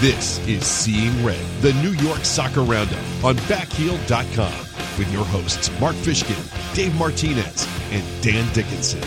This 0.00 0.38
is 0.46 0.64
Seeing 0.64 1.24
Red, 1.24 1.44
the 1.60 1.72
New 1.82 1.90
York 1.90 2.20
Soccer 2.20 2.62
Roundup 2.62 3.02
on 3.24 3.34
backheel.com 3.50 4.58
with 4.96 5.12
your 5.12 5.24
hosts 5.24 5.72
Mark 5.80 5.96
Fishkin, 5.96 6.38
Dave 6.72 6.94
Martinez, 6.94 7.66
and 7.90 8.22
Dan 8.22 8.46
Dickinson. 8.54 9.00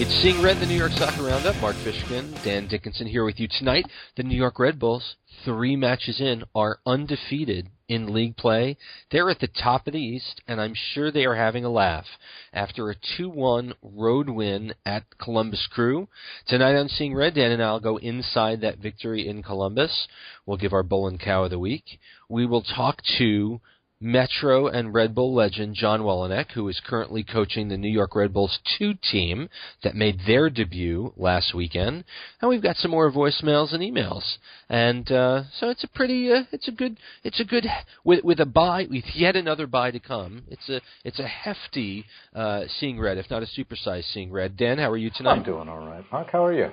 It's 0.00 0.14
Seeing 0.22 0.40
Red, 0.40 0.60
the 0.60 0.66
New 0.66 0.78
York 0.78 0.92
Soccer 0.92 1.24
Roundup. 1.24 1.60
Mark 1.60 1.76
Fishkin, 1.76 2.42
Dan 2.42 2.68
Dickinson 2.68 3.06
here 3.06 3.26
with 3.26 3.38
you 3.38 3.48
tonight. 3.48 3.84
The 4.16 4.22
New 4.22 4.34
York 4.34 4.58
Red 4.58 4.78
Bulls, 4.78 5.16
three 5.44 5.76
matches 5.76 6.18
in, 6.18 6.44
are 6.54 6.78
undefeated 6.86 7.68
in 7.92 8.14
league 8.14 8.36
play. 8.36 8.76
They're 9.10 9.28
at 9.28 9.40
the 9.40 9.48
top 9.48 9.86
of 9.86 9.92
the 9.92 10.00
East, 10.00 10.40
and 10.48 10.60
I'm 10.60 10.74
sure 10.74 11.10
they 11.10 11.26
are 11.26 11.34
having 11.34 11.64
a 11.64 11.70
laugh 11.70 12.06
after 12.52 12.88
a 12.88 12.94
2 13.18 13.28
1 13.28 13.74
road 13.82 14.30
win 14.30 14.72
at 14.86 15.04
Columbus 15.18 15.68
Crew. 15.70 16.08
Tonight 16.46 16.74
on 16.74 16.88
Seeing 16.88 17.14
Red, 17.14 17.34
Dan 17.34 17.52
and 17.52 17.62
I'll 17.62 17.80
go 17.80 17.98
inside 17.98 18.62
that 18.62 18.78
victory 18.78 19.28
in 19.28 19.42
Columbus. 19.42 20.08
We'll 20.46 20.56
give 20.56 20.72
our 20.72 20.82
Bull 20.82 21.06
and 21.06 21.20
Cow 21.20 21.44
of 21.44 21.50
the 21.50 21.58
Week. 21.58 21.84
We 22.30 22.46
will 22.46 22.62
talk 22.62 23.02
to 23.18 23.60
Metro 24.02 24.66
and 24.66 24.92
Red 24.92 25.14
Bull 25.14 25.34
legend 25.34 25.76
John 25.76 26.00
Wolyniec, 26.00 26.52
who 26.52 26.68
is 26.68 26.80
currently 26.84 27.22
coaching 27.22 27.68
the 27.68 27.76
New 27.76 27.88
York 27.88 28.16
Red 28.16 28.32
Bulls 28.32 28.58
2 28.78 28.94
team 28.94 29.48
that 29.82 29.94
made 29.94 30.20
their 30.26 30.50
debut 30.50 31.12
last 31.16 31.54
weekend. 31.54 32.04
And 32.40 32.48
we've 32.48 32.62
got 32.62 32.76
some 32.76 32.90
more 32.90 33.10
voicemails 33.10 33.72
and 33.72 33.82
emails. 33.82 34.38
And 34.68 35.10
uh, 35.12 35.44
so 35.58 35.70
it's 35.70 35.84
a 35.84 35.88
pretty, 35.88 36.32
uh, 36.32 36.42
it's 36.50 36.68
a 36.68 36.72
good, 36.72 36.98
it's 37.22 37.40
a 37.40 37.44
good 37.44 37.66
with 38.04 38.24
with 38.24 38.40
a 38.40 38.46
buy, 38.46 38.86
with 38.90 39.04
yet 39.14 39.36
another 39.36 39.66
buy 39.66 39.90
to 39.90 40.00
come. 40.00 40.42
It's 40.48 40.68
a 40.68 40.80
it's 41.04 41.18
a 41.18 41.26
hefty 41.26 42.04
uh, 42.34 42.64
seeing 42.78 42.98
red, 42.98 43.18
if 43.18 43.30
not 43.30 43.42
a 43.42 43.46
supersized 43.46 44.12
seeing 44.12 44.32
red. 44.32 44.56
Dan, 44.56 44.78
how 44.78 44.90
are 44.90 44.96
you 44.96 45.10
tonight? 45.14 45.34
I'm 45.34 45.42
doing 45.44 45.68
all 45.68 45.86
right. 45.86 46.04
Mark, 46.10 46.30
how 46.30 46.44
are 46.44 46.52
you? 46.52 46.70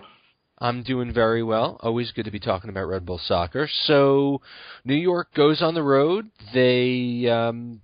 I'm 0.62 0.84
doing 0.84 1.14
very 1.14 1.44
well. 1.44 1.80
Always 1.82 2.12
good 2.12 2.26
to 2.26 2.32
be 2.32 2.40
talking 2.40 2.70
about 2.70 2.88
Red 2.88 3.06
Bull 3.06 3.20
soccer. 3.24 3.68
So, 3.86 4.42
New 4.84 4.96
York 4.96 5.34
goes 5.34 5.62
on 5.62 5.74
the 5.74 5.84
road. 5.84 6.30
They 6.54 7.28
um, 7.30 7.82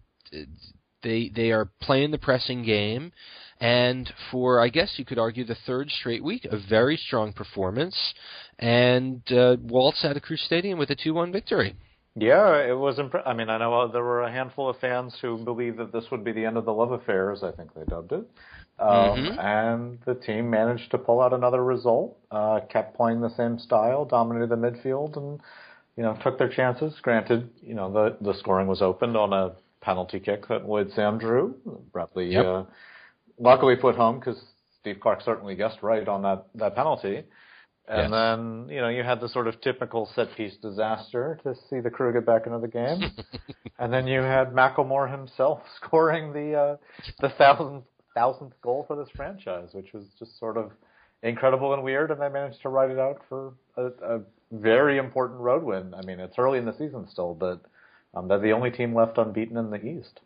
they 1.01 1.31
they 1.33 1.51
are 1.51 1.69
playing 1.81 2.11
the 2.11 2.17
pressing 2.17 2.63
game, 2.63 3.13
and 3.61 4.11
for 4.31 4.59
I 4.59 4.67
guess 4.69 4.93
you 4.97 5.05
could 5.05 5.19
argue 5.19 5.45
the 5.45 5.57
third 5.65 5.89
straight 5.89 6.23
week, 6.23 6.45
a 6.45 6.57
very 6.69 6.97
strong 6.97 7.31
performance, 7.31 7.95
and 8.59 9.21
uh, 9.31 9.55
waltz 9.61 10.03
out 10.03 10.17
of 10.17 10.23
Crew 10.23 10.37
Stadium 10.37 10.77
with 10.77 10.89
a 10.89 10.95
two-one 10.95 11.31
victory. 11.31 11.75
Yeah, 12.17 12.65
it 12.65 12.77
was. 12.77 12.97
Imp- 12.97 13.15
I 13.25 13.33
mean, 13.33 13.49
I 13.49 13.57
know 13.57 13.89
there 13.89 14.03
were 14.03 14.23
a 14.23 14.31
handful 14.31 14.69
of 14.69 14.77
fans 14.79 15.13
who 15.21 15.37
believed 15.37 15.77
that 15.79 15.91
this 15.91 16.05
would 16.11 16.23
be 16.23 16.31
the 16.31 16.45
end 16.45 16.57
of 16.57 16.65
the 16.65 16.73
love 16.73 16.91
affair, 16.91 17.31
as 17.31 17.43
I 17.43 17.51
think 17.51 17.73
they 17.73 17.83
dubbed 17.83 18.13
it. 18.13 18.25
Um, 18.77 18.89
mm-hmm. 18.89 19.39
And 19.39 19.99
the 20.05 20.15
team 20.15 20.49
managed 20.49 20.91
to 20.91 20.97
pull 20.97 21.21
out 21.21 21.33
another 21.33 21.63
result. 21.63 22.17
Uh, 22.29 22.59
kept 22.69 22.95
playing 22.95 23.21
the 23.21 23.33
same 23.35 23.57
style, 23.57 24.03
dominated 24.03 24.49
the 24.49 24.57
midfield, 24.57 25.15
and 25.15 25.39
you 25.95 26.03
know 26.03 26.17
took 26.21 26.37
their 26.37 26.49
chances. 26.49 26.93
Granted, 27.01 27.49
you 27.61 27.73
know 27.73 27.91
the 27.91 28.17
the 28.19 28.37
scoring 28.37 28.67
was 28.67 28.81
opened 28.81 29.15
on 29.15 29.31
a 29.31 29.53
penalty 29.81 30.19
kick 30.19 30.47
that 30.49 30.67
Lloyd 30.67 30.91
Sam 30.93 31.17
drew. 31.17 31.55
Bradley 31.93 32.33
yep. 32.33 32.45
uh, 32.45 32.63
luckily 33.39 33.75
put 33.77 33.95
home 33.95 34.19
because 34.19 34.41
Steve 34.81 34.97
Clark 34.99 35.21
certainly 35.21 35.55
guessed 35.55 35.81
right 35.81 36.07
on 36.07 36.23
that 36.23 36.47
that 36.55 36.75
penalty. 36.75 37.23
And 37.87 38.11
yes. 38.11 38.11
then, 38.11 38.67
you 38.69 38.81
know, 38.81 38.89
you 38.89 39.03
had 39.03 39.21
the 39.21 39.29
sort 39.29 39.47
of 39.47 39.61
typical 39.61 40.09
set 40.15 40.35
piece 40.35 40.55
disaster 40.57 41.39
to 41.43 41.53
see 41.69 41.79
the 41.81 41.91
crew 41.91 42.11
get 42.11 42.25
back 42.25 42.47
into 42.47 42.57
the 42.57 42.67
game. 42.67 43.11
and 43.79 43.93
then 43.93 44.07
you 44.07 44.21
had 44.21 44.53
Macklemore 44.53 45.09
himself 45.09 45.61
scoring 45.75 46.33
the 46.33 46.55
uh, 46.55 46.77
the 47.19 47.29
thousandth 47.37 47.85
thousandth 48.15 48.53
goal 48.61 48.85
for 48.87 48.95
this 48.95 49.09
franchise, 49.15 49.69
which 49.73 49.93
was 49.93 50.05
just 50.17 50.39
sort 50.39 50.57
of 50.57 50.71
incredible 51.21 51.73
and 51.73 51.83
weird. 51.83 52.11
And 52.11 52.21
they 52.21 52.29
managed 52.29 52.61
to 52.63 52.69
ride 52.69 52.89
it 52.89 52.99
out 52.99 53.21
for 53.29 53.53
a, 53.77 53.85
a 54.01 54.21
very 54.51 54.97
important 54.97 55.39
road 55.39 55.63
win. 55.63 55.93
I 55.93 56.01
mean, 56.01 56.19
it's 56.19 56.39
early 56.39 56.57
in 56.57 56.65
the 56.65 56.73
season 56.73 57.07
still, 57.09 57.35
but 57.35 57.61
um, 58.15 58.27
they're 58.27 58.39
the 58.39 58.53
only 58.53 58.71
team 58.71 58.95
left 58.95 59.17
unbeaten 59.17 59.57
in 59.57 59.69
the 59.69 59.85
East 59.85 60.21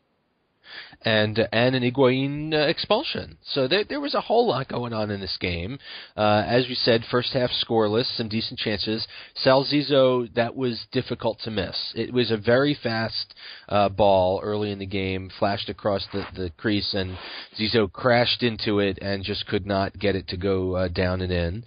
and 1.03 1.39
and 1.51 1.75
an 1.75 1.83
Higuain 1.83 2.53
uh, 2.53 2.67
expulsion. 2.67 3.37
So 3.43 3.67
there 3.67 3.83
there 3.83 3.99
was 3.99 4.13
a 4.13 4.21
whole 4.21 4.47
lot 4.47 4.67
going 4.67 4.93
on 4.93 5.11
in 5.11 5.19
this 5.19 5.37
game. 5.39 5.79
Uh, 6.17 6.43
as 6.45 6.67
we 6.67 6.75
said, 6.75 7.03
first 7.09 7.33
half 7.33 7.49
scoreless, 7.51 8.15
some 8.17 8.29
decent 8.29 8.59
chances. 8.59 9.07
Sal 9.35 9.65
Zizzo, 9.65 10.33
that 10.35 10.55
was 10.55 10.85
difficult 10.91 11.39
to 11.41 11.51
miss. 11.51 11.93
It 11.95 12.13
was 12.13 12.31
a 12.31 12.37
very 12.37 12.77
fast 12.81 13.33
uh, 13.67 13.89
ball 13.89 14.41
early 14.43 14.71
in 14.71 14.79
the 14.79 14.85
game, 14.85 15.29
flashed 15.39 15.69
across 15.69 16.05
the, 16.11 16.25
the 16.35 16.51
crease, 16.57 16.93
and 16.93 17.17
Zizzo 17.57 17.91
crashed 17.91 18.43
into 18.43 18.79
it 18.79 18.99
and 19.01 19.23
just 19.23 19.47
could 19.47 19.65
not 19.65 19.97
get 19.97 20.15
it 20.15 20.27
to 20.29 20.37
go 20.37 20.75
uh, 20.75 20.87
down 20.87 21.21
and 21.21 21.31
in 21.31 21.63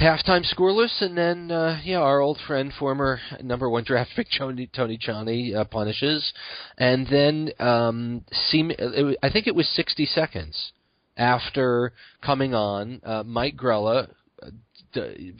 halftime 0.00 0.44
scoreless, 0.54 1.00
and 1.00 1.16
then 1.16 1.50
uh, 1.50 1.80
yeah, 1.84 1.98
our 1.98 2.20
old 2.20 2.38
friend, 2.46 2.72
former 2.78 3.18
number 3.42 3.68
one 3.68 3.84
draft 3.84 4.10
pick 4.14 4.28
Tony 4.36 4.68
Tony 4.74 4.98
Tchani 4.98 5.54
uh, 5.54 5.64
punishes, 5.64 6.32
and 6.78 7.06
then 7.10 7.50
um, 7.58 8.24
seem 8.50 8.70
it, 8.70 9.18
I 9.22 9.30
think 9.30 9.46
it 9.46 9.54
was 9.54 9.68
60 9.74 10.06
seconds 10.06 10.72
after 11.16 11.92
coming 12.22 12.54
on, 12.54 13.00
uh, 13.04 13.22
Mike 13.24 13.56
Grella 13.56 14.08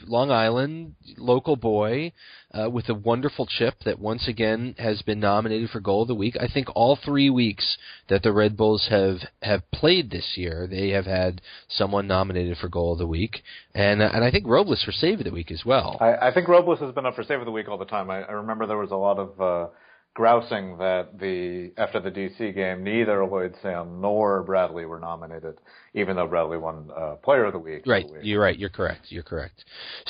Long 0.07 0.31
Island 0.31 0.95
local 1.17 1.57
boy 1.57 2.13
uh, 2.53 2.71
with 2.71 2.89
a 2.89 2.95
wonderful 2.95 3.47
chip 3.47 3.75
that 3.85 3.99
once 3.99 4.29
again 4.29 4.75
has 4.79 5.03
been 5.03 5.21
nominated 5.21 5.71
for 5.71 5.81
goal 5.81 6.03
of 6.03 6.09
the 6.09 6.15
week. 6.15 6.37
I 6.41 6.49
think 6.49 6.69
all 6.75 6.97
three 6.97 7.31
weeks 7.31 7.77
that 8.09 8.23
the 8.23 8.33
Red 8.33 8.57
Bulls 8.57 8.89
have 8.91 9.19
have 9.43 9.71
played 9.71 10.11
this 10.11 10.35
year, 10.37 10.67
they 10.69 10.91
have 10.91 11.07
had 11.07 11.41
someone 11.69 12.07
nominated 12.07 12.59
for 12.59 12.69
goal 12.69 12.93
of 12.93 12.99
the 12.99 13.07
week, 13.07 13.43
and 13.75 14.03
uh, 14.03 14.11
and 14.13 14.25
I 14.25 14.31
think 14.31 14.47
Robles 14.47 14.83
for 14.83 14.93
save 14.93 15.19
of 15.19 15.25
the 15.25 15.33
week 15.33 15.51
as 15.51 15.65
well. 15.65 15.99
I, 16.01 16.29
I 16.29 16.35
think 16.35 16.49
Robles 16.49 16.81
has 16.81 16.95
been 16.95 17.07
up 17.07 17.15
for 17.15 17.25
save 17.25 17.41
of 17.41 17.47
the 17.47 17.53
week 17.53 17.69
all 17.69 17.79
the 17.79 17.85
time. 17.85 18.11
I, 18.11 18.23
I 18.23 18.33
remember 18.33 18.67
there 18.67 18.79
was 18.79 18.91
a 18.91 18.97
lot 18.97 19.19
of. 19.19 19.41
Uh, 19.41 19.71
grousing 20.17 20.79
that 20.79 21.19
the 21.21 21.71
after 21.77 22.01
the 22.01 22.11
DC 22.11 22.55
game, 22.55 22.83
neither 22.83 23.23
Lloyd 23.27 23.55
Sam 23.63 24.01
nor 24.01 24.43
Bradley 24.43 24.87
were 24.87 24.99
nominated, 24.99 25.59
even 25.93 26.17
though 26.17 26.27
Bradley 26.27 26.57
won 26.57 26.89
uh, 26.97 27.17
Player 27.17 27.45
of 27.45 27.53
the 27.53 27.59
Week. 27.59 27.83
Right, 27.87 28.07
the 28.07 28.15
week. 28.15 28.23
you're 28.25 28.41
right. 28.41 28.59
You're 28.59 28.71
correct. 28.71 29.09
You're 29.11 29.23
correct. 29.23 29.63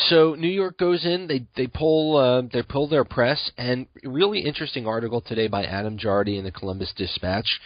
So 0.09 0.37
New 0.37 0.49
York 0.49 0.79
goes 0.79 1.05
in. 1.05 1.27
They 1.27 1.47
they 1.57 1.67
pull 1.67 2.17
uh, 2.17 2.43
they 2.53 2.63
pull 2.63 2.89
their 2.89 3.05
press, 3.05 3.51
and 3.59 3.89
really 4.05 4.39
interesting 4.39 4.87
article 4.87 5.21
today 5.21 5.49
by 5.49 5.65
Adam 5.65 5.99
Jardy 5.99 6.39
in 6.39 6.45
the 6.45 6.53
Columbus 6.53 6.93
Dispatch. 6.97 7.61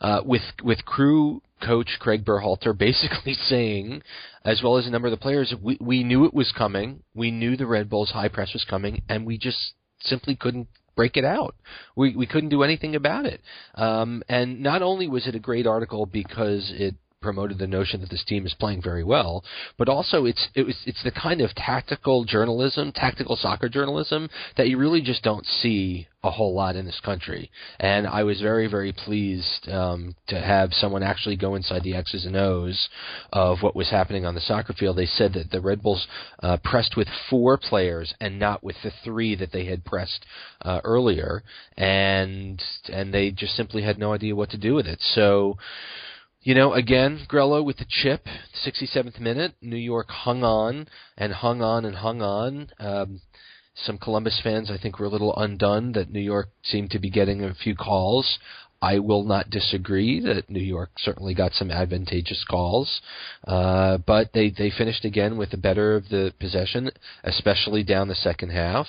Uh, 0.00 0.22
with 0.24 0.42
with 0.62 0.86
crew 0.86 1.42
coach 1.64 1.98
Craig 2.00 2.24
Berhalter 2.24 2.76
basically 2.78 3.34
saying, 3.34 4.02
as 4.42 4.62
well 4.64 4.78
as 4.78 4.86
a 4.86 4.90
number 4.90 5.08
of 5.08 5.12
the 5.12 5.18
players, 5.18 5.54
we 5.62 5.76
we 5.82 6.02
knew 6.02 6.24
it 6.24 6.32
was 6.32 6.50
coming. 6.56 7.02
We 7.14 7.30
knew 7.30 7.58
the 7.58 7.66
Red 7.66 7.90
Bulls 7.90 8.12
high 8.12 8.28
press 8.28 8.54
was 8.54 8.64
coming, 8.64 9.02
and 9.06 9.26
we 9.26 9.36
just 9.36 9.74
simply 10.00 10.34
couldn't 10.34 10.68
break 10.96 11.16
it 11.16 11.24
out. 11.24 11.54
We 11.96 12.14
we 12.16 12.26
couldn't 12.26 12.50
do 12.50 12.62
anything 12.62 12.94
about 12.96 13.26
it. 13.26 13.40
Um, 13.74 14.22
and 14.28 14.60
not 14.60 14.82
only 14.82 15.08
was 15.08 15.26
it 15.26 15.34
a 15.34 15.40
great 15.40 15.66
article 15.66 16.06
because 16.06 16.72
it 16.74 16.94
promoted 17.24 17.58
the 17.58 17.66
notion 17.66 18.00
that 18.02 18.10
this 18.10 18.24
team 18.24 18.46
is 18.46 18.54
playing 18.54 18.82
very 18.82 19.02
well, 19.02 19.42
but 19.78 19.88
also 19.88 20.26
it's 20.26 20.48
it 20.54 20.64
was 20.64 20.76
it's 20.86 21.02
the 21.02 21.10
kind 21.10 21.40
of 21.40 21.54
tactical 21.54 22.24
journalism, 22.24 22.92
tactical 22.92 23.34
soccer 23.34 23.68
journalism 23.68 24.28
that 24.56 24.68
you 24.68 24.76
really 24.78 25.00
just 25.00 25.22
don't 25.24 25.46
see 25.46 26.06
a 26.22 26.30
whole 26.30 26.54
lot 26.54 26.76
in 26.76 26.86
this 26.86 27.00
country. 27.04 27.50
And 27.80 28.06
I 28.06 28.22
was 28.22 28.40
very 28.40 28.66
very 28.66 28.92
pleased 28.92 29.68
um, 29.68 30.14
to 30.28 30.38
have 30.38 30.72
someone 30.72 31.02
actually 31.02 31.36
go 31.36 31.54
inside 31.54 31.82
the 31.82 31.94
X's 31.94 32.26
and 32.26 32.36
O's 32.36 32.88
of 33.32 33.62
what 33.62 33.74
was 33.74 33.90
happening 33.90 34.26
on 34.26 34.34
the 34.34 34.40
soccer 34.42 34.74
field. 34.74 34.96
They 34.96 35.06
said 35.06 35.32
that 35.32 35.50
the 35.50 35.60
Red 35.62 35.82
Bulls 35.82 36.06
uh, 36.42 36.58
pressed 36.62 36.96
with 36.96 37.08
four 37.30 37.56
players 37.56 38.14
and 38.20 38.38
not 38.38 38.62
with 38.62 38.76
the 38.84 38.92
three 39.02 39.34
that 39.36 39.52
they 39.52 39.64
had 39.64 39.84
pressed 39.84 40.26
uh, 40.60 40.80
earlier, 40.84 41.42
and 41.76 42.62
and 42.92 43.14
they 43.14 43.30
just 43.30 43.56
simply 43.56 43.82
had 43.82 43.98
no 43.98 44.12
idea 44.12 44.36
what 44.36 44.50
to 44.50 44.58
do 44.58 44.74
with 44.74 44.86
it. 44.86 45.00
So 45.00 45.56
you 46.44 46.54
know, 46.54 46.74
again, 46.74 47.26
Grella 47.28 47.64
with 47.64 47.78
the 47.78 47.86
chip, 47.88 48.26
67th 48.64 49.18
minute. 49.18 49.54
New 49.62 49.76
York 49.76 50.10
hung 50.10 50.44
on 50.44 50.86
and 51.16 51.32
hung 51.32 51.62
on 51.62 51.86
and 51.86 51.96
hung 51.96 52.20
on. 52.20 52.70
Um, 52.78 53.22
some 53.74 53.98
Columbus 53.98 54.40
fans, 54.44 54.70
I 54.70 54.76
think, 54.76 54.98
were 54.98 55.06
a 55.06 55.10
little 55.10 55.34
undone 55.36 55.92
that 55.92 56.12
New 56.12 56.20
York 56.20 56.50
seemed 56.62 56.90
to 56.90 56.98
be 56.98 57.10
getting 57.10 57.42
a 57.42 57.54
few 57.54 57.74
calls. 57.74 58.38
I 58.82 58.98
will 58.98 59.24
not 59.24 59.48
disagree 59.48 60.20
that 60.20 60.50
New 60.50 60.60
York 60.60 60.90
certainly 60.98 61.32
got 61.34 61.54
some 61.54 61.70
advantageous 61.70 62.44
calls, 62.44 63.00
uh, 63.48 63.96
but 64.06 64.34
they 64.34 64.50
they 64.50 64.70
finished 64.70 65.06
again 65.06 65.38
with 65.38 65.50
the 65.50 65.56
better 65.56 65.96
of 65.96 66.10
the 66.10 66.34
possession, 66.38 66.90
especially 67.22 67.82
down 67.82 68.08
the 68.08 68.14
second 68.14 68.50
half. 68.50 68.86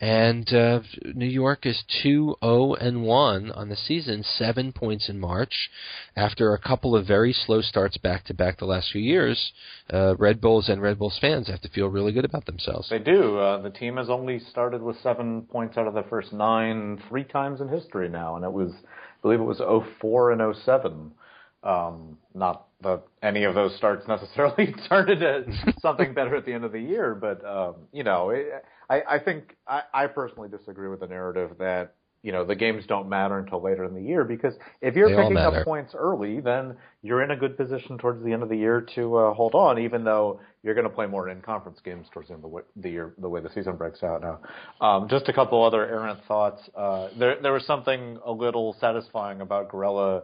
And 0.00 0.50
uh, 0.54 0.80
New 1.14 1.26
York 1.26 1.66
is 1.66 1.82
2 2.02 2.36
0 2.42 2.74
and 2.74 3.02
1 3.02 3.52
on 3.52 3.68
the 3.68 3.76
season, 3.76 4.22
seven 4.22 4.72
points 4.72 5.10
in 5.10 5.20
March. 5.20 5.70
After 6.16 6.54
a 6.54 6.58
couple 6.58 6.96
of 6.96 7.06
very 7.06 7.34
slow 7.34 7.60
starts 7.60 7.98
back 7.98 8.24
to 8.24 8.34
back 8.34 8.58
the 8.58 8.64
last 8.64 8.90
few 8.92 9.02
years, 9.02 9.52
uh, 9.92 10.16
Red 10.16 10.40
Bulls 10.40 10.70
and 10.70 10.80
Red 10.80 10.98
Bulls 10.98 11.18
fans 11.20 11.48
have 11.48 11.60
to 11.60 11.68
feel 11.68 11.88
really 11.88 12.12
good 12.12 12.24
about 12.24 12.46
themselves. 12.46 12.88
They 12.88 12.98
do. 12.98 13.38
Uh, 13.38 13.60
the 13.60 13.70
team 13.70 13.98
has 13.98 14.08
only 14.08 14.38
started 14.38 14.80
with 14.80 14.96
seven 15.02 15.42
points 15.42 15.76
out 15.76 15.86
of 15.86 15.92
the 15.92 16.04
first 16.04 16.32
nine 16.32 17.02
three 17.10 17.24
times 17.24 17.60
in 17.60 17.68
history 17.68 18.08
now, 18.08 18.36
and 18.36 18.44
it 18.44 18.52
was, 18.52 18.72
I 18.82 19.20
believe 19.20 19.40
it 19.40 19.44
was 19.44 19.60
04 20.00 20.32
and 20.32 20.56
07. 20.64 21.12
Um, 21.62 22.16
not 22.34 22.69
that 22.82 23.02
any 23.22 23.44
of 23.44 23.54
those 23.54 23.76
starts 23.76 24.06
necessarily 24.08 24.74
turned 24.88 25.10
into 25.10 25.74
something 25.80 26.14
better 26.14 26.36
at 26.36 26.44
the 26.44 26.52
end 26.52 26.64
of 26.64 26.72
the 26.72 26.80
year, 26.80 27.14
but 27.14 27.44
um, 27.44 27.74
you 27.92 28.04
know, 28.04 28.30
it, 28.30 28.64
I, 28.88 29.02
I 29.08 29.18
think 29.18 29.56
I, 29.66 29.82
I 29.92 30.06
personally 30.06 30.48
disagree 30.48 30.88
with 30.88 31.00
the 31.00 31.06
narrative 31.06 31.52
that 31.58 31.94
you 32.22 32.32
know 32.32 32.44
the 32.44 32.54
games 32.54 32.84
don't 32.86 33.08
matter 33.08 33.38
until 33.38 33.62
later 33.62 33.84
in 33.84 33.94
the 33.94 34.02
year 34.02 34.24
because 34.24 34.54
if 34.82 34.94
you're 34.94 35.08
They 35.08 35.22
picking 35.22 35.38
up 35.38 35.64
points 35.64 35.94
early, 35.94 36.40
then 36.40 36.76
you're 37.02 37.22
in 37.22 37.30
a 37.30 37.36
good 37.36 37.56
position 37.56 37.96
towards 37.96 38.22
the 38.24 38.32
end 38.32 38.42
of 38.42 38.48
the 38.48 38.56
year 38.56 38.86
to 38.94 39.16
uh, 39.16 39.34
hold 39.34 39.54
on, 39.54 39.78
even 39.78 40.04
though 40.04 40.40
you're 40.62 40.74
going 40.74 40.86
to 40.86 40.94
play 40.94 41.06
more 41.06 41.30
in 41.30 41.40
conference 41.40 41.78
games 41.82 42.06
towards 42.12 42.28
the 42.28 42.34
end 42.34 42.44
of 42.44 42.50
the, 42.50 42.62
the 42.76 42.90
year, 42.90 43.14
the 43.18 43.28
way 43.28 43.40
the 43.40 43.48
season 43.54 43.76
breaks 43.76 44.02
out 44.02 44.20
now. 44.20 44.40
Um, 44.86 45.08
just 45.08 45.28
a 45.28 45.32
couple 45.32 45.64
other 45.64 45.86
errant 45.86 46.20
thoughts. 46.28 46.60
Uh, 46.76 47.08
there 47.18 47.40
there 47.40 47.52
was 47.52 47.64
something 47.66 48.18
a 48.24 48.32
little 48.32 48.76
satisfying 48.80 49.40
about 49.40 49.70
Grella 49.70 50.22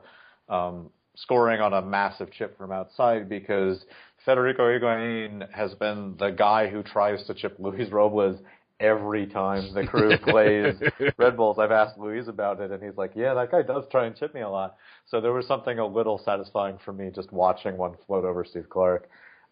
um, 0.48 0.90
scoring 1.16 1.60
on 1.60 1.72
a 1.72 1.82
massive 1.82 2.30
chip 2.30 2.56
from 2.56 2.72
outside 2.72 3.28
because 3.28 3.84
Federico 4.24 4.64
Higuain 4.64 5.50
has 5.52 5.74
been 5.74 6.16
the 6.18 6.30
guy 6.30 6.68
who 6.68 6.82
tries 6.82 7.24
to 7.26 7.34
chip 7.34 7.56
Luis 7.58 7.90
Robles 7.90 8.40
every 8.78 9.26
time 9.26 9.72
the 9.72 9.86
crew 9.86 10.16
plays 10.22 10.74
Red 11.16 11.36
Bulls. 11.36 11.58
I've 11.58 11.70
asked 11.70 11.98
Luis 11.98 12.28
about 12.28 12.60
it, 12.60 12.70
and 12.70 12.82
he's 12.82 12.96
like, 12.96 13.12
"Yeah, 13.14 13.34
that 13.34 13.50
guy 13.50 13.62
does 13.62 13.84
try 13.90 14.06
and 14.06 14.16
chip 14.16 14.34
me 14.34 14.42
a 14.42 14.48
lot." 14.48 14.76
So 15.06 15.20
there 15.20 15.32
was 15.32 15.46
something 15.46 15.78
a 15.78 15.86
little 15.86 16.18
satisfying 16.18 16.78
for 16.84 16.92
me 16.92 17.10
just 17.14 17.32
watching 17.32 17.76
one 17.76 17.94
float 18.06 18.24
over 18.24 18.44
Steve 18.44 18.68
Clark. 18.68 19.08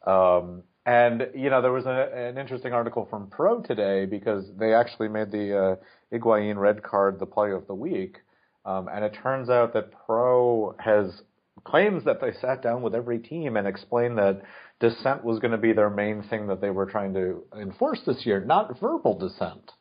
Um, 0.06 0.62
and 0.86 1.28
you 1.34 1.48
know, 1.48 1.62
there 1.62 1.72
was 1.72 1.86
a, 1.86 2.10
an 2.14 2.36
interesting 2.36 2.72
article 2.72 3.06
from 3.08 3.28
Pro 3.28 3.62
today 3.62 4.04
because 4.04 4.44
they 4.58 4.74
actually 4.74 5.08
made 5.08 5.30
the 5.30 5.58
uh, 5.58 5.76
Higuain 6.12 6.56
red 6.56 6.82
card 6.82 7.18
the 7.18 7.26
play 7.26 7.52
of 7.52 7.66
the 7.66 7.74
week, 7.74 8.18
um, 8.66 8.88
and 8.88 9.04
it 9.04 9.16
turns 9.22 9.48
out 9.48 9.72
that 9.72 9.92
Pro 10.06 10.74
has 10.78 11.22
claims 11.62 12.04
that 12.04 12.20
they 12.20 12.32
sat 12.40 12.62
down 12.62 12.82
with 12.82 12.94
every 12.94 13.18
team 13.18 13.56
and 13.56 13.66
explained 13.66 14.18
that 14.18 14.42
dissent 14.80 15.24
was 15.24 15.38
going 15.38 15.52
to 15.52 15.58
be 15.58 15.72
their 15.72 15.90
main 15.90 16.22
thing 16.24 16.48
that 16.48 16.60
they 16.60 16.70
were 16.70 16.86
trying 16.86 17.14
to 17.14 17.44
enforce 17.58 18.00
this 18.06 18.26
year, 18.26 18.40
not 18.44 18.80
verbal 18.80 19.16
dissent. 19.16 19.72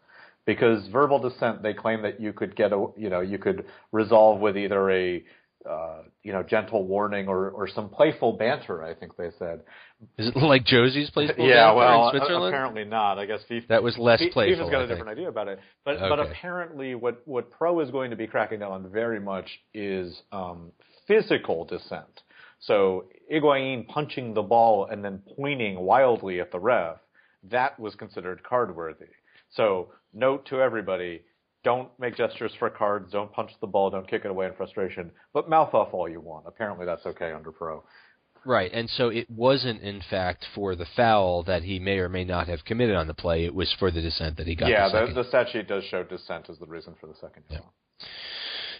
Because 0.45 0.85
verbal 0.89 1.19
dissent, 1.19 1.63
they 1.63 1.73
claim 1.73 2.01
that 2.01 2.19
you 2.19 2.33
could 2.33 2.55
get 2.55 2.73
a, 2.73 2.87
you 2.97 3.09
know, 3.09 3.21
you 3.21 3.37
could 3.37 3.65
resolve 3.93 4.41
with 4.41 4.57
either 4.57 4.91
a, 4.91 5.23
uh, 5.67 5.99
you 6.21 6.33
know, 6.33 6.43
gentle 6.43 6.85
warning 6.85 7.29
or, 7.29 7.49
or 7.49 7.69
some 7.69 7.89
playful 7.89 8.33
banter. 8.33 8.83
I 8.83 8.93
think 8.93 9.15
they 9.15 9.29
said. 9.39 9.61
Is 10.17 10.27
it 10.27 10.35
like 10.35 10.65
Josie's 10.65 11.09
place? 11.09 11.31
yeah, 11.37 11.71
well, 11.71 12.09
in 12.09 12.19
Switzerland. 12.19 12.53
apparently 12.53 12.83
not. 12.83 13.17
I 13.17 13.25
guess 13.25 13.39
FIFA, 13.49 13.67
That 13.69 13.83
was 13.83 13.97
less 13.97 14.21
F- 14.21 14.33
playful, 14.33 14.65
FIFA's 14.65 14.71
got 14.71 14.81
I 14.81 14.83
a 14.83 14.87
different 14.87 15.09
idea 15.09 15.29
about 15.29 15.47
it, 15.47 15.59
but 15.85 15.97
but 15.99 16.19
apparently, 16.19 16.93
what 16.95 17.21
what 17.25 17.49
Pro 17.49 17.79
is 17.79 17.89
going 17.89 18.09
to 18.09 18.17
be 18.17 18.27
cracking 18.27 18.59
down 18.59 18.73
on 18.73 18.91
very 18.91 19.21
much 19.21 19.47
is 19.73 20.21
um, 20.33 20.73
physical 21.07 21.65
dissent. 21.65 22.21
So 22.59 23.05
Higuain 23.31 23.87
punching 23.87 24.33
the 24.33 24.41
ball 24.41 24.85
and 24.85 25.03
then 25.03 25.21
pointing 25.35 25.79
wildly 25.79 26.39
at 26.39 26.51
the 26.51 26.59
ref, 26.59 26.97
that 27.51 27.79
was 27.79 27.95
considered 27.95 28.43
card 28.43 28.75
worthy. 28.75 29.07
So 29.51 29.89
note 30.13 30.45
to 30.47 30.61
everybody. 30.61 31.21
Don't 31.63 31.89
make 31.97 32.17
gestures 32.17 32.51
for 32.59 32.69
cards. 32.69 33.11
Don't 33.11 33.31
punch 33.31 33.51
the 33.61 33.67
ball. 33.67 33.89
Don't 33.89 34.07
kick 34.09 34.25
it 34.25 34.31
away 34.31 34.47
in 34.47 34.53
frustration. 34.53 35.11
But 35.33 35.49
mouth 35.49 35.73
off 35.73 35.93
all 35.93 36.09
you 36.09 36.19
want. 36.19 36.45
Apparently, 36.45 36.85
that's 36.85 37.05
okay 37.05 37.31
under 37.31 37.51
pro. 37.51 37.83
Right, 38.45 38.71
and 38.73 38.89
so 38.89 39.07
it 39.07 39.29
wasn't, 39.29 39.81
in 39.81 40.01
fact, 40.09 40.45
for 40.53 40.75
the 40.75 40.85
foul 40.97 41.43
that 41.43 41.63
he 41.63 41.79
may 41.79 41.99
or 41.99 42.09
may 42.09 42.25
not 42.25 42.47
have 42.47 42.65
committed 42.65 42.95
on 42.95 43.07
the 43.07 43.13
play. 43.13 43.45
It 43.45 43.55
was 43.55 43.73
for 43.79 43.89
the 43.89 44.01
dissent 44.01 44.35
that 44.35 44.47
he 44.47 44.55
got. 44.55 44.69
yeah, 44.69 44.89
the, 44.89 45.07
the, 45.07 45.23
the 45.23 45.29
stat 45.29 45.47
sheet 45.53 45.67
does 45.69 45.85
show 45.85 46.03
dissent 46.03 46.49
as 46.49 46.59
the 46.59 46.65
reason 46.65 46.93
for 46.99 47.07
the 47.07 47.15
second 47.15 47.43
yellow. 47.49 47.71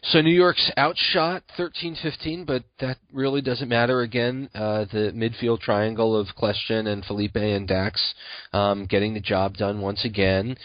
So 0.07 0.19
New 0.19 0.35
York's 0.35 0.69
outshot 0.77 1.43
13-15, 1.57 2.45
but 2.45 2.65
that 2.81 2.97
really 3.13 3.41
doesn't 3.41 3.69
matter. 3.69 4.01
Again, 4.01 4.49
uh, 4.53 4.83
the 4.91 5.13
midfield 5.15 5.61
triangle 5.61 6.13
of 6.19 6.27
Kljestan 6.37 6.87
and 6.87 7.05
Felipe 7.05 7.37
and 7.37 7.65
Dax 7.65 8.13
um, 8.51 8.85
getting 8.85 9.13
the 9.13 9.21
job 9.21 9.55
done 9.55 9.79
once 9.79 10.03
again. 10.03 10.57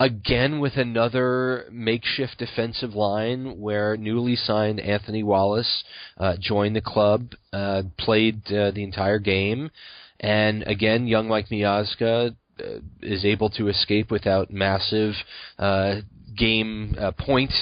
Again 0.00 0.58
with 0.58 0.76
another 0.76 1.66
makeshift 1.70 2.38
defensive 2.38 2.94
line 2.94 3.60
where 3.60 3.98
newly 3.98 4.36
signed 4.36 4.80
Anthony 4.80 5.22
Wallace 5.22 5.84
uh, 6.16 6.36
joined 6.40 6.74
the 6.74 6.80
club, 6.80 7.32
uh, 7.52 7.82
played 7.98 8.40
uh, 8.46 8.70
the 8.70 8.84
entire 8.84 9.18
game, 9.18 9.70
and 10.18 10.62
again, 10.62 11.06
young 11.06 11.28
Mike 11.28 11.48
Miazga 11.50 12.34
uh, 12.58 12.64
is 13.02 13.24
able 13.26 13.50
to 13.50 13.68
escape 13.68 14.10
without 14.10 14.50
massive 14.50 15.12
uh, 15.58 15.96
game 16.36 16.96
point 17.18 17.52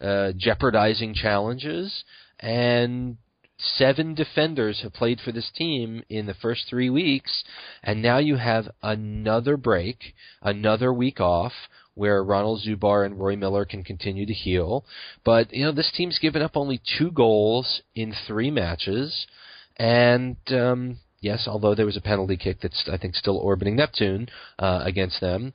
uh, 0.00 0.32
jeopardizing 0.36 1.14
challenges. 1.14 2.04
And 2.38 3.18
seven 3.76 4.14
defenders 4.14 4.80
have 4.82 4.94
played 4.94 5.20
for 5.20 5.32
this 5.32 5.50
team 5.54 6.02
in 6.08 6.26
the 6.26 6.34
first 6.34 6.66
three 6.68 6.90
weeks, 6.90 7.44
and 7.82 8.02
now 8.02 8.18
you 8.18 8.36
have 8.36 8.68
another 8.82 9.56
break, 9.56 10.14
another 10.42 10.92
week 10.92 11.20
off. 11.20 11.52
Where 11.94 12.24
Ronald 12.24 12.62
Zubar 12.64 13.04
and 13.04 13.18
Roy 13.18 13.36
Miller 13.36 13.66
can 13.66 13.84
continue 13.84 14.24
to 14.24 14.32
heal, 14.32 14.86
but 15.22 15.52
you 15.52 15.64
know 15.64 15.72
this 15.72 15.92
team's 15.94 16.18
given 16.18 16.40
up 16.40 16.56
only 16.56 16.80
two 16.98 17.10
goals 17.10 17.82
in 17.94 18.14
three 18.26 18.50
matches, 18.50 19.26
and 19.76 20.36
um, 20.50 20.98
yes, 21.20 21.46
although 21.46 21.74
there 21.74 21.84
was 21.84 21.98
a 21.98 22.00
penalty 22.00 22.38
kick 22.38 22.60
that's 22.62 22.88
I 22.90 22.96
think 22.96 23.16
still 23.16 23.36
orbiting 23.36 23.76
Neptune 23.76 24.28
uh, 24.58 24.80
against 24.84 25.20
them, 25.20 25.52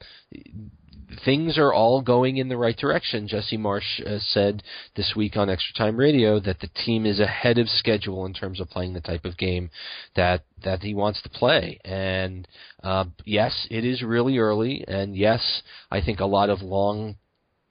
things 1.24 1.58
are 1.58 1.74
all 1.74 2.02
going 2.02 2.38
in 2.38 2.50
the 2.50 2.58
right 2.58 2.76
direction. 2.78 3.28
Jesse 3.28 3.58
Marsch 3.58 4.02
uh, 4.06 4.20
said 4.20 4.64
this 4.96 5.14
week 5.16 5.38
on 5.38 5.50
Extra 5.50 5.76
Time 5.76 5.98
Radio 5.98 6.40
that 6.40 6.60
the 6.60 6.70
team 6.86 7.06
is 7.06 7.20
ahead 7.20 7.58
of 7.58 7.70
schedule 7.70 8.26
in 8.26 8.34
terms 8.34 8.60
of 8.60 8.70
playing 8.70 8.94
the 8.94 9.02
type 9.02 9.26
of 9.26 9.38
game 9.38 9.70
that 10.16 10.44
that 10.64 10.82
he 10.82 10.94
wants 10.94 11.22
to 11.22 11.30
play. 11.30 11.80
And 11.84 12.48
uh, 12.84 13.06
yes, 13.26 13.68
it 13.70 13.86
is 13.86 14.02
really 14.02 14.38
early, 14.38 14.84
and 14.88 15.16
yes, 15.16 15.62
I 15.92 16.02
think 16.02 16.20
a 16.20 16.26
lot 16.26 16.50
of 16.50 16.62
long 16.62 17.16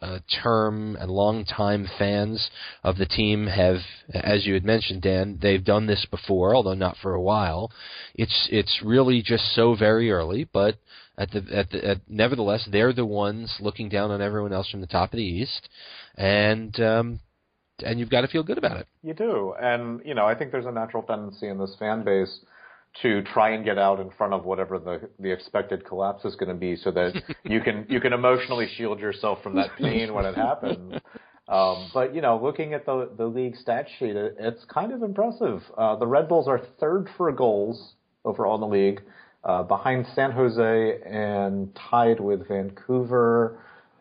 uh, 0.04 0.19
term 0.42 0.96
and 0.96 1.10
long 1.10 1.44
time 1.44 1.88
fans 1.98 2.50
of 2.82 2.98
the 2.98 3.06
team 3.06 3.46
have, 3.46 3.78
as 4.12 4.44
you 4.44 4.52
had 4.52 4.64
mentioned, 4.64 5.00
Dan, 5.00 5.38
they've 5.40 5.64
done 5.64 5.86
this 5.86 6.06
before, 6.10 6.54
although 6.54 6.75
not 6.75 6.96
for 6.98 7.14
a 7.14 7.22
while. 7.22 7.70
It's 8.14 8.48
it's 8.50 8.82
really 8.84 9.22
just 9.22 9.54
so 9.54 9.75
very 9.75 10.10
early, 10.10 10.46
but 10.52 10.76
at 11.16 11.31
the 11.31 11.44
at 11.52 11.70
the 11.70 11.88
at, 11.88 11.99
nevertheless, 12.08 12.69
they're 12.70 12.93
the 12.93 13.06
ones 13.06 13.55
looking 13.61 13.88
down 13.88 14.11
on 14.11 14.20
everyone 14.20 14.52
else 14.52 14.69
from 14.70 14.81
the 14.81 14.87
top 14.87 15.12
of 15.12 15.16
the 15.16 15.25
East, 15.25 15.69
and 16.16 16.78
um, 16.81 17.20
and 17.84 17.99
you've 17.99 18.11
got 18.11 18.22
to 18.22 18.28
feel 18.28 18.43
good 18.43 18.58
about 18.58 18.78
it. 18.78 18.87
You 19.02 19.14
do, 19.14 19.55
and 19.61 20.00
you 20.05 20.14
know, 20.14 20.26
I 20.26 20.34
think 20.34 20.52
there's 20.52 20.66
a 20.66 20.72
natural 20.72 21.02
tendency 21.02 21.49
in 21.49 21.58
this 21.58 21.75
fan 21.78 22.05
base 22.05 22.40
to 23.02 23.22
try 23.22 23.50
and 23.50 23.64
get 23.64 23.76
out 23.78 23.98
in 24.00 24.10
front 24.10 24.32
of 24.32 24.44
whatever 24.44 24.79
the 24.79 25.08
the 25.19 25.31
expected 25.31 25.84
collapse 25.84 26.24
is 26.24 26.36
going 26.36 26.48
to 26.48 26.55
be, 26.55 26.77
so 26.77 26.91
that 26.91 27.15
you 27.44 27.60
can 27.60 27.86
you 27.89 28.00
can 28.00 28.12
emotionally 28.12 28.69
shield 28.77 29.00
yourself 29.00 29.43
from 29.43 29.55
that 29.56 29.70
pain 29.79 30.15
when 30.15 30.24
it 30.24 30.34
happens. 30.34 30.94
Um, 31.46 31.91
but 31.93 32.15
you 32.15 32.22
know, 32.22 32.41
looking 32.43 32.74
at 32.74 32.86
the 32.86 33.10
the 33.17 33.27
league 33.27 33.56
stat 33.56 33.86
sheet, 33.98 34.17
it, 34.17 34.36
it's 34.39 34.65
kind 34.65 34.93
of 34.93 35.03
impressive. 35.03 35.60
Uh, 35.77 35.96
the 35.96 36.06
Red 36.06 36.29
Bulls 36.29 36.48
are 36.48 36.60
third 36.81 37.08
for 37.17 37.31
goals 37.32 37.94
overall 38.24 38.55
in 38.55 38.60
the 38.62 38.67
league, 38.67 39.03
uh, 39.44 39.63
behind 39.63 40.06
San 40.15 40.31
Jose 40.32 40.98
and 41.05 41.74
tied 41.91 42.20
with 42.20 42.48
Vancouver. 42.48 43.58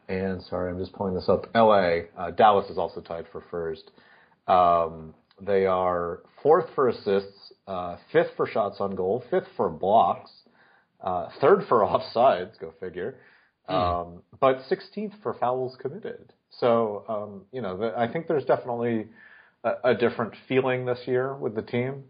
And 0.07 0.41
sorry, 0.43 0.71
I'm 0.71 0.79
just 0.79 0.93
pulling 0.93 1.13
this 1.13 1.27
up. 1.27 1.47
L.A. 1.53 2.05
Uh, 2.17 2.31
Dallas 2.31 2.69
is 2.69 2.77
also 2.77 3.01
tied 3.01 3.25
for 3.31 3.43
first. 3.51 3.91
Um, 4.47 5.13
they 5.41 5.65
are 5.65 6.19
fourth 6.41 6.67
for 6.75 6.89
assists, 6.89 7.53
uh, 7.67 7.97
fifth 8.11 8.31
for 8.37 8.47
shots 8.47 8.77
on 8.79 8.95
goal, 8.95 9.23
fifth 9.29 9.47
for 9.57 9.69
blocks, 9.69 10.31
uh, 11.01 11.29
third 11.41 11.65
for 11.67 11.79
offsides. 11.81 12.59
Go 12.59 12.73
figure. 12.79 13.15
Um, 13.67 14.21
but 14.41 14.59
16th 14.69 15.13
for 15.23 15.33
fouls 15.35 15.77
committed. 15.79 16.33
So 16.59 17.05
um, 17.07 17.41
you 17.51 17.61
know, 17.61 17.77
the, 17.77 17.97
I 17.97 18.11
think 18.11 18.27
there's 18.27 18.45
definitely 18.45 19.07
a, 19.63 19.91
a 19.91 19.95
different 19.95 20.33
feeling 20.47 20.85
this 20.85 20.99
year 21.05 21.33
with 21.33 21.55
the 21.55 21.61
team. 21.61 22.03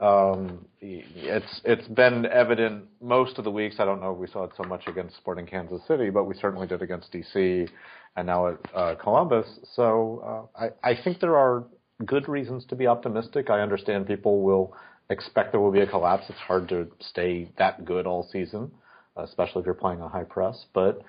Um, 0.00 0.66
it's 0.80 1.60
it's 1.64 1.88
been 1.88 2.24
evident 2.26 2.84
most 3.00 3.38
of 3.38 3.44
the 3.44 3.50
weeks. 3.50 3.76
I 3.80 3.84
don't 3.84 4.00
know 4.00 4.12
if 4.12 4.18
we 4.18 4.28
saw 4.28 4.44
it 4.44 4.52
so 4.56 4.62
much 4.62 4.86
against 4.86 5.16
Sporting 5.16 5.46
Kansas 5.46 5.80
City, 5.88 6.10
but 6.10 6.24
we 6.24 6.34
certainly 6.34 6.68
did 6.68 6.82
against 6.82 7.12
DC 7.12 7.68
and 8.16 8.26
now 8.26 8.48
at 8.48 8.58
uh, 8.74 8.94
Columbus. 8.94 9.46
So 9.74 10.48
uh, 10.56 10.70
I 10.84 10.90
I 10.90 11.02
think 11.02 11.20
there 11.20 11.36
are 11.36 11.64
good 12.06 12.28
reasons 12.28 12.64
to 12.66 12.76
be 12.76 12.86
optimistic. 12.86 13.50
I 13.50 13.60
understand 13.60 14.06
people 14.06 14.42
will 14.42 14.72
expect 15.10 15.50
there 15.52 15.60
will 15.60 15.72
be 15.72 15.80
a 15.80 15.86
collapse. 15.86 16.24
It's 16.28 16.38
hard 16.38 16.68
to 16.68 16.86
stay 17.00 17.50
that 17.58 17.84
good 17.84 18.06
all 18.06 18.28
season, 18.30 18.70
especially 19.16 19.60
if 19.60 19.66
you're 19.66 19.74
playing 19.74 20.00
a 20.00 20.08
high 20.08 20.24
press. 20.24 20.66
But 20.74 21.02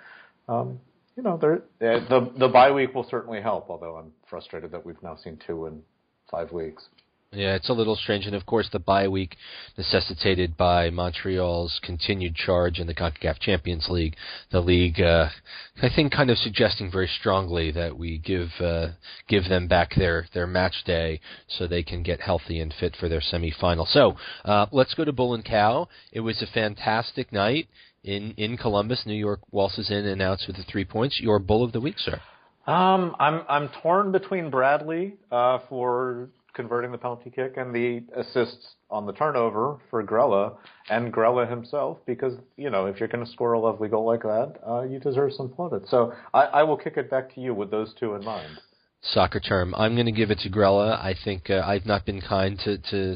um, 0.48 0.80
you 1.16 1.22
know, 1.22 1.38
there 1.38 1.58
uh, 1.82 2.08
the 2.10 2.32
the 2.40 2.48
bye 2.48 2.72
week 2.72 2.96
will 2.96 3.08
certainly 3.08 3.42
help. 3.42 3.70
Although 3.70 3.98
I'm 3.98 4.12
frustrated 4.30 4.72
that 4.72 4.84
we've 4.84 5.02
now 5.04 5.16
seen 5.16 5.38
two 5.46 5.68
in 5.68 5.84
five 6.32 6.52
weeks. 6.52 6.88
Yeah, 7.32 7.54
it's 7.54 7.70
a 7.70 7.74
little 7.74 7.96
strange, 7.96 8.26
and 8.26 8.36
of 8.36 8.48
course 8.48 8.70
the 8.72 8.80
bye 8.80 9.08
week 9.08 9.36
necessitated 9.78 10.58
by 10.58 10.90
Montreal's 10.90 11.80
continued 11.84 12.34
charge 12.34 12.80
in 12.80 12.88
the 12.88 12.96
Concacaf 12.96 13.38
Champions 13.38 13.88
League. 13.88 14.16
The 14.52 14.62
league, 14.62 15.00
uh, 15.00 15.30
I 15.80 15.90
think, 15.96 16.12
kind 16.12 16.32
of 16.32 16.40
suggesting 16.40 16.92
very 16.92 17.08
strongly 17.08 17.70
that 17.70 17.96
we 17.96 18.18
give 18.18 18.50
uh, 18.60 18.94
give 19.28 19.48
them 19.48 19.68
back 19.68 19.94
their 19.96 20.26
their 20.34 20.48
match 20.48 20.84
day 20.86 21.22
so 21.48 21.68
they 21.68 21.84
can 21.84 22.02
get 22.02 22.20
healthy 22.20 22.62
and 22.62 22.74
fit 22.74 22.96
for 22.96 23.08
their 23.08 23.22
semifinal. 23.22 23.86
So 23.88 24.16
uh, 24.44 24.66
let's 24.72 24.96
go 24.96 25.06
to 25.06 25.14
Bull 25.14 25.36
and 25.36 25.46
Cow. 25.46 25.88
It 26.12 26.22
was 26.22 26.42
a 26.42 26.48
fantastic 26.48 27.32
night 27.32 27.68
in 28.04 28.34
in 28.38 28.58
Columbus. 28.58 29.04
New 29.06 29.14
York 29.14 29.42
waltzes 29.52 29.92
in 29.92 30.08
and 30.08 30.20
out 30.24 30.40
with 30.48 30.56
the 30.56 30.64
three 30.64 30.86
points. 30.86 31.20
Your 31.22 31.38
Bull 31.38 31.64
of 31.64 31.74
the 31.74 31.82
week, 31.82 32.00
sir. 32.00 32.20
Um, 32.66 33.16
I'm 33.20 33.44
I'm 33.48 33.70
torn 33.84 34.12
between 34.12 34.50
Bradley 34.50 35.18
uh, 35.32 35.60
for 35.70 36.30
converting 36.60 36.92
the 36.92 36.98
penalty 36.98 37.30
kick 37.30 37.56
and 37.56 37.74
the 37.74 38.04
assists 38.18 38.76
on 38.90 39.06
the 39.06 39.14
turnover 39.14 39.78
for 39.90 40.04
Grella 40.04 40.58
and 40.90 41.14
Grella 41.14 41.50
himself 41.50 42.00
because, 42.06 42.34
you 42.58 42.70
know, 42.70 42.86
if 42.86 43.00
you're 43.00 43.08
going 43.08 43.24
to 43.24 43.32
score 43.32 43.54
a 43.54 43.60
lovely 43.60 43.88
goal 43.88 44.06
like 44.06 44.24
that, 44.24 44.56
uh, 44.68 44.82
you 44.82 45.00
deserve 45.00 45.32
some 45.32 45.48
plaudits. 45.48 45.90
So 45.90 46.12
I, 46.34 46.42
I 46.42 46.64
will 46.64 46.76
kick 46.76 46.98
it 46.98 47.10
back 47.10 47.34
to 47.36 47.40
you 47.40 47.54
with 47.54 47.72
those 47.72 47.94
two 47.98 48.16
in 48.16 48.26
mind 48.26 48.60
soccer 49.02 49.40
term. 49.40 49.74
I'm 49.76 49.96
going 49.96 50.06
to 50.06 50.12
give 50.12 50.32
it 50.32 50.40
to 50.40 50.50
Grella. 50.50 51.00
I 51.00 51.16
think 51.24 51.50
uh, 51.50 51.64
I've 51.66 51.86
not 51.86 52.06
been 52.06 52.22
kind 52.22 52.60
to, 52.60 52.78
to 52.78 53.16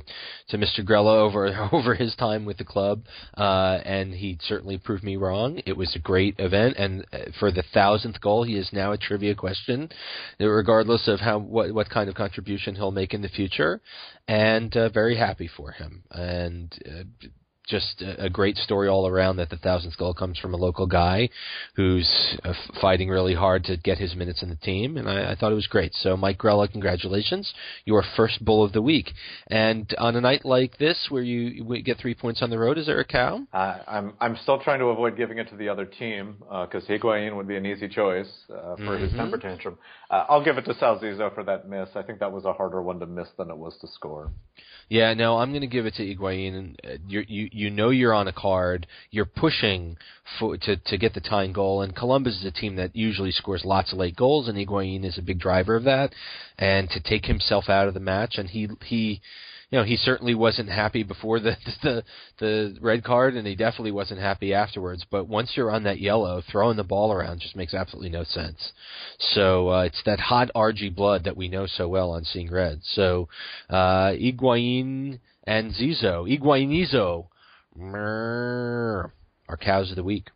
to 0.49 0.57
Mr. 0.57 0.79
Grella 0.79 1.17
over 1.17 1.69
over 1.71 1.95
his 1.95 2.15
time 2.15 2.45
with 2.45 2.57
the 2.57 2.63
club, 2.63 3.03
uh, 3.37 3.79
and 3.83 4.13
he 4.13 4.37
certainly 4.41 4.77
proved 4.77 5.03
me 5.03 5.17
wrong. 5.17 5.61
It 5.65 5.75
was 5.75 5.95
a 5.95 5.99
great 5.99 6.35
event, 6.39 6.77
and 6.77 7.05
uh, 7.11 7.17
for 7.39 7.51
the 7.51 7.63
thousandth 7.73 8.21
goal, 8.21 8.43
he 8.43 8.55
is 8.55 8.69
now 8.71 8.91
a 8.91 8.97
trivia 8.97 9.35
question, 9.35 9.89
regardless 10.39 11.07
of 11.07 11.19
how 11.19 11.39
what 11.39 11.73
what 11.73 11.89
kind 11.89 12.09
of 12.09 12.15
contribution 12.15 12.75
he'll 12.75 12.91
make 12.91 13.13
in 13.13 13.21
the 13.21 13.29
future, 13.29 13.81
and 14.27 14.75
uh, 14.77 14.89
very 14.89 15.17
happy 15.17 15.49
for 15.55 15.71
him. 15.71 16.03
And 16.11 16.73
uh, 16.87 17.27
just 17.67 18.01
a, 18.01 18.25
a 18.25 18.29
great 18.29 18.57
story 18.57 18.87
all 18.87 19.07
around 19.07 19.37
that 19.37 19.49
the 19.49 19.57
thousandth 19.57 19.97
goal 19.97 20.13
comes 20.13 20.37
from 20.37 20.53
a 20.53 20.57
local 20.57 20.85
guy 20.85 21.29
who's 21.75 22.37
uh, 22.43 22.53
fighting 22.81 23.09
really 23.09 23.35
hard 23.35 23.63
to 23.65 23.77
get 23.77 23.97
his 23.97 24.15
minutes 24.15 24.43
in 24.43 24.49
the 24.49 24.55
team, 24.57 24.97
and 24.97 25.09
I, 25.09 25.31
I 25.31 25.35
thought 25.35 25.51
it 25.51 25.55
was 25.55 25.67
great. 25.67 25.93
So, 25.95 26.17
Mike 26.17 26.37
Grella, 26.37 26.71
congratulations, 26.71 27.53
your 27.85 28.03
first 28.15 28.43
bull 28.43 28.63
of 28.63 28.73
the 28.73 28.81
week. 28.81 29.11
And 29.47 29.93
on 29.97 30.15
a 30.15 30.21
night 30.21 30.45
like 30.45 30.77
this, 30.77 31.07
where 31.09 31.23
you 31.23 31.81
get 31.81 31.97
three 31.97 32.15
points 32.15 32.41
on 32.41 32.49
the 32.49 32.59
road, 32.59 32.77
is 32.77 32.85
there 32.85 32.99
a 32.99 33.05
cow? 33.05 33.41
Uh, 33.53 33.79
I'm 33.87 34.13
I'm 34.19 34.37
still 34.43 34.59
trying 34.59 34.79
to 34.79 34.85
avoid 34.85 35.17
giving 35.17 35.37
it 35.37 35.49
to 35.49 35.55
the 35.55 35.69
other 35.69 35.85
team 35.85 36.35
because 36.39 36.83
uh, 36.83 36.93
Higuain 36.93 37.35
would 37.35 37.47
be 37.47 37.55
an 37.55 37.65
easy 37.65 37.87
choice 37.87 38.29
uh, 38.49 38.75
for 38.75 38.81
mm-hmm. 38.81 39.03
his 39.03 39.13
temper 39.13 39.37
tantrum. 39.37 39.77
Uh, 40.09 40.25
I'll 40.29 40.43
give 40.43 40.57
it 40.57 40.65
to 40.65 40.75
Sal 40.75 40.99
Zizzo 40.99 41.33
for 41.33 41.43
that 41.43 41.67
miss. 41.67 41.89
I 41.95 42.01
think 42.01 42.19
that 42.19 42.31
was 42.31 42.45
a 42.45 42.53
harder 42.53 42.81
one 42.81 42.99
to 42.99 43.05
miss 43.05 43.27
than 43.37 43.49
it 43.49 43.57
was 43.57 43.75
to 43.81 43.87
score. 43.87 44.31
Yeah, 44.89 45.13
no, 45.13 45.37
I'm 45.37 45.51
going 45.51 45.61
to 45.61 45.67
give 45.67 45.85
it 45.85 45.95
to 45.95 46.03
Higuain. 46.03 46.75
Uh, 46.83 46.97
you 47.07 47.23
you 47.27 47.49
you 47.51 47.69
know 47.69 47.89
you're 47.89 48.13
on 48.13 48.27
a 48.27 48.33
card. 48.33 48.87
You're 49.11 49.25
pushing 49.25 49.97
for, 50.39 50.57
to 50.57 50.77
to 50.77 50.97
get 50.97 51.13
the 51.13 51.21
tying 51.21 51.53
goal, 51.53 51.81
and 51.81 51.95
Columbus 51.95 52.37
is 52.39 52.45
a 52.45 52.51
team 52.51 52.75
that 52.75 52.95
usually 52.95 53.31
scores 53.31 53.65
lots 53.65 53.91
of 53.91 53.99
late 53.99 54.15
goals, 54.15 54.47
and 54.47 54.57
Higuain 54.57 55.05
is 55.05 55.17
a 55.17 55.21
big 55.21 55.39
driver 55.39 55.75
of 55.75 55.83
that. 55.85 56.13
And 56.57 56.89
to 56.91 56.99
take 56.99 57.25
himself 57.25 57.69
out 57.69 57.87
of 57.87 57.93
the 57.93 57.99
match, 57.99 58.35
and 58.37 58.49
he 58.49 58.69
he 58.83 59.21
you 59.73 59.79
know, 59.79 59.85
he 59.85 59.97
certainly 59.97 60.35
wasn't 60.35 60.69
happy 60.69 61.01
before 61.01 61.39
the, 61.39 61.57
the 61.81 62.03
the 62.39 62.77
red 62.79 63.03
card, 63.03 63.33
and 63.33 63.47
he 63.47 63.55
definitely 63.55 63.91
wasn't 63.91 64.19
happy 64.19 64.53
afterwards. 64.53 65.03
But 65.09 65.27
once 65.27 65.53
you're 65.55 65.71
on 65.71 65.81
that 65.85 65.99
yellow, 65.99 66.43
throwing 66.51 66.77
the 66.77 66.83
ball 66.83 67.11
around 67.11 67.39
just 67.39 67.55
makes 67.55 67.73
absolutely 67.73 68.11
no 68.11 68.23
sense. 68.23 68.71
So 69.17 69.69
uh, 69.69 69.85
it's 69.85 69.99
that 70.05 70.19
hot 70.19 70.51
RG 70.55 70.95
blood 70.95 71.23
that 71.23 71.35
we 71.35 71.47
know 71.47 71.65
so 71.65 71.87
well 71.87 72.11
on 72.11 72.23
Seeing 72.23 72.51
Red. 72.51 72.81
So 72.83 73.29
uh, 73.67 74.11
Higuain 74.11 75.19
and 75.45 75.73
Zizzo, 75.73 76.29
Higuainizo, 76.29 77.29
are 77.81 79.11
cows 79.59 79.89
of 79.89 79.95
the 79.95 80.03
week. 80.03 80.29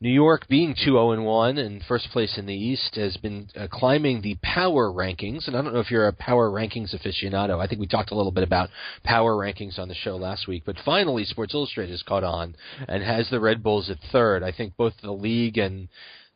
New 0.00 0.12
York, 0.12 0.46
being 0.46 0.76
2 0.76 0.92
0 0.92 1.22
1 1.22 1.58
and 1.58 1.82
first 1.82 2.08
place 2.12 2.38
in 2.38 2.46
the 2.46 2.54
East, 2.54 2.94
has 2.94 3.16
been 3.16 3.48
uh, 3.56 3.66
climbing 3.68 4.22
the 4.22 4.36
power 4.42 4.92
rankings. 4.92 5.48
And 5.48 5.56
I 5.56 5.62
don't 5.62 5.74
know 5.74 5.80
if 5.80 5.90
you're 5.90 6.06
a 6.06 6.12
power 6.12 6.48
rankings 6.50 6.94
aficionado. 6.94 7.58
I 7.58 7.66
think 7.66 7.80
we 7.80 7.88
talked 7.88 8.12
a 8.12 8.14
little 8.14 8.30
bit 8.30 8.44
about 8.44 8.70
power 9.02 9.34
rankings 9.34 9.76
on 9.76 9.88
the 9.88 9.96
show 9.96 10.14
last 10.14 10.46
week. 10.46 10.62
But 10.64 10.76
finally, 10.84 11.24
Sports 11.24 11.52
Illustrated 11.52 11.90
has 11.90 12.04
caught 12.04 12.22
on 12.22 12.54
and 12.86 13.02
has 13.02 13.28
the 13.28 13.40
Red 13.40 13.60
Bulls 13.60 13.90
at 13.90 13.98
third. 14.12 14.44
I 14.44 14.52
think 14.52 14.76
both 14.76 14.94
the 15.02 15.10
league 15.10 15.58
and 15.58 15.88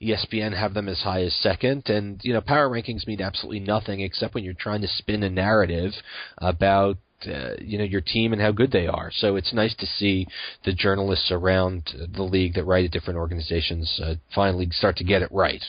ESPN 0.03 0.59
have 0.59 0.75
them 0.75 0.89
as 0.89 0.99
high 0.99 1.23
as 1.23 1.35
second. 1.37 1.89
And, 1.89 2.21
you 2.25 2.33
know, 2.33 2.41
power 2.41 2.69
rankings 2.69 3.07
mean 3.07 3.23
absolutely 3.23 3.61
nothing 3.61 4.01
except 4.01 4.35
when 4.35 4.43
you're 4.43 4.55
trying 4.55 4.81
to 4.81 4.89
spin 4.89 5.23
a 5.23 5.31
narrative 5.31 5.93
about 6.39 6.99
uh, 7.27 7.55
you 7.61 7.79
know 7.79 7.85
your 7.85 8.01
team 8.01 8.33
and 8.33 8.41
how 8.43 8.53
good 8.53 8.73
they 8.73 8.87
are. 8.87 9.11
So 9.13 9.37
it's 9.37 9.53
nice 9.53 9.75
to 9.77 9.87
see 9.87 10.27
the 10.65 10.73
journalists 10.73 11.31
around 11.31 11.91
the 12.15 12.23
league 12.23 12.55
that 12.55 12.65
write 12.65 12.85
at 12.85 12.91
different 12.91 13.19
organizations 13.19 14.01
uh, 14.03 14.15
finally 14.35 14.69
start 14.71 14.97
to 14.99 15.05
get 15.05 15.23
it 15.23 15.31
right. 15.33 15.63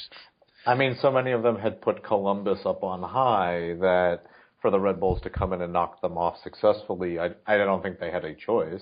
I 0.65 0.75
mean, 0.75 0.97
so 1.01 1.11
many 1.11 1.31
of 1.31 1.43
them 1.43 1.57
had 1.57 1.81
put 1.81 2.03
Columbus 2.03 2.59
up 2.65 2.83
on 2.83 3.03
high 3.03 3.75
that 3.81 4.21
for 4.61 4.71
the 4.71 4.79
Red 4.79 4.99
Bulls 4.99 5.21
to 5.23 5.29
come 5.29 5.51
in 5.51 5.61
and 5.61 5.73
knock 5.73 6.01
them 6.01 6.17
off 6.17 6.37
successfully, 6.41 7.19
I, 7.19 7.31
I 7.45 7.57
don't 7.57 7.83
think 7.83 7.99
they 7.99 8.09
had 8.09 8.23
a 8.23 8.33
choice. 8.33 8.81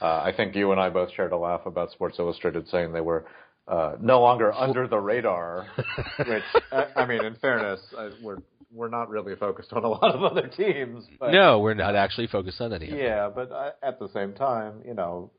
Uh, 0.00 0.20
I 0.22 0.32
think 0.36 0.54
you 0.54 0.72
and 0.72 0.80
I 0.80 0.90
both 0.90 1.10
shared 1.14 1.32
a 1.32 1.38
laugh 1.38 1.64
about 1.64 1.90
Sports 1.90 2.18
Illustrated 2.18 2.68
saying 2.68 2.92
they 2.92 3.00
were 3.00 3.24
uh, 3.66 3.96
no 4.00 4.20
longer 4.20 4.52
under 4.52 4.86
the 4.86 4.98
radar, 4.98 5.66
which 6.18 6.42
I, 6.70 6.86
I 6.96 7.06
mean, 7.06 7.24
in 7.24 7.34
fairness, 7.36 7.80
I, 7.96 8.10
we're 8.22 8.38
we're 8.72 8.88
not 8.88 9.10
really 9.10 9.36
focused 9.36 9.72
on 9.72 9.84
a 9.84 9.88
lot 9.88 10.14
of 10.14 10.22
other 10.22 10.48
teams. 10.48 11.04
But, 11.18 11.32
no, 11.32 11.60
we're 11.60 11.74
not 11.74 11.94
actually 11.94 12.26
focused 12.26 12.60
on 12.60 12.72
any. 12.72 12.90
Yeah, 12.90 13.30
but 13.34 13.52
uh, 13.52 13.70
at 13.82 13.98
the 13.98 14.08
same 14.08 14.32
time, 14.32 14.82
you 14.86 14.94
know, 14.94 15.30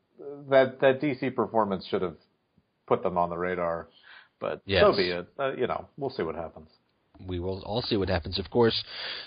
that 0.49 0.79
that 0.81 1.01
DC 1.01 1.35
performance 1.35 1.85
should 1.87 2.01
have 2.01 2.17
put 2.87 3.03
them 3.03 3.17
on 3.17 3.29
the 3.29 3.37
radar. 3.37 3.87
But 4.39 4.61
yes. 4.65 4.83
so 4.83 4.95
be 4.95 5.09
it. 5.09 5.27
Uh, 5.39 5.53
you 5.53 5.67
know, 5.67 5.87
we'll 5.97 6.09
see 6.09 6.23
what 6.23 6.35
happens 6.35 6.69
we 7.27 7.39
will 7.39 7.61
all 7.61 7.81
see 7.81 7.95
what 7.95 8.09
happens. 8.09 8.39
Of 8.39 8.49
course, 8.49 8.83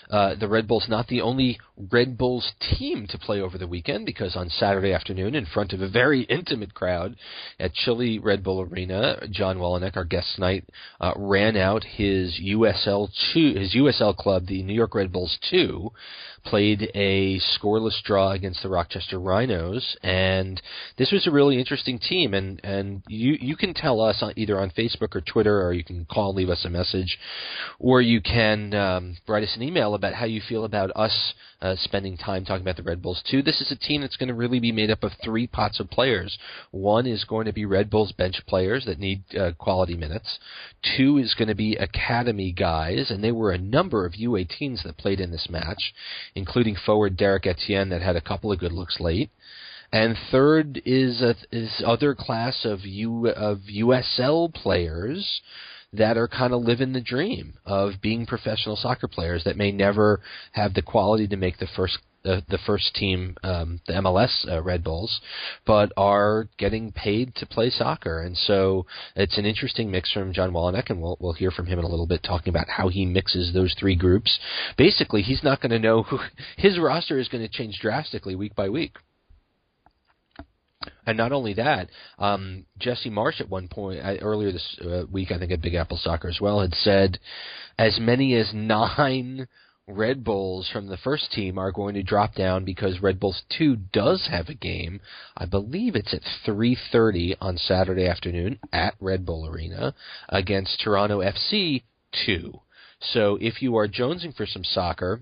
uh, 0.09 0.35
the 0.35 0.47
Red 0.47 0.67
Bulls 0.67 0.87
not 0.89 1.07
the 1.07 1.21
only 1.21 1.57
Red 1.91 2.17
Bulls 2.17 2.51
team 2.59 3.07
to 3.09 3.17
play 3.17 3.39
over 3.39 3.57
the 3.57 3.67
weekend 3.67 4.05
because 4.05 4.35
on 4.35 4.49
Saturday 4.49 4.93
afternoon, 4.93 5.35
in 5.35 5.45
front 5.45 5.73
of 5.73 5.81
a 5.81 5.89
very 5.89 6.23
intimate 6.23 6.73
crowd 6.73 7.15
at 7.59 7.73
chilly 7.73 8.19
Red 8.19 8.43
Bull 8.43 8.61
Arena, 8.61 9.27
John 9.31 9.57
Wolyniec, 9.57 9.95
our 9.95 10.03
guest 10.03 10.35
tonight, 10.35 10.65
uh, 10.99 11.13
ran 11.15 11.55
out 11.55 11.83
his 11.83 12.39
USL 12.43 13.09
two, 13.33 13.53
his 13.53 13.73
USL 13.73 14.15
club, 14.15 14.47
the 14.47 14.63
New 14.63 14.75
York 14.75 14.93
Red 14.93 15.11
Bulls 15.11 15.37
two, 15.49 15.91
played 16.49 16.89
a 16.95 17.39
scoreless 17.39 18.01
draw 18.03 18.31
against 18.31 18.63
the 18.63 18.69
Rochester 18.69 19.19
Rhinos, 19.19 19.97
and 20.03 20.61
this 20.97 21.11
was 21.11 21.27
a 21.27 21.31
really 21.31 21.59
interesting 21.59 21.99
team. 21.99 22.33
And 22.33 22.59
and 22.63 23.03
you 23.07 23.37
you 23.39 23.55
can 23.55 23.73
tell 23.73 24.01
us 24.01 24.17
on, 24.21 24.33
either 24.35 24.59
on 24.59 24.71
Facebook 24.71 25.15
or 25.15 25.21
Twitter, 25.21 25.61
or 25.61 25.73
you 25.73 25.83
can 25.83 26.05
call, 26.05 26.33
leave 26.33 26.49
us 26.49 26.65
a 26.65 26.69
message, 26.69 27.17
or 27.79 28.01
you 28.01 28.21
can 28.21 28.73
um, 28.73 29.17
write 29.27 29.43
us 29.43 29.55
an 29.55 29.63
email 29.63 29.93
about 29.93 30.13
how 30.13 30.25
you 30.25 30.41
feel 30.47 30.63
about 30.63 30.91
us 30.95 31.33
uh, 31.61 31.75
spending 31.75 32.17
time 32.17 32.45
talking 32.45 32.61
about 32.61 32.77
the 32.77 32.83
Red 32.83 33.01
Bulls 33.01 33.23
too. 33.29 33.41
This 33.41 33.61
is 33.61 33.71
a 33.71 33.75
team 33.75 34.01
that's 34.01 34.17
going 34.17 34.27
to 34.27 34.35
really 34.35 34.59
be 34.59 34.71
made 34.71 34.91
up 34.91 35.03
of 35.03 35.11
three 35.23 35.47
pots 35.47 35.79
of 35.79 35.89
players. 35.89 36.37
One 36.71 37.07
is 37.07 37.23
going 37.23 37.45
to 37.45 37.53
be 37.53 37.65
Red 37.65 37.89
Bulls 37.89 38.11
bench 38.11 38.41
players 38.47 38.85
that 38.85 38.99
need 38.99 39.23
uh, 39.35 39.53
quality 39.57 39.95
minutes. 39.95 40.39
Two 40.97 41.17
is 41.17 41.33
going 41.33 41.47
to 41.47 41.55
be 41.55 41.75
academy 41.75 42.51
guys, 42.51 43.09
and 43.09 43.23
there 43.23 43.33
were 43.33 43.51
a 43.51 43.57
number 43.57 44.05
of 44.05 44.13
U18s 44.13 44.83
that 44.83 44.97
played 44.97 45.19
in 45.19 45.31
this 45.31 45.47
match, 45.49 45.93
including 46.35 46.75
forward 46.75 47.17
Derek 47.17 47.47
Etienne 47.47 47.89
that 47.89 48.01
had 48.01 48.15
a 48.15 48.21
couple 48.21 48.51
of 48.51 48.59
good 48.59 48.71
looks 48.73 48.99
late. 48.99 49.31
And 49.91 50.17
third 50.31 50.81
is 50.85 51.21
a, 51.21 51.35
is 51.51 51.81
other 51.85 52.13
class 52.13 52.65
of 52.65 52.81
U 52.85 53.29
of 53.29 53.59
USL 53.73 54.53
players 54.53 55.41
that 55.97 56.17
are 56.17 56.27
kind 56.27 56.53
of 56.53 56.61
living 56.61 56.93
the 56.93 57.01
dream 57.01 57.53
of 57.65 57.93
being 58.01 58.25
professional 58.25 58.75
soccer 58.75 59.07
players 59.07 59.43
that 59.43 59.57
may 59.57 59.71
never 59.71 60.21
have 60.51 60.73
the 60.73 60.81
quality 60.81 61.27
to 61.27 61.37
make 61.37 61.57
the 61.57 61.67
first 61.75 61.99
the, 62.23 62.43
the 62.49 62.57
first 62.65 62.93
team, 62.95 63.37
um, 63.43 63.79
the 63.87 63.93
MLS 63.93 64.51
uh, 64.51 64.61
Red 64.61 64.83
Bulls, 64.83 65.21
but 65.65 65.93
are 65.95 66.49
getting 66.57 66.91
paid 66.91 67.33
to 67.35 67.45
play 67.45 67.69
soccer, 67.69 68.21
and 68.21 68.35
so 68.35 68.85
it's 69.15 69.37
an 69.37 69.45
interesting 69.45 69.89
mix 69.89 70.11
from 70.11 70.33
John 70.33 70.51
Wolyniec, 70.51 70.89
and 70.89 71.01
we'll 71.01 71.17
we'll 71.21 71.33
hear 71.33 71.51
from 71.51 71.67
him 71.67 71.79
in 71.79 71.85
a 71.85 71.87
little 71.87 72.07
bit 72.07 72.23
talking 72.23 72.49
about 72.49 72.67
how 72.67 72.89
he 72.89 73.05
mixes 73.05 73.53
those 73.53 73.73
three 73.79 73.95
groups. 73.95 74.37
Basically, 74.77 75.21
he's 75.21 75.43
not 75.43 75.61
going 75.61 75.71
to 75.71 75.79
know 75.79 76.03
who 76.03 76.19
his 76.57 76.77
roster 76.77 77.17
is 77.17 77.29
going 77.29 77.43
to 77.43 77.49
change 77.49 77.79
drastically 77.79 78.35
week 78.35 78.55
by 78.55 78.67
week. 78.67 78.97
And 81.05 81.17
not 81.17 81.31
only 81.31 81.53
that, 81.53 81.89
um, 82.19 82.65
Jesse 82.79 83.09
Marsch 83.09 83.41
at 83.41 83.49
one 83.49 83.67
point 83.67 84.03
I, 84.03 84.17
earlier 84.17 84.51
this 84.51 84.79
uh, 84.83 85.03
week, 85.11 85.31
I 85.31 85.39
think 85.39 85.51
at 85.51 85.61
Big 85.61 85.75
Apple 85.75 85.97
Soccer 85.97 86.27
as 86.27 86.39
well, 86.41 86.61
had 86.61 86.73
said 86.73 87.19
as 87.77 87.99
many 87.99 88.35
as 88.35 88.51
nine 88.53 89.47
Red 89.89 90.25
Bulls 90.25 90.67
from 90.67 90.87
the 90.87 90.97
first 90.97 91.31
team 91.31 91.57
are 91.57 91.71
going 91.71 91.93
to 91.93 92.03
drop 92.03 92.35
down 92.35 92.65
because 92.65 93.01
Red 93.01 93.21
Bulls 93.21 93.43
2 93.57 93.77
does 93.93 94.27
have 94.29 94.49
a 94.49 94.53
game. 94.53 94.99
I 95.37 95.45
believe 95.45 95.95
it's 95.95 96.13
at 96.13 96.23
3:30 96.45 97.37
on 97.39 97.57
Saturday 97.57 98.05
afternoon 98.05 98.59
at 98.73 98.95
Red 98.99 99.25
Bull 99.25 99.47
Arena 99.47 99.95
against 100.27 100.81
Toronto 100.81 101.21
FC 101.21 101.83
2. 102.25 102.59
So 102.99 103.37
if 103.39 103.61
you 103.61 103.77
are 103.77 103.87
jonesing 103.87 104.35
for 104.35 104.45
some 104.45 104.65
soccer 104.65 105.21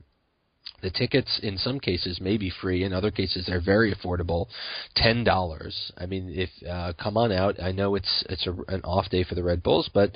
The 0.82 0.90
tickets, 0.90 1.40
in 1.42 1.58
some 1.58 1.80
cases, 1.80 2.20
may 2.22 2.38
be 2.38 2.52
free. 2.62 2.84
In 2.84 2.94
other 2.94 3.12
cases, 3.12 3.46
they're 3.48 3.62
very 3.62 3.94
affordable, 3.94 4.48
ten 4.96 5.24
dollars. 5.24 5.92
I 5.98 6.06
mean, 6.06 6.30
if 6.30 6.50
uh, 6.68 6.94
come 7.02 7.18
on 7.18 7.32
out. 7.32 7.62
I 7.62 7.72
know 7.72 7.96
it's 7.96 8.24
it's 8.30 8.48
a, 8.48 8.52
an 8.68 8.82
off 8.84 9.10
day 9.10 9.24
for 9.24 9.36
the 9.36 9.44
Red 9.44 9.64
Bulls, 9.64 9.90
but 9.94 10.12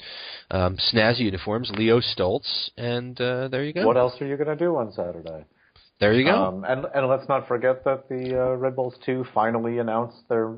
um, 0.52 0.78
snazzy 0.94 1.20
uniforms, 1.22 1.72
Leo 1.76 2.00
Stolz, 2.00 2.70
and 2.78 3.20
uh, 3.20 3.48
there 3.48 3.64
you 3.64 3.74
go. 3.74 3.86
What 3.86 3.98
else 3.98 4.20
are 4.22 4.28
you 4.28 4.38
going 4.38 4.50
to 4.50 4.56
do 4.56 4.76
on 4.76 4.92
Saturday? 4.92 5.46
There 6.00 6.14
you 6.14 6.24
go. 6.24 6.36
Um, 6.36 6.64
and 6.64 6.86
and 6.96 7.08
let's 7.08 7.28
not 7.28 7.48
forget 7.48 7.84
that 7.84 8.08
the 8.08 8.40
uh, 8.40 8.56
Red 8.56 8.76
Bulls 8.76 8.96
two 9.06 9.26
finally 9.34 9.80
announced 9.80 10.18
their 10.30 10.56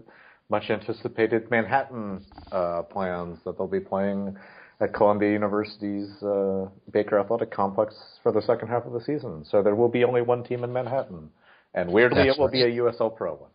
much 0.50 0.70
anticipated 0.70 1.50
Manhattan 1.50 2.24
uh, 2.51 2.84
plans 2.84 3.39
that 3.46 3.58
they'll 3.58 3.67
be 3.67 3.79
playing 3.79 4.38
at 4.82 4.94
Columbia 4.94 5.32
University's 5.32 6.10
uh, 6.24 6.68
Baker 6.92 7.20
Athletic 7.20 7.52
Complex 7.52 7.96
for 8.24 8.32
the 8.32 8.42
second 8.42 8.68
half 8.68 8.86
of 8.86 8.94
the 8.94 9.02
season. 9.02 9.46
So 9.46 9.62
there 9.62 9.76
will 9.76 9.90
be 9.90 10.04
only 10.04 10.24
one 10.24 10.44
team 10.44 10.64
in 10.64 10.74
Manhattan, 10.74 11.30
and 11.74 11.92
weirdly, 11.92 12.24
That's 12.26 12.38
it 12.38 12.40
will 12.40 12.48
right. 12.48 12.54
be 12.54 12.64
a 12.64 12.82
USL 12.82 13.16
Pro 13.16 13.36
one. 13.36 13.50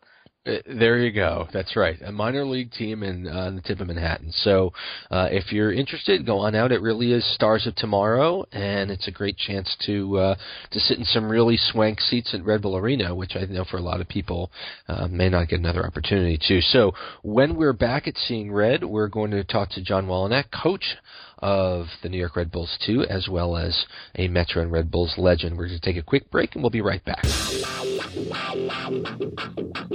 Uh, 0.46 0.58
there 0.78 0.98
you 0.98 1.10
go. 1.10 1.48
That's 1.52 1.74
right. 1.74 1.96
A 2.02 2.12
minor 2.12 2.44
league 2.44 2.70
team 2.70 3.02
in 3.02 3.26
uh, 3.26 3.50
the 3.50 3.60
tip 3.62 3.80
of 3.80 3.88
Manhattan. 3.88 4.30
So 4.30 4.72
uh, 5.10 5.28
if 5.30 5.52
you're 5.52 5.72
interested, 5.72 6.24
go 6.24 6.38
on 6.38 6.54
out. 6.54 6.70
It 6.70 6.80
really 6.80 7.12
is 7.12 7.34
Stars 7.34 7.66
of 7.66 7.74
Tomorrow, 7.74 8.44
and 8.52 8.90
it's 8.90 9.08
a 9.08 9.10
great 9.10 9.36
chance 9.36 9.76
to 9.86 10.18
uh, 10.18 10.34
to 10.70 10.80
sit 10.80 10.98
in 10.98 11.04
some 11.04 11.28
really 11.28 11.56
swank 11.56 12.00
seats 12.00 12.32
at 12.34 12.44
Red 12.44 12.62
Bull 12.62 12.76
Arena, 12.76 13.14
which 13.14 13.34
I 13.34 13.44
know 13.46 13.64
for 13.64 13.78
a 13.78 13.82
lot 13.82 14.00
of 14.00 14.08
people 14.08 14.50
uh, 14.88 15.08
may 15.08 15.28
not 15.28 15.48
get 15.48 15.58
another 15.58 15.84
opportunity 15.84 16.38
to. 16.48 16.60
So 16.60 16.92
when 17.22 17.56
we're 17.56 17.72
back 17.72 18.06
at 18.06 18.16
Seeing 18.16 18.52
Red, 18.52 18.84
we're 18.84 19.08
going 19.08 19.32
to 19.32 19.42
talk 19.42 19.70
to 19.70 19.82
John 19.82 20.06
Wolyniec, 20.06 20.44
coach 20.62 20.96
of 21.38 21.86
the 22.02 22.08
New 22.08 22.18
York 22.18 22.36
Red 22.36 22.52
Bulls 22.52 22.78
too, 22.86 23.04
as 23.10 23.28
well 23.28 23.56
as 23.56 23.84
a 24.14 24.28
Metro 24.28 24.62
and 24.62 24.70
Red 24.70 24.90
Bulls 24.90 25.14
legend. 25.18 25.56
We're 25.56 25.66
going 25.68 25.80
to 25.80 25.84
take 25.84 25.96
a 25.96 26.02
quick 26.02 26.30
break, 26.30 26.54
and 26.54 26.62
we'll 26.62 26.70
be 26.70 26.82
right 26.82 27.04
back. 27.04 27.24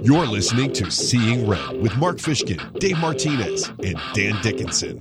You're 0.04 0.28
listening 0.28 0.72
to 0.74 0.92
Seeing 0.92 1.48
Red 1.48 1.82
with 1.82 1.98
Mark 1.98 2.18
Fishkin, 2.18 2.80
Dave 2.80 3.00
Martinez, 3.00 3.68
and 3.68 3.96
Dan 4.14 4.40
Dickinson. 4.44 5.00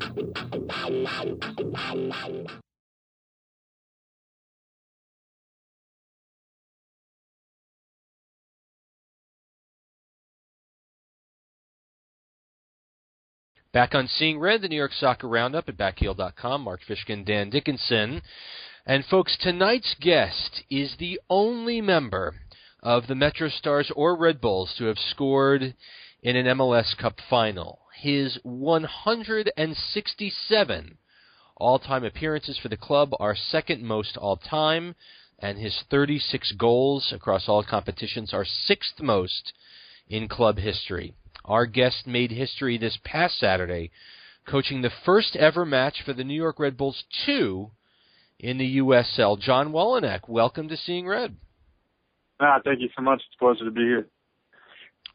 Back 13.73 13.95
on 13.95 14.07
Seeing 14.07 14.41
Red, 14.41 14.63
the 14.63 14.69
New 14.69 14.77
York 14.77 14.95
Soccer 14.95 15.29
Roundup 15.29 15.69
at 15.69 15.77
backheel.com. 15.77 16.63
Mark 16.63 16.81
Fishkin, 16.89 17.27
Dan 17.27 17.51
Dickinson. 17.51 18.23
And 18.87 19.05
folks, 19.05 19.37
tonight's 19.39 19.95
guest 20.01 20.63
is 20.71 20.97
the 20.99 21.21
only 21.29 21.83
member 21.83 22.35
of 22.83 23.07
the 23.07 23.15
Metro 23.15 23.49
Stars 23.49 23.93
or 23.95 24.17
Red 24.17 24.41
Bulls 24.41 24.75
to 24.79 24.87
have 24.87 24.99
scored 24.99 25.75
in 26.23 26.37
an 26.37 26.47
MLS 26.57 26.97
Cup 26.97 27.19
final. 27.29 27.81
His 27.95 28.39
167 28.43 30.97
all-time 31.57 32.05
appearances 32.05 32.59
for 32.59 32.69
the 32.69 32.77
club 32.77 33.13
are 33.21 33.37
second 33.37 33.83
most 33.83 34.17
all-time, 34.17 34.95
and 35.39 35.59
his 35.59 35.79
36 35.91 36.53
goals 36.53 37.13
across 37.13 37.47
all 37.49 37.63
competitions 37.63 38.33
are 38.33 38.47
sixth 38.47 38.99
most 39.01 39.53
in 40.09 40.29
club 40.29 40.57
history. 40.59 41.13
Our 41.45 41.67
guest 41.67 42.07
made 42.07 42.31
history 42.31 42.79
this 42.79 42.99
past 43.05 43.39
Saturday, 43.39 43.91
coaching 44.47 44.81
the 44.81 44.93
first 45.05 45.37
ever 45.37 45.67
match 45.67 46.03
for 46.03 46.15
the 46.15 46.25
New 46.25 46.35
York 46.35 46.59
Red 46.59 46.77
Bulls 46.77 47.05
2 47.27 47.71
in 48.39 48.59
the 48.59 48.79
USL. 48.79 49.39
John 49.39 49.73
Wolyniec, 49.73 50.29
welcome 50.29 50.69
to 50.69 50.77
Seeing 50.77 51.07
Red. 51.07 51.37
Ah, 52.41 52.59
thank 52.65 52.81
you 52.81 52.89
so 52.97 53.03
much. 53.03 53.19
It's 53.27 53.37
a 53.37 53.45
pleasure 53.45 53.65
to 53.65 53.71
be 53.71 53.83
here. 53.83 54.07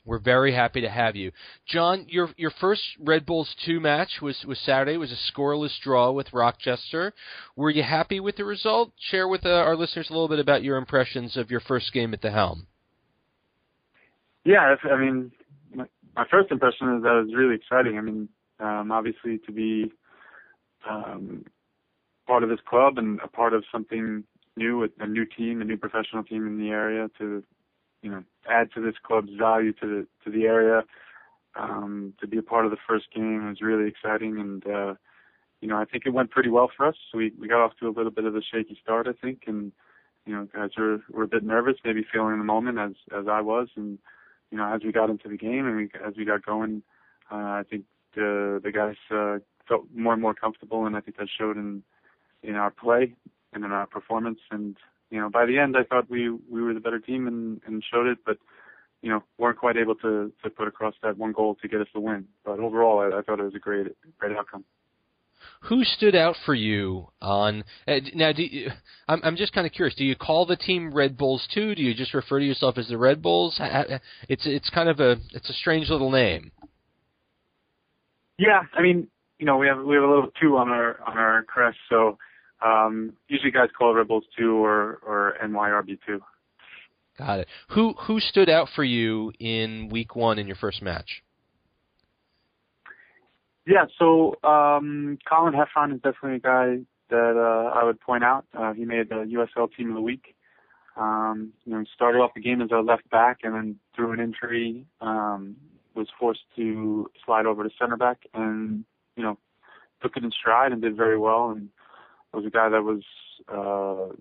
We're 0.05 0.19
very 0.19 0.53
happy 0.53 0.81
to 0.81 0.89
have 0.89 1.15
you, 1.15 1.31
John. 1.67 2.05
Your 2.07 2.29
your 2.37 2.51
first 2.61 2.83
Red 2.99 3.25
Bulls 3.25 3.53
two 3.65 3.79
match 3.79 4.21
was 4.21 4.45
was 4.47 4.59
Saturday. 4.59 4.97
Was 4.97 5.11
a 5.11 5.33
scoreless 5.33 5.75
draw 5.81 6.11
with 6.11 6.31
Rochester. 6.31 7.11
Were 7.55 7.71
you 7.71 7.81
happy 7.81 8.19
with 8.19 8.35
the 8.35 8.45
result? 8.45 8.91
Share 8.99 9.27
with 9.27 9.45
uh, 9.45 9.49
our 9.49 9.75
listeners 9.75 10.07
a 10.11 10.13
little 10.13 10.27
bit 10.27 10.37
about 10.37 10.63
your 10.63 10.77
impressions 10.77 11.35
of 11.37 11.49
your 11.49 11.59
first 11.59 11.91
game 11.91 12.13
at 12.13 12.21
the 12.21 12.29
helm. 12.29 12.67
Yeah, 14.43 14.75
I 14.83 14.95
mean, 14.95 15.31
my, 15.73 15.85
my 16.15 16.25
first 16.29 16.51
impression 16.51 16.97
is 16.97 17.03
that 17.03 17.17
it 17.17 17.25
was 17.25 17.35
really 17.35 17.55
exciting. 17.55 17.97
I 17.97 18.01
mean, 18.01 18.29
um, 18.59 18.91
obviously 18.91 19.39
to 19.39 19.51
be 19.51 19.91
um, 20.87 21.45
part 22.27 22.43
of 22.43 22.49
this 22.49 22.59
club 22.69 22.99
and 22.99 23.19
a 23.23 23.27
part 23.27 23.53
of 23.53 23.63
something 23.71 24.23
new, 24.57 24.87
a, 24.99 25.07
new 25.07 25.25
team, 25.25 25.61
a 25.61 25.65
new 25.65 25.77
professional 25.77 26.23
team 26.23 26.47
in 26.47 26.57
the 26.57 26.69
area 26.69 27.09
to, 27.17 27.43
you 28.01 28.11
know, 28.11 28.23
add 28.49 28.71
to 28.73 28.81
this 28.81 28.95
club's 29.03 29.33
value 29.37 29.73
to 29.73 29.87
the 29.87 30.07
to 30.23 30.31
the 30.31 30.45
area. 30.45 30.83
Um, 31.57 32.13
to 32.19 32.27
be 32.27 32.37
a 32.37 32.43
part 32.43 32.65
of 32.65 32.71
the 32.71 32.77
first 32.87 33.05
game 33.15 33.47
was 33.47 33.61
really 33.61 33.87
exciting, 33.87 34.37
and 34.39 34.67
uh, 34.67 34.95
you 35.61 35.69
know, 35.69 35.77
I 35.77 35.85
think 35.85 36.05
it 36.05 36.11
went 36.11 36.31
pretty 36.31 36.49
well 36.49 36.69
for 36.75 36.85
us. 36.85 36.95
We 37.13 37.31
we 37.39 37.47
got 37.47 37.63
off 37.63 37.71
to 37.79 37.87
a 37.87 37.95
little 37.95 38.11
bit 38.11 38.25
of 38.25 38.35
a 38.35 38.41
shaky 38.41 38.77
start, 38.81 39.07
I 39.07 39.13
think, 39.13 39.43
and 39.47 39.71
you 40.25 40.33
know, 40.33 40.47
guys 40.53 40.71
were 40.77 40.99
were 41.09 41.23
a 41.23 41.27
bit 41.27 41.43
nervous, 41.43 41.75
maybe 41.83 42.05
feeling 42.11 42.37
the 42.37 42.43
moment 42.43 42.77
as 42.77 42.91
as 43.17 43.27
I 43.29 43.41
was, 43.41 43.69
and 43.75 43.97
you 44.51 44.57
know, 44.57 44.73
as 44.73 44.81
we 44.83 44.91
got 44.91 45.09
into 45.09 45.29
the 45.29 45.37
game 45.37 45.65
and 45.65 45.77
we, 45.77 45.89
as 46.05 46.15
we 46.17 46.25
got 46.25 46.45
going, 46.45 46.83
uh, 47.31 47.35
I 47.35 47.63
think 47.69 47.85
the 48.15 48.59
the 48.63 48.71
guys 48.71 48.95
uh, 49.11 49.39
felt 49.67 49.85
more 49.95 50.13
and 50.13 50.21
more 50.21 50.33
comfortable, 50.33 50.85
and 50.85 50.95
I 50.95 50.99
think 50.99 51.17
that 51.17 51.27
showed 51.37 51.57
in 51.57 51.83
in 52.43 52.55
our 52.55 52.71
play 52.71 53.15
and 53.55 53.65
in 53.65 53.71
our 53.71 53.87
performance. 53.87 54.39
And 54.51 54.77
you 55.09 55.19
know, 55.19 55.29
by 55.29 55.45
the 55.45 55.57
end, 55.57 55.75
I 55.77 55.83
thought 55.83 56.09
we 56.09 56.29
we 56.29 56.61
were 56.61 56.73
the 56.73 56.79
better 56.79 56.99
team 56.99 57.27
and 57.27 57.61
and 57.65 57.83
showed 57.91 58.07
it, 58.07 58.19
but 58.25 58.37
you 59.01 59.09
know, 59.09 59.23
weren't 59.37 59.57
quite 59.57 59.77
able 59.77 59.95
to 59.95 60.31
to 60.43 60.49
put 60.49 60.67
across 60.67 60.93
that 61.03 61.17
one 61.17 61.31
goal 61.31 61.55
to 61.61 61.67
get 61.67 61.81
us 61.81 61.87
the 61.93 61.99
win. 61.99 62.25
But 62.43 62.59
overall, 62.59 62.99
I, 62.99 63.19
I 63.19 63.21
thought 63.21 63.39
it 63.39 63.43
was 63.43 63.55
a 63.55 63.59
great 63.59 63.87
great 64.19 64.35
outcome. 64.37 64.65
Who 65.61 65.83
stood 65.83 66.15
out 66.15 66.35
for 66.45 66.53
you 66.53 67.09
on 67.21 67.63
uh, 67.87 67.99
now? 68.13 68.31
Do 68.31 68.43
you, 68.43 68.71
I'm 69.07 69.21
I'm 69.23 69.35
just 69.35 69.53
kind 69.53 69.67
of 69.67 69.73
curious. 69.73 69.95
Do 69.95 70.03
you 70.03 70.15
call 70.15 70.45
the 70.45 70.55
team 70.55 70.93
Red 70.93 71.17
Bulls 71.17 71.47
too? 71.53 71.75
Do 71.75 71.81
you 71.81 71.93
just 71.93 72.13
refer 72.13 72.39
to 72.39 72.45
yourself 72.45 72.77
as 72.77 72.87
the 72.87 72.97
Red 72.97 73.21
Bulls? 73.21 73.59
It's 74.27 74.45
it's 74.45 74.69
kind 74.69 74.89
of 74.89 74.99
a 74.99 75.17
it's 75.33 75.49
a 75.49 75.53
strange 75.53 75.89
little 75.89 76.11
name. 76.11 76.51
Yeah, 78.37 78.63
I 78.73 78.81
mean, 78.81 79.07
you 79.39 79.45
know, 79.45 79.57
we 79.57 79.67
have 79.67 79.83
we 79.83 79.95
have 79.95 80.03
a 80.03 80.07
little 80.07 80.29
two 80.41 80.57
on 80.57 80.69
our 80.69 80.99
on 81.05 81.17
our 81.17 81.43
crest, 81.43 81.77
so 81.89 82.17
um, 82.63 83.13
usually 83.27 83.51
guys 83.51 83.69
call 83.77 84.01
Bulls 84.05 84.25
two 84.37 84.63
or 84.63 84.99
or 85.05 85.35
NYRB 85.43 85.99
two. 86.05 86.21
Got 87.17 87.39
it. 87.39 87.47
Who 87.69 87.93
who 87.93 88.19
stood 88.19 88.49
out 88.49 88.69
for 88.75 88.83
you 88.83 89.31
in 89.39 89.89
week 89.89 90.15
one 90.15 90.37
in 90.37 90.47
your 90.47 90.57
first 90.57 90.81
match? 90.81 91.23
Yeah, 93.65 93.85
so 93.97 94.35
um, 94.43 95.17
Colin 95.27 95.53
Heffron 95.53 95.93
is 95.95 96.01
definitely 96.01 96.35
a 96.35 96.39
guy 96.39 96.77
that 97.09 97.35
uh, 97.35 97.77
I 97.77 97.83
would 97.83 97.99
point 97.99 98.23
out. 98.23 98.45
Uh, 98.53 98.73
he 98.73 98.85
made 98.85 99.09
the 99.09 99.15
USL 99.15 99.69
Team 99.75 99.89
of 99.89 99.95
the 99.95 100.01
Week. 100.01 100.35
Um, 100.95 101.51
you 101.65 101.73
know, 101.73 101.79
he 101.79 101.87
started 101.93 102.19
off 102.19 102.31
the 102.35 102.41
game 102.41 102.61
as 102.61 102.69
a 102.71 102.79
left 102.79 103.09
back, 103.09 103.39
and 103.43 103.55
then 103.55 103.79
through 103.95 104.13
an 104.13 104.19
injury, 104.19 104.85
um, 105.01 105.55
was 105.95 106.07
forced 106.19 106.43
to 106.55 107.09
slide 107.25 107.45
over 107.45 107.63
to 107.63 107.69
center 107.79 107.97
back, 107.97 108.19
and 108.33 108.85
you 109.15 109.23
know, 109.23 109.37
took 110.01 110.15
it 110.15 110.23
in 110.23 110.31
stride 110.31 110.71
and 110.71 110.81
did 110.81 110.95
very 110.95 111.17
well. 111.17 111.49
And 111.49 111.69
was 112.35 112.45
a 112.45 112.49
guy 112.49 112.69
that 112.69 112.83
was 112.83 113.03
uh, 113.47 114.15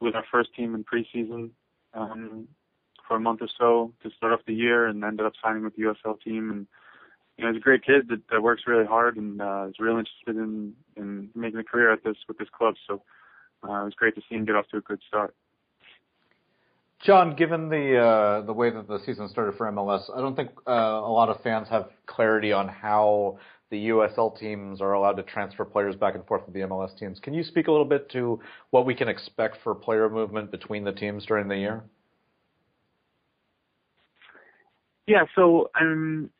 with 0.00 0.14
our 0.14 0.24
first 0.30 0.54
team 0.54 0.74
in 0.74 0.84
preseason 0.84 1.50
um, 1.94 2.48
for 3.06 3.16
a 3.16 3.20
month 3.20 3.40
or 3.42 3.48
so 3.58 3.92
to 4.02 4.10
start 4.16 4.32
off 4.32 4.40
the 4.46 4.54
year, 4.54 4.86
and 4.86 5.04
ended 5.04 5.26
up 5.26 5.34
signing 5.42 5.64
with 5.64 5.76
the 5.76 5.82
USL 5.82 6.20
team 6.20 6.50
and 6.50 6.66
you 7.36 7.44
know, 7.44 7.52
he's 7.52 7.60
a 7.60 7.62
great 7.62 7.84
kid 7.84 8.08
that, 8.08 8.20
that 8.30 8.42
works 8.42 8.62
really 8.66 8.86
hard 8.86 9.16
and 9.16 9.40
uh, 9.40 9.66
is 9.68 9.74
really 9.78 10.00
interested 10.00 10.36
in 10.36 10.72
in 10.96 11.30
making 11.34 11.58
a 11.58 11.64
career 11.64 11.92
at 11.92 12.04
this 12.04 12.16
with 12.28 12.38
this 12.38 12.48
club. 12.56 12.74
So 12.86 13.02
uh, 13.68 13.82
it 13.82 13.84
was 13.84 13.94
great 13.94 14.14
to 14.14 14.22
see 14.28 14.36
him 14.36 14.44
get 14.44 14.54
off 14.54 14.68
to 14.68 14.76
a 14.76 14.80
good 14.80 15.00
start. 15.06 15.34
John, 17.00 17.34
given 17.34 17.68
the 17.68 17.98
uh, 17.98 18.40
the 18.42 18.52
way 18.52 18.70
that 18.70 18.86
the 18.86 18.98
season 19.04 19.28
started 19.28 19.56
for 19.56 19.70
MLS, 19.72 20.02
I 20.16 20.20
don't 20.20 20.36
think 20.36 20.50
uh, 20.66 20.70
a 20.70 21.12
lot 21.12 21.28
of 21.28 21.42
fans 21.42 21.68
have 21.68 21.90
clarity 22.06 22.52
on 22.52 22.68
how 22.68 23.38
the 23.70 23.88
USL 23.88 24.38
teams 24.38 24.80
are 24.80 24.92
allowed 24.92 25.14
to 25.14 25.22
transfer 25.22 25.64
players 25.64 25.96
back 25.96 26.14
and 26.14 26.26
forth 26.26 26.42
with 26.44 26.54
the 26.54 26.60
MLS 26.60 26.96
teams. 26.98 27.18
Can 27.20 27.34
you 27.34 27.42
speak 27.42 27.66
a 27.68 27.70
little 27.70 27.86
bit 27.86 28.10
to 28.10 28.40
what 28.70 28.86
we 28.86 28.94
can 28.94 29.08
expect 29.08 29.58
for 29.62 29.74
player 29.74 30.08
movement 30.08 30.50
between 30.50 30.84
the 30.84 30.92
teams 30.92 31.26
during 31.26 31.48
the 31.48 31.56
year? 31.56 31.84
Yeah, 35.06 35.24
so 35.34 35.70
um, 35.78 36.30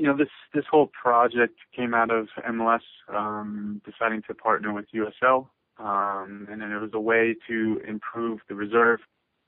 you 0.00 0.06
know, 0.06 0.16
this 0.16 0.28
this 0.54 0.64
whole 0.70 0.88
project 0.88 1.58
came 1.76 1.94
out 1.94 2.10
of 2.10 2.28
MLS 2.48 2.80
um, 3.08 3.82
deciding 3.84 4.22
to 4.28 4.34
partner 4.34 4.72
with 4.72 4.86
USL, 4.94 5.46
um, 5.78 6.48
and 6.50 6.60
then 6.60 6.72
it 6.72 6.80
was 6.80 6.90
a 6.94 7.00
way 7.00 7.36
to 7.48 7.80
improve 7.86 8.40
the 8.48 8.54
reserve 8.54 9.00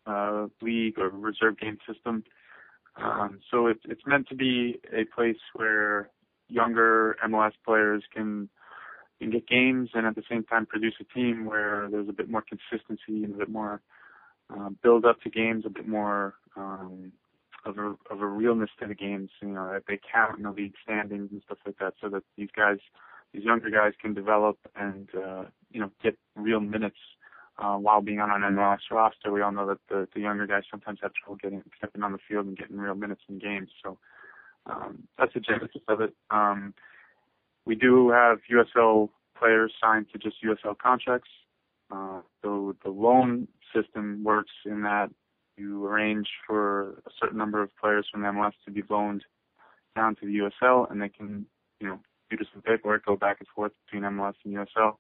uh, 0.07 0.49
league 0.61 0.99
or 0.99 1.09
reserve 1.09 1.59
game 1.59 1.79
system. 1.87 2.23
Um, 2.97 3.41
so 3.51 3.69
it, 3.69 3.79
it's 3.85 4.03
meant 4.07 4.29
to 4.29 4.35
be 4.35 4.79
a 4.93 5.05
place 5.15 5.41
where 5.55 6.11
younger 6.53 7.17
MLS 7.27 7.53
players 7.65 8.03
can 8.15 8.49
can 9.21 9.31
get 9.31 9.47
games 9.47 9.91
and 9.95 10.07
at 10.07 10.17
the 10.17 10.23
same 10.29 10.43
time 10.45 10.67
produce 10.67 10.95
a 11.01 11.05
team 11.15 11.45
where 11.45 11.89
there's 11.91 12.09
a 12.09 12.13
bit 12.13 12.29
more 12.29 12.43
consistency 12.43 13.25
and 13.25 13.35
a 13.35 13.39
bit 13.39 13.49
more 13.49 13.81
uh, 14.51 14.71
build 14.83 15.05
up 15.05 15.21
to 15.23 15.31
games 15.31 15.65
a 15.67 15.71
bit 15.71 15.89
more 15.89 16.35
um, 16.57 17.13
of 17.65 17.79
a 17.79 17.95
of 18.11 18.21
a 18.21 18.27
realness 18.27 18.71
to 18.81 18.87
the 18.87 18.95
games. 18.95 19.31
You 19.41 19.49
know, 19.49 19.73
that 19.73 19.85
they 19.87 20.01
count 20.13 20.39
in 20.39 20.45
the 20.45 20.51
league 20.51 20.75
standings 20.83 21.31
and 21.33 21.43
stuff 21.45 21.59
like 21.65 21.79
that, 21.79 21.95
so 22.01 22.09
that 22.11 22.23
these 22.37 22.49
guys, 22.55 22.79
these 23.33 23.45
younger 23.45 23.71
guys, 23.71 23.93
can 24.01 24.15
develop 24.15 24.59
and 24.77 25.09
uh, 25.15 25.45
you 25.71 25.81
know 25.81 25.91
get 26.03 26.19
real 26.37 26.61
minutes 26.61 26.99
uh, 27.59 27.77
while 27.77 28.01
being 28.01 28.21
on 28.21 28.31
an 28.31 28.55
MLS 28.55 28.79
roster. 28.91 29.33
We 29.33 29.43
all 29.43 29.53
know 29.53 29.67
that 29.69 29.79
the, 29.89 30.09
the 30.15 30.21
younger 30.21 30.47
guys 30.47 30.65
sometimes 30.71 30.99
have 31.03 31.13
trouble 31.15 31.39
getting 31.43 31.63
stepping 31.79 32.03
on 32.03 32.13
the 32.13 32.19
field 32.29 32.47
and 32.47 32.57
getting 32.57 32.79
real 32.79 32.95
minutes 32.95 33.23
in 33.29 33.39
games. 33.39 33.71
So 33.83 33.99
um, 34.67 35.09
that's 35.19 35.35
the 35.35 35.41
genesis 35.41 35.83
of 35.89 36.01
it. 36.01 36.15
Um, 36.31 36.75
we 37.67 37.75
do 37.75 38.11
have 38.11 38.39
USL 38.51 39.09
players 39.39 39.73
signed 39.83 40.07
to 40.13 40.19
just 40.19 40.37
USL 40.45 40.77
contracts. 40.77 41.31
Uh, 41.91 42.21
so 42.43 42.75
the 42.85 42.91
loan 42.91 43.49
system 43.75 44.23
works 44.25 44.53
in 44.65 44.83
that 44.83 45.11
you 45.57 45.85
arrange 45.87 46.29
for 46.47 47.03
a 47.07 47.11
certain 47.21 47.39
number 47.39 47.63
of 47.63 47.71
players 47.77 48.07
from 48.11 48.23
MLS 48.23 48.53
to 48.65 48.71
be 48.71 48.83
loaned 48.89 49.25
down 49.95 50.17
to 50.17 50.27
the 50.27 50.39
USL, 50.39 50.91
and 50.91 51.03
they 51.03 51.09
can, 51.09 51.47
you 51.81 51.89
know, 51.89 51.99
to 52.31 52.45
some 52.53 52.63
paperwork, 52.63 53.05
go 53.05 53.17
back 53.17 53.37
and 53.41 53.49
forth 53.55 53.73
between 53.85 54.11
MLS 54.11 54.35
and 54.45 54.55
USL. 54.55 54.97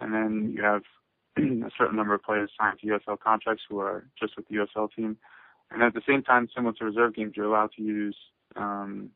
And 0.00 0.12
then 0.12 0.52
you 0.54 0.62
have 0.62 0.82
a 1.38 1.70
certain 1.78 1.96
number 1.96 2.14
of 2.14 2.22
players 2.22 2.50
signed 2.60 2.78
to 2.80 2.86
USL 2.86 3.18
contracts 3.18 3.62
who 3.68 3.80
are 3.80 4.06
just 4.20 4.36
with 4.36 4.46
the 4.48 4.56
USL 4.56 4.88
team. 4.94 5.16
And 5.70 5.82
at 5.82 5.94
the 5.94 6.02
same 6.06 6.22
time, 6.22 6.48
similar 6.54 6.74
to 6.74 6.84
reserve 6.84 7.14
games, 7.14 7.32
you're 7.36 7.46
allowed 7.46 7.70
to 7.76 7.82
use 7.82 8.16
um, 8.56 9.10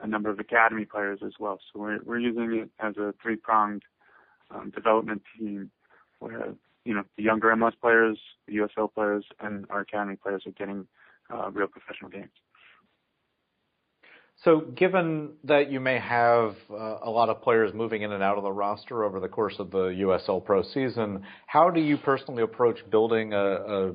a 0.00 0.06
number 0.06 0.30
of 0.30 0.38
academy 0.38 0.84
players 0.84 1.20
as 1.24 1.32
well. 1.38 1.58
So 1.72 1.80
we're, 1.80 1.98
we're 2.04 2.18
using 2.18 2.52
it 2.54 2.70
as 2.78 2.96
a 2.96 3.14
three-pronged 3.22 3.82
um, 4.50 4.70
development 4.70 5.22
team 5.38 5.70
where 6.18 6.54
you 6.84 6.94
know 6.94 7.04
the 7.16 7.22
younger 7.22 7.48
MLS 7.48 7.78
players, 7.80 8.18
the 8.46 8.56
USL 8.56 8.92
players, 8.92 9.24
and 9.40 9.66
our 9.70 9.80
academy 9.80 10.16
players 10.16 10.42
are 10.46 10.52
getting 10.52 10.86
uh, 11.32 11.50
real 11.50 11.68
professional 11.68 12.10
games. 12.10 12.30
So, 14.44 14.60
given 14.60 15.32
that 15.44 15.70
you 15.70 15.80
may 15.80 15.98
have 15.98 16.56
uh, 16.70 16.98
a 17.02 17.10
lot 17.10 17.28
of 17.28 17.42
players 17.42 17.74
moving 17.74 18.02
in 18.02 18.12
and 18.12 18.22
out 18.22 18.38
of 18.38 18.42
the 18.42 18.52
roster 18.52 19.04
over 19.04 19.20
the 19.20 19.28
course 19.28 19.56
of 19.58 19.70
the 19.70 19.88
USL 20.00 20.42
Pro 20.42 20.62
season, 20.62 21.24
how 21.46 21.68
do 21.68 21.80
you 21.80 21.98
personally 21.98 22.42
approach 22.42 22.78
building 22.90 23.34
a, 23.34 23.38
a 23.38 23.92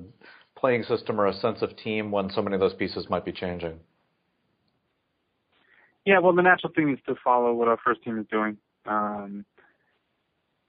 playing 0.55 0.83
system 0.83 1.19
or 1.19 1.27
a 1.27 1.33
sense 1.33 1.63
of 1.63 1.75
team 1.77 2.11
when 2.11 2.29
so 2.29 2.43
many 2.43 2.53
of 2.53 2.59
those 2.59 2.75
pieces 2.75 3.07
might 3.09 3.25
be 3.25 3.31
changing? 3.31 3.79
Yeah, 6.05 6.19
well, 6.19 6.33
the 6.33 6.43
natural 6.43 6.71
thing 6.75 6.91
is 6.91 6.99
to 7.07 7.15
follow 7.23 7.53
what 7.53 7.67
our 7.67 7.77
first 7.83 8.03
team 8.03 8.19
is 8.19 8.27
doing. 8.31 8.57
Um, 8.85 9.45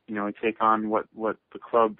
you 0.09 0.15
know, 0.15 0.31
take 0.43 0.63
on 0.63 0.89
what 0.89 1.07
what 1.15 1.37
the 1.53 1.59
club 1.59 1.99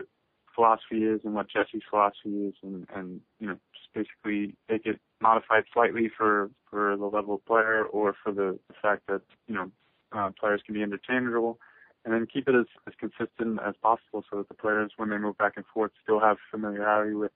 philosophy 0.55 1.05
is 1.05 1.21
and 1.25 1.35
what 1.35 1.49
Jesse's 1.49 1.83
philosophy 1.91 2.47
is, 2.49 2.55
and 2.63 2.87
and 2.95 3.21
you 3.39 3.49
know, 3.49 3.59
just 3.75 3.93
basically 3.95 4.57
make 4.71 4.87
it 4.87 4.99
modified 5.21 5.65
slightly 5.73 6.11
for 6.17 6.51
for 6.71 6.97
the 6.97 7.05
level 7.07 7.35
of 7.35 7.45
player 7.47 7.85
or 7.85 8.15
for 8.23 8.33
the, 8.33 8.59
the 8.69 8.75
fact 8.81 9.03
that 9.09 9.23
you 9.49 9.55
know 9.55 9.71
uh, 10.13 10.31
players 10.39 10.63
can 10.65 10.75
be 10.75 10.83
interchangeable, 10.83 11.59
and 12.05 12.15
then 12.15 12.27
keep 12.33 12.49
it 12.49 12.55
as 12.55 12.67
as 12.87 12.95
consistent 12.99 13.61
as 13.67 13.75
possible 13.83 14.25
so 14.31 14.39
that 14.39 14.49
the 14.49 14.55
players, 14.55 14.93
when 14.97 15.11
they 15.11 15.19
move 15.19 15.37
back 15.39 15.53
and 15.57 15.67
forth, 15.75 15.93
still 16.03 16.21
have 16.21 16.39
familiarity 16.51 17.15
with 17.15 17.33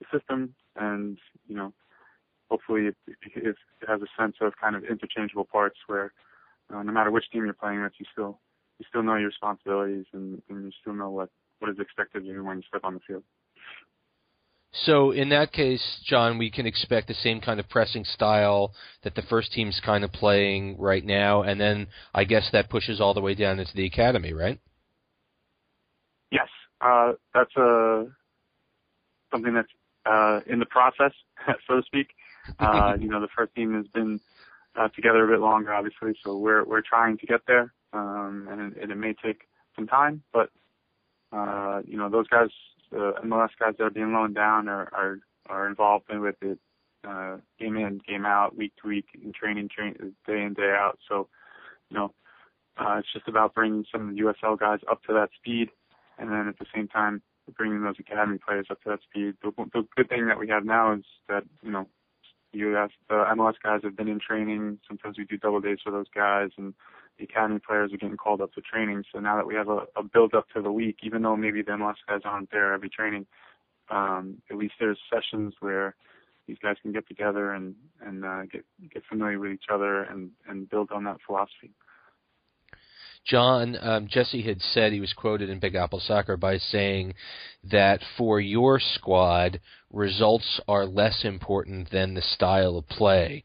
the 0.00 0.06
system, 0.18 0.54
and 0.76 1.18
you 1.48 1.56
know, 1.56 1.72
hopefully 2.50 2.86
it, 2.86 2.96
it, 3.06 3.56
it 3.80 3.88
has 3.88 4.00
a 4.00 4.20
sense 4.20 4.36
of 4.40 4.52
kind 4.60 4.76
of 4.76 4.84
interchangeable 4.84 5.44
parts 5.44 5.78
where 5.86 6.12
uh, 6.72 6.82
no 6.82 6.92
matter 6.92 7.10
which 7.10 7.30
team 7.30 7.44
you're 7.44 7.54
playing 7.54 7.82
with, 7.82 7.92
you 7.98 8.06
still 8.12 8.40
you 8.78 8.84
still 8.88 9.02
know 9.02 9.16
your 9.16 9.28
responsibilities 9.28 10.06
and, 10.12 10.42
and 10.48 10.64
you 10.64 10.70
still 10.80 10.94
know 10.94 11.10
what, 11.10 11.28
what 11.60 11.70
is 11.70 11.78
expected 11.78 12.22
of 12.22 12.26
you 12.26 12.44
when 12.44 12.56
you 12.56 12.62
step 12.68 12.82
on 12.84 12.94
the 12.94 13.00
field. 13.06 13.22
So 14.72 15.12
in 15.12 15.28
that 15.28 15.52
case, 15.52 16.00
John, 16.04 16.36
we 16.36 16.50
can 16.50 16.66
expect 16.66 17.06
the 17.06 17.14
same 17.14 17.40
kind 17.40 17.60
of 17.60 17.68
pressing 17.68 18.04
style 18.04 18.74
that 19.04 19.14
the 19.14 19.22
first 19.22 19.52
team's 19.52 19.80
kind 19.84 20.02
of 20.02 20.12
playing 20.12 20.76
right 20.80 21.04
now, 21.04 21.42
and 21.42 21.60
then 21.60 21.86
I 22.12 22.24
guess 22.24 22.48
that 22.52 22.70
pushes 22.70 23.00
all 23.00 23.14
the 23.14 23.20
way 23.20 23.36
down 23.36 23.60
into 23.60 23.72
the 23.74 23.86
academy, 23.86 24.32
right? 24.32 24.58
Yes, 26.32 26.48
uh, 26.80 27.12
that's 27.32 27.54
a 27.56 27.62
uh, 27.62 28.04
something 29.30 29.54
that's 29.54 29.68
uh, 30.06 30.40
in 30.52 30.58
the 30.58 30.66
process, 30.66 31.12
so 31.68 31.76
to 31.76 31.82
speak. 31.86 32.08
Uh, 32.58 32.96
you 33.00 33.08
know, 33.08 33.20
the 33.20 33.28
first 33.36 33.54
team 33.54 33.74
has 33.74 33.86
been 33.88 34.20
uh, 34.76 34.88
together 34.88 35.24
a 35.24 35.28
bit 35.28 35.40
longer, 35.40 35.72
obviously, 35.72 36.16
so 36.24 36.36
we're 36.36 36.64
we're 36.64 36.82
trying 36.82 37.18
to 37.18 37.26
get 37.26 37.40
there 37.46 37.72
um, 37.92 38.48
and, 38.50 38.76
it, 38.76 38.90
it 38.90 38.96
may 38.96 39.14
take 39.14 39.42
some 39.76 39.86
time, 39.86 40.22
but 40.32 40.50
uh, 41.32 41.80
you 41.86 41.96
know 41.96 42.08
those 42.10 42.28
guys, 42.28 42.48
the 42.90 43.14
MLS 43.24 43.50
guys 43.58 43.74
that 43.78 43.84
are 43.84 43.90
being 43.90 44.12
loaned 44.12 44.34
down, 44.34 44.68
are 44.68 44.88
are, 44.92 45.18
are 45.48 45.68
involved 45.68 46.06
with 46.10 46.36
it 46.42 46.58
uh, 47.06 47.36
game 47.58 47.76
in, 47.76 48.00
game 48.06 48.26
out, 48.26 48.56
week 48.56 48.72
to 48.82 48.88
week, 48.88 49.06
in 49.22 49.32
training, 49.32 49.68
train 49.68 49.94
day 50.26 50.42
in, 50.42 50.54
day 50.54 50.74
out. 50.76 50.98
So, 51.08 51.28
you 51.90 51.98
know, 51.98 52.14
uh, 52.78 52.96
it's 52.98 53.12
just 53.12 53.28
about 53.28 53.54
bringing 53.54 53.84
some 53.90 54.08
of 54.08 54.14
the 54.14 54.22
USL 54.22 54.58
guys 54.58 54.80
up 54.90 55.02
to 55.04 55.12
that 55.12 55.30
speed, 55.36 55.70
and 56.18 56.30
then 56.30 56.48
at 56.48 56.58
the 56.58 56.66
same 56.74 56.88
time 56.88 57.22
bringing 57.56 57.82
those 57.82 57.96
academy 57.98 58.38
players 58.38 58.66
up 58.70 58.82
to 58.82 58.90
that 58.90 59.00
speed. 59.02 59.34
The, 59.42 59.52
the 59.72 59.86
good 59.96 60.08
thing 60.08 60.26
that 60.28 60.38
we 60.38 60.48
have 60.48 60.64
now 60.64 60.94
is 60.94 61.04
that 61.28 61.44
you 61.62 61.70
know, 61.70 61.86
US 62.54 62.90
the 63.08 63.24
MLS 63.36 63.54
guys 63.62 63.80
have 63.84 63.96
been 63.96 64.08
in 64.08 64.20
training. 64.20 64.78
Sometimes 64.86 65.18
we 65.18 65.24
do 65.24 65.36
double 65.36 65.60
days 65.60 65.78
for 65.82 65.90
those 65.90 66.06
guys, 66.14 66.50
and 66.56 66.74
the 67.18 67.24
academy 67.24 67.60
players 67.60 67.92
are 67.92 67.96
getting 67.96 68.16
called 68.16 68.40
up 68.40 68.52
to 68.54 68.60
training. 68.60 69.04
So 69.12 69.20
now 69.20 69.36
that 69.36 69.46
we 69.46 69.54
have 69.54 69.68
a, 69.68 69.82
a 69.96 70.02
build 70.02 70.34
up 70.34 70.46
to 70.54 70.62
the 70.62 70.72
week, 70.72 70.98
even 71.02 71.22
though 71.22 71.36
maybe 71.36 71.62
the 71.62 71.72
MLS 71.72 71.96
guys 72.08 72.20
aren't 72.24 72.50
there 72.50 72.72
every 72.72 72.90
training, 72.90 73.26
um, 73.90 74.42
at 74.50 74.56
least 74.56 74.74
there's 74.80 74.98
sessions 75.12 75.54
where 75.60 75.94
these 76.46 76.58
guys 76.62 76.76
can 76.82 76.92
get 76.92 77.06
together 77.08 77.52
and 77.52 77.74
and 78.04 78.24
uh, 78.24 78.42
get 78.46 78.64
get 78.92 79.02
familiar 79.08 79.38
with 79.38 79.52
each 79.52 79.66
other 79.72 80.02
and 80.02 80.30
and 80.48 80.68
build 80.68 80.90
on 80.90 81.04
that 81.04 81.18
philosophy. 81.26 81.70
John, 83.26 83.76
um, 83.80 84.06
Jesse 84.08 84.42
had 84.42 84.60
said 84.60 84.92
he 84.92 85.00
was 85.00 85.14
quoted 85.14 85.48
in 85.48 85.58
Big 85.58 85.74
Apple 85.74 86.00
Soccer 86.00 86.36
by 86.36 86.58
saying 86.58 87.14
that 87.70 88.00
for 88.18 88.38
your 88.38 88.78
squad, 88.78 89.60
results 89.90 90.60
are 90.68 90.84
less 90.84 91.24
important 91.24 91.90
than 91.90 92.14
the 92.14 92.22
style 92.22 92.76
of 92.76 92.86
play. 92.88 93.44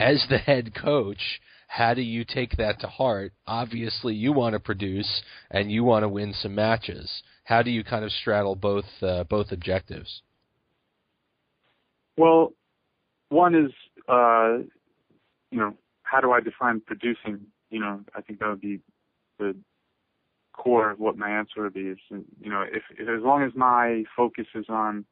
As 0.00 0.24
the 0.30 0.38
head 0.38 0.74
coach, 0.74 1.40
how 1.66 1.92
do 1.92 2.00
you 2.00 2.24
take 2.24 2.56
that 2.56 2.80
to 2.80 2.86
heart? 2.86 3.32
Obviously, 3.46 4.14
you 4.14 4.32
want 4.32 4.54
to 4.54 4.60
produce 4.60 5.22
and 5.50 5.70
you 5.70 5.84
want 5.84 6.04
to 6.04 6.08
win 6.08 6.32
some 6.32 6.54
matches. 6.54 7.22
How 7.44 7.62
do 7.62 7.70
you 7.70 7.84
kind 7.84 8.04
of 8.04 8.12
straddle 8.12 8.54
both 8.54 8.86
uh, 9.02 9.24
both 9.24 9.52
objectives? 9.52 10.22
Well, 12.16 12.52
one 13.28 13.54
is, 13.54 13.70
uh, 14.08 14.58
you 15.50 15.58
know, 15.58 15.74
how 16.02 16.20
do 16.20 16.32
I 16.32 16.40
define 16.40 16.80
producing? 16.80 17.46
You 17.70 17.80
know, 17.80 18.00
I 18.14 18.22
think 18.22 18.40
that 18.40 18.48
would 18.48 18.62
be 18.62 18.80
the 19.38 19.56
core 20.52 20.90
of 20.90 20.98
what 20.98 21.16
my 21.16 21.30
answer 21.30 21.62
would 21.62 21.74
be. 21.74 21.88
Is 21.88 21.98
you 22.10 22.50
know, 22.50 22.62
if, 22.62 22.82
if 22.98 23.08
as 23.08 23.22
long 23.22 23.42
as 23.42 23.52
my 23.54 24.04
focus 24.16 24.46
is 24.54 24.66
on 24.68 25.04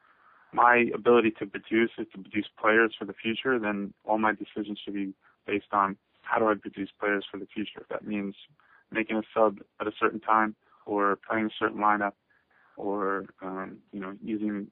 my 0.53 0.85
ability 0.93 1.31
to 1.39 1.45
produce 1.45 1.91
is 1.97 2.07
to 2.13 2.21
produce 2.21 2.47
players 2.59 2.93
for 2.97 3.05
the 3.05 3.13
future, 3.13 3.59
then 3.59 3.93
all 4.05 4.17
my 4.17 4.33
decisions 4.33 4.79
should 4.83 4.93
be 4.93 5.13
based 5.45 5.71
on 5.71 5.97
how 6.21 6.39
do 6.39 6.49
I 6.49 6.55
produce 6.55 6.89
players 6.99 7.25
for 7.29 7.37
the 7.37 7.47
future? 7.47 7.81
If 7.81 7.87
that 7.89 8.05
means 8.05 8.35
making 8.91 9.17
a 9.17 9.23
sub 9.33 9.59
at 9.79 9.87
a 9.87 9.91
certain 9.99 10.19
time 10.19 10.55
or 10.85 11.17
playing 11.29 11.47
a 11.47 11.57
certain 11.59 11.79
lineup 11.79 12.13
or, 12.75 13.25
um, 13.41 13.77
you 13.91 13.99
know, 13.99 14.13
using 14.23 14.67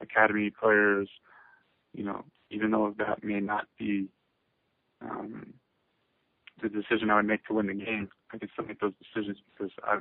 academy 0.00 0.50
players, 0.50 1.08
you 1.92 2.04
know, 2.04 2.24
even 2.50 2.70
though 2.70 2.94
that 2.98 3.24
may 3.24 3.40
not 3.40 3.66
be 3.78 4.08
um, 5.00 5.54
the 6.62 6.68
decision 6.68 7.10
I 7.10 7.16
would 7.16 7.26
make 7.26 7.44
to 7.46 7.54
win 7.54 7.66
the 7.66 7.74
game, 7.74 8.08
I 8.32 8.38
can 8.38 8.48
still 8.52 8.66
make 8.66 8.80
those 8.80 8.94
decisions 8.98 9.38
because 9.50 9.72
I 9.84 9.98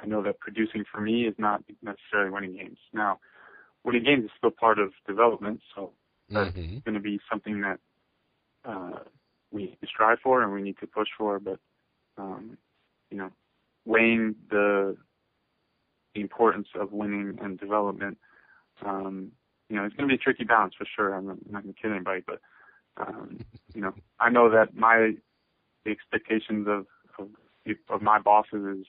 I 0.00 0.06
know 0.06 0.22
that 0.22 0.38
producing 0.38 0.84
for 0.90 1.00
me 1.00 1.26
is 1.26 1.34
not 1.38 1.62
necessarily 1.82 2.30
winning 2.30 2.56
games. 2.56 2.78
Now, 2.92 3.18
winning 3.84 4.04
games 4.04 4.24
is 4.24 4.30
still 4.36 4.50
part 4.50 4.78
of 4.78 4.92
development, 5.06 5.60
so 5.74 5.92
that's 6.30 6.56
mm-hmm. 6.56 6.78
going 6.84 6.94
to 6.94 7.00
be 7.00 7.18
something 7.28 7.60
that 7.62 7.80
uh, 8.64 9.00
we 9.50 9.76
strive 9.84 10.18
for 10.22 10.42
and 10.42 10.52
we 10.52 10.62
need 10.62 10.78
to 10.78 10.86
push 10.86 11.08
for, 11.16 11.40
but 11.40 11.58
um, 12.16 12.58
you 13.10 13.16
know, 13.16 13.30
weighing 13.84 14.34
the 14.50 14.96
the 16.14 16.20
importance 16.20 16.68
of 16.74 16.92
winning 16.92 17.38
and 17.42 17.58
development, 17.58 18.18
um, 18.84 19.30
you 19.68 19.76
know, 19.76 19.84
it's 19.84 19.94
going 19.94 20.08
to 20.08 20.12
be 20.12 20.20
a 20.20 20.22
tricky 20.22 20.44
balance 20.44 20.74
for 20.76 20.86
sure. 20.96 21.14
I'm 21.14 21.26
not, 21.26 21.36
I'm 21.46 21.52
not 21.52 21.62
going 21.62 21.74
to 21.74 21.80
kid 21.80 21.92
anybody, 21.92 22.22
but 22.26 22.40
um, 22.96 23.38
you 23.74 23.80
know, 23.80 23.94
I 24.18 24.30
know 24.30 24.50
that 24.50 24.74
my 24.74 25.12
the 25.84 25.90
expectations 25.90 26.66
of, 26.68 26.86
of 27.18 27.28
of 27.90 28.02
my 28.02 28.18
bosses 28.18 28.78
is, 28.78 28.86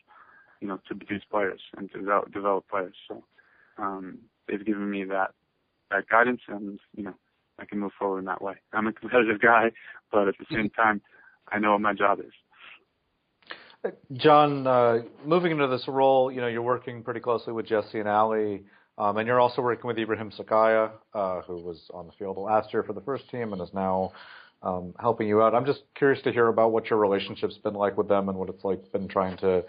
you 0.62 0.68
know, 0.68 0.80
to 0.88 0.96
produce 0.96 1.24
players 1.30 1.60
and 1.78 1.92
to 1.92 2.00
develop, 2.00 2.32
develop 2.32 2.68
players. 2.70 2.96
So 3.08 3.24
um, 3.78 4.20
they've 4.48 4.66
given 4.66 4.90
me 4.90 5.04
that 5.06 5.32
that 5.92 6.08
guidance, 6.08 6.42
and 6.48 6.80
you 6.96 7.04
know, 7.04 7.14
I 7.58 7.66
can 7.66 7.80
move 7.80 7.92
forward 7.98 8.20
in 8.20 8.26
that 8.26 8.42
way. 8.42 8.56
I'm 8.74 8.88
a 8.88 8.94
competitive 8.94 9.42
guy, 9.42 9.72
but 10.12 10.28
at 10.28 10.36
the 10.38 10.46
same 10.52 10.70
mm-hmm. 10.70 10.82
time, 10.82 11.02
I 11.52 11.60
know 11.60 11.72
what 11.72 11.82
my 11.82 11.94
job 11.94 12.20
is. 12.20 12.34
John, 14.14 14.68
uh, 14.68 15.00
moving 15.26 15.54
into 15.54 15.68
this 15.68 15.88
role, 15.88 16.32
you 16.32 16.42
know, 16.42 16.48
you're 16.48 16.62
working 16.62 17.02
pretty 17.02 17.22
closely 17.22 17.54
with 17.54 17.66
Jesse 17.66 18.00
and 18.00 18.10
Ali 18.10 18.66
Um, 18.98 19.16
and 19.18 19.26
you're 19.26 19.40
also 19.40 19.62
working 19.62 19.88
with 19.88 19.98
Ibrahim 19.98 20.32
Sakaya, 20.38 20.92
uh, 21.14 21.42
who 21.44 21.56
was 21.62 21.90
on 21.94 22.06
the 22.06 22.12
field 22.20 22.38
last 22.38 22.74
year 22.74 22.84
for 22.84 22.92
the 22.92 23.00
first 23.02 23.30
team 23.32 23.54
and 23.54 23.62
is 23.62 23.74
now 23.74 24.12
um, 24.62 24.94
helping 25.00 25.28
you 25.28 25.42
out. 25.42 25.56
I'm 25.56 25.66
just 25.66 25.82
curious 25.96 26.22
to 26.24 26.32
hear 26.32 26.48
about 26.48 26.72
what 26.72 26.90
your 26.90 27.00
relationship's 27.00 27.58
been 27.58 27.74
like 27.74 27.98
with 27.98 28.08
them 28.08 28.30
and 28.30 28.38
what 28.38 28.50
it's 28.50 28.64
like 28.64 28.92
been 28.92 29.08
trying 29.08 29.38
to 29.38 29.64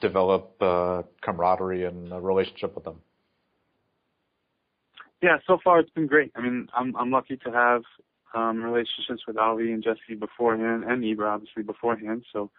develop 0.00 0.54
uh, 0.60 1.02
camaraderie 1.22 1.84
and 1.84 2.12
a 2.12 2.20
relationship 2.20 2.74
with 2.74 2.84
them. 2.84 3.00
Yeah, 5.22 5.38
so 5.46 5.58
far 5.62 5.80
it's 5.80 5.90
been 5.90 6.06
great. 6.06 6.32
I 6.34 6.42
mean, 6.42 6.68
I'm 6.76 6.94
I'm 6.96 7.10
lucky 7.10 7.36
to 7.38 7.50
have 7.50 7.82
um, 8.34 8.62
relationships 8.62 9.22
with 9.26 9.38
Ali 9.38 9.72
and 9.72 9.82
Jesse 9.82 10.18
beforehand, 10.18 10.84
and 10.84 11.02
Ibra 11.02 11.34
obviously 11.34 11.62
beforehand. 11.62 12.24
So, 12.32 12.50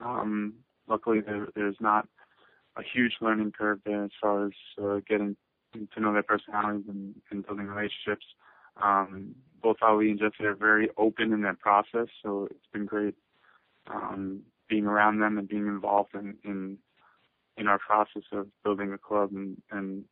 um, 0.00 0.54
luckily 0.86 1.20
there, 1.20 1.48
there's 1.56 1.76
not 1.80 2.06
a 2.76 2.82
huge 2.94 3.12
learning 3.20 3.52
curve 3.58 3.80
there 3.84 4.04
as 4.04 4.10
far 4.20 4.46
as 4.46 4.52
uh, 4.80 5.00
getting 5.08 5.36
to 5.72 6.00
know 6.00 6.12
their 6.12 6.22
personalities 6.22 6.84
and, 6.88 7.14
and 7.30 7.46
building 7.46 7.66
relationships. 7.66 8.24
Um, 8.82 9.34
both 9.62 9.76
Ali 9.82 10.10
and 10.10 10.18
Jesse 10.18 10.44
are 10.44 10.54
very 10.54 10.90
open 10.96 11.32
in 11.32 11.42
that 11.42 11.58
process, 11.60 12.08
so 12.22 12.48
it's 12.50 12.66
been 12.72 12.86
great 12.86 13.14
um, 13.88 14.42
being 14.68 14.86
around 14.86 15.20
them 15.20 15.38
and 15.38 15.48
being 15.48 15.66
involved 15.66 16.14
in 16.14 16.36
in, 16.44 16.78
in 17.56 17.66
our 17.66 17.78
process 17.78 18.22
of 18.32 18.48
building 18.64 18.92
a 18.92 18.98
club 18.98 19.30
and, 19.32 19.60
and 19.70 20.04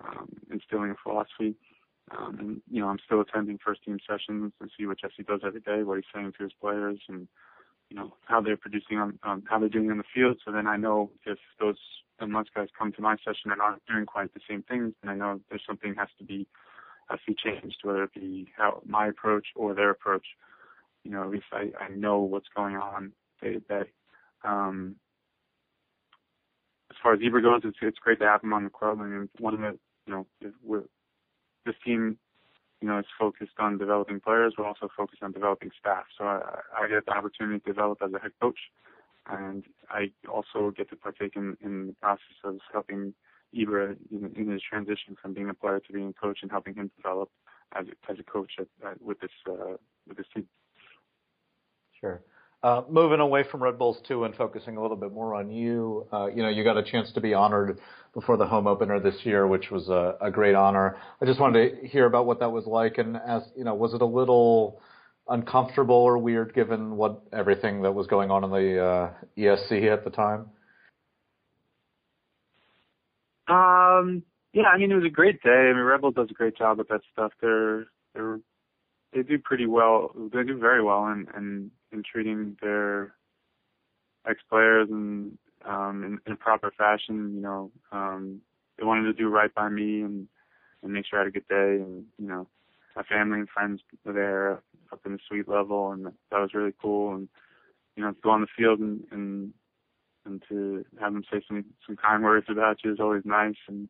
um, 0.00 0.28
instilling 0.50 0.90
a 0.90 0.94
philosophy. 1.02 1.54
Um, 2.10 2.36
and 2.38 2.62
you 2.70 2.80
know, 2.80 2.88
I'm 2.88 2.98
still 3.04 3.20
attending 3.20 3.58
first 3.64 3.82
team 3.82 3.98
sessions 4.08 4.52
to 4.60 4.68
see 4.78 4.86
what 4.86 5.00
Jesse 5.00 5.22
does 5.26 5.40
every 5.44 5.60
day, 5.60 5.82
what 5.82 5.96
he's 5.96 6.04
saying 6.14 6.32
to 6.36 6.44
his 6.44 6.52
players, 6.60 7.00
and 7.08 7.26
you 7.88 7.96
know 7.96 8.14
how 8.26 8.40
they're 8.40 8.56
producing 8.56 8.98
on 8.98 9.18
um, 9.22 9.42
how 9.48 9.58
they're 9.58 9.68
doing 9.68 9.90
on 9.90 9.98
the 9.98 10.04
field. 10.14 10.38
So 10.44 10.52
then 10.52 10.66
I 10.66 10.76
know 10.76 11.10
if 11.24 11.38
those 11.58 11.78
MLS 12.20 12.46
guys 12.54 12.68
come 12.78 12.92
to 12.92 13.02
my 13.02 13.16
session 13.16 13.50
and 13.50 13.60
aren't 13.60 13.84
doing 13.86 14.06
quite 14.06 14.34
the 14.34 14.40
same 14.48 14.62
things, 14.62 14.92
then 15.02 15.10
I 15.10 15.14
know 15.14 15.40
there's 15.48 15.64
something 15.66 15.94
has 15.98 16.08
to 16.18 16.24
be 16.24 16.46
to 17.10 17.18
be 17.26 17.34
changed, 17.34 17.78
whether 17.82 18.04
it 18.04 18.14
be 18.14 18.48
how 18.56 18.82
my 18.86 19.08
approach 19.08 19.46
or 19.54 19.74
their 19.74 19.90
approach. 19.90 20.26
You 21.04 21.10
know, 21.10 21.22
at 21.22 21.30
least 21.30 21.44
I, 21.52 21.70
I 21.78 21.88
know 21.94 22.20
what's 22.20 22.48
going 22.56 22.76
on 22.76 23.12
day 23.42 23.54
to 23.54 23.60
day. 23.60 23.90
Um, 24.42 24.96
as 26.90 26.96
far 27.02 27.14
as 27.14 27.20
Eber 27.24 27.40
goes, 27.40 27.62
it's 27.64 27.76
it's 27.82 27.98
great 27.98 28.20
to 28.20 28.26
have 28.26 28.42
him 28.42 28.52
on 28.52 28.64
the 28.64 28.70
club. 28.70 28.98
I 29.00 29.04
mean, 29.04 29.28
one 29.38 29.54
of 29.54 29.60
the 29.60 29.78
you 30.06 30.12
know 30.12 30.26
we're, 30.62 30.84
this 31.66 31.74
team 31.84 32.18
you 32.84 32.90
know, 32.90 32.98
is 32.98 33.06
focused 33.18 33.58
on 33.58 33.78
developing 33.78 34.20
players. 34.20 34.54
We're 34.58 34.66
also 34.66 34.90
focused 34.94 35.22
on 35.22 35.32
developing 35.32 35.70
staff. 35.80 36.04
So 36.18 36.24
I, 36.24 36.60
I 36.78 36.88
get 36.88 37.06
the 37.06 37.12
opportunity 37.12 37.58
to 37.60 37.64
develop 37.64 37.98
as 38.04 38.12
a 38.12 38.18
head 38.18 38.32
coach, 38.42 38.58
and 39.26 39.64
I 39.88 40.10
also 40.30 40.70
get 40.70 40.90
to 40.90 40.96
partake 40.96 41.32
in, 41.34 41.56
in 41.64 41.86
the 41.86 41.92
process 41.94 42.36
of 42.44 42.58
helping 42.70 43.14
Ibra 43.54 43.96
in, 44.10 44.32
in 44.36 44.50
his 44.50 44.62
transition 44.68 45.16
from 45.20 45.32
being 45.32 45.48
a 45.48 45.54
player 45.54 45.80
to 45.80 45.92
being 45.92 46.08
a 46.08 46.12
coach 46.12 46.38
and 46.42 46.50
helping 46.50 46.74
him 46.74 46.90
develop 46.96 47.30
as 47.74 47.86
as 48.08 48.18
a 48.18 48.22
coach 48.22 48.52
at, 48.58 48.66
at, 48.86 49.00
with 49.02 49.20
this 49.20 49.30
uh, 49.48 49.76
with 50.06 50.16
this 50.16 50.26
team. 50.34 50.46
Sure. 52.00 52.22
Uh, 52.62 52.82
moving 52.88 53.20
away 53.20 53.44
from 53.50 53.62
Red 53.62 53.78
Bulls 53.78 53.98
too 54.08 54.24
and 54.24 54.34
focusing 54.34 54.78
a 54.78 54.82
little 54.82 54.96
bit 54.96 55.12
more 55.12 55.34
on 55.34 55.50
you, 55.50 56.06
uh, 56.10 56.26
you 56.26 56.42
know, 56.42 56.48
you 56.48 56.64
got 56.64 56.78
a 56.78 56.82
chance 56.82 57.12
to 57.12 57.20
be 57.20 57.34
honored 57.34 57.78
before 58.14 58.38
the 58.38 58.46
home 58.46 58.66
opener 58.66 58.98
this 58.98 59.16
year, 59.24 59.46
which 59.46 59.70
was 59.70 59.90
a, 59.90 60.16
a 60.22 60.30
great 60.30 60.54
honor. 60.54 60.96
I 61.20 61.26
just 61.26 61.38
wanted 61.38 61.82
to 61.82 61.86
hear 61.86 62.06
about 62.06 62.24
what 62.24 62.40
that 62.40 62.50
was 62.50 62.64
like 62.64 62.96
and 62.96 63.18
ask, 63.18 63.46
you 63.54 63.64
know, 63.64 63.74
was 63.74 63.92
it 63.92 64.00
a 64.00 64.06
little 64.06 64.80
uncomfortable 65.28 65.94
or 65.94 66.16
weird 66.16 66.54
given 66.54 66.96
what 66.96 67.22
everything 67.34 67.82
that 67.82 67.92
was 67.92 68.06
going 68.06 68.30
on 68.30 68.44
in 68.44 68.50
the 68.50 68.82
uh, 68.82 69.10
ESC 69.36 69.92
at 69.92 70.02
the 70.04 70.10
time? 70.10 70.46
Um, 73.48 74.22
yeah, 74.52 74.68
I 74.72 74.78
mean 74.78 74.92
it 74.92 74.96
was 74.96 75.04
a 75.04 75.10
great 75.10 75.42
day. 75.42 75.68
I 75.70 75.72
mean 75.72 75.82
Red 75.82 76.00
Bull 76.00 76.12
does 76.12 76.30
a 76.30 76.34
great 76.34 76.56
job 76.56 76.78
with 76.78 76.88
that 76.88 77.02
stuff. 77.12 77.32
They're 77.40 77.86
they're 78.14 78.40
they 79.12 79.22
do 79.22 79.38
pretty 79.38 79.66
well. 79.66 80.12
They 80.32 80.42
do 80.42 80.58
very 80.58 80.82
well 80.82 81.06
in 81.06 81.26
in, 81.36 81.70
in 81.92 82.02
treating 82.02 82.56
their 82.60 83.14
ex 84.28 84.40
players 84.48 84.88
and 84.90 85.38
um, 85.64 86.04
in, 86.04 86.18
in 86.26 86.32
a 86.32 86.36
proper 86.36 86.72
fashion. 86.76 87.34
You 87.34 87.40
know, 87.40 87.70
um, 87.92 88.40
they 88.78 88.84
wanted 88.84 89.04
to 89.04 89.12
do 89.12 89.28
right 89.28 89.54
by 89.54 89.68
me 89.68 90.02
and 90.02 90.28
and 90.82 90.92
make 90.92 91.06
sure 91.06 91.18
I 91.18 91.22
had 91.22 91.28
a 91.28 91.32
good 91.32 91.48
day. 91.48 91.82
And 91.82 92.04
you 92.18 92.26
know, 92.26 92.46
my 92.96 93.02
family 93.04 93.38
and 93.38 93.48
friends 93.48 93.80
were 94.04 94.12
there 94.12 94.62
up 94.92 95.00
in 95.06 95.12
the 95.12 95.18
suite 95.26 95.48
level, 95.48 95.92
and 95.92 96.06
that 96.06 96.40
was 96.40 96.54
really 96.54 96.74
cool. 96.80 97.14
And 97.14 97.28
you 97.96 98.02
know, 98.02 98.10
to 98.12 98.20
go 98.22 98.30
on 98.30 98.40
the 98.40 98.46
field 98.56 98.80
and 98.80 99.04
and 99.10 99.52
and 100.24 100.42
to 100.48 100.84
have 101.00 101.12
them 101.12 101.24
say 101.30 101.42
some 101.46 101.64
some 101.86 101.96
kind 101.96 102.22
words 102.22 102.46
about 102.48 102.78
you 102.84 102.92
is 102.92 103.00
always 103.00 103.22
nice. 103.24 103.56
And 103.68 103.88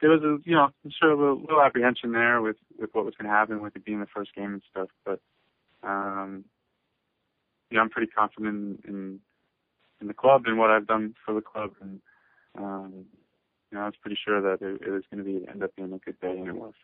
there 0.00 0.10
was 0.10 0.22
a 0.22 0.38
you 0.44 0.54
know 0.54 0.70
sort 0.98 1.12
of 1.12 1.18
a 1.18 1.22
little 1.22 1.40
little 1.40 1.62
apprehension 1.62 2.12
there 2.12 2.40
with 2.40 2.56
with 2.78 2.90
what 2.92 3.04
was 3.04 3.14
going 3.14 3.28
to 3.28 3.34
happen 3.36 3.62
with 3.62 3.76
it 3.76 3.84
being 3.84 4.00
the 4.00 4.06
first 4.06 4.34
game 4.34 4.54
and 4.54 4.62
stuff, 4.70 4.88
but 5.04 5.20
um, 5.82 6.44
yeah, 7.70 7.80
I'm 7.80 7.90
pretty 7.90 8.10
confident 8.10 8.80
in, 8.86 8.92
in 8.92 9.20
in 10.00 10.08
the 10.08 10.14
club 10.14 10.42
and 10.46 10.58
what 10.58 10.70
I've 10.70 10.86
done 10.86 11.14
for 11.24 11.34
the 11.34 11.40
club, 11.40 11.72
and 11.80 12.00
um, 12.58 13.04
you 13.70 13.78
know 13.78 13.82
I 13.82 13.86
was 13.86 13.94
pretty 14.00 14.18
sure 14.22 14.40
that 14.40 14.64
it, 14.64 14.82
it 14.86 14.90
was 14.90 15.02
going 15.10 15.24
to 15.24 15.24
be 15.24 15.46
end 15.48 15.62
up 15.62 15.74
being 15.76 15.92
a 15.92 15.98
good 15.98 16.20
day, 16.20 16.36
and 16.38 16.48
it 16.48 16.56
was. 16.56 16.74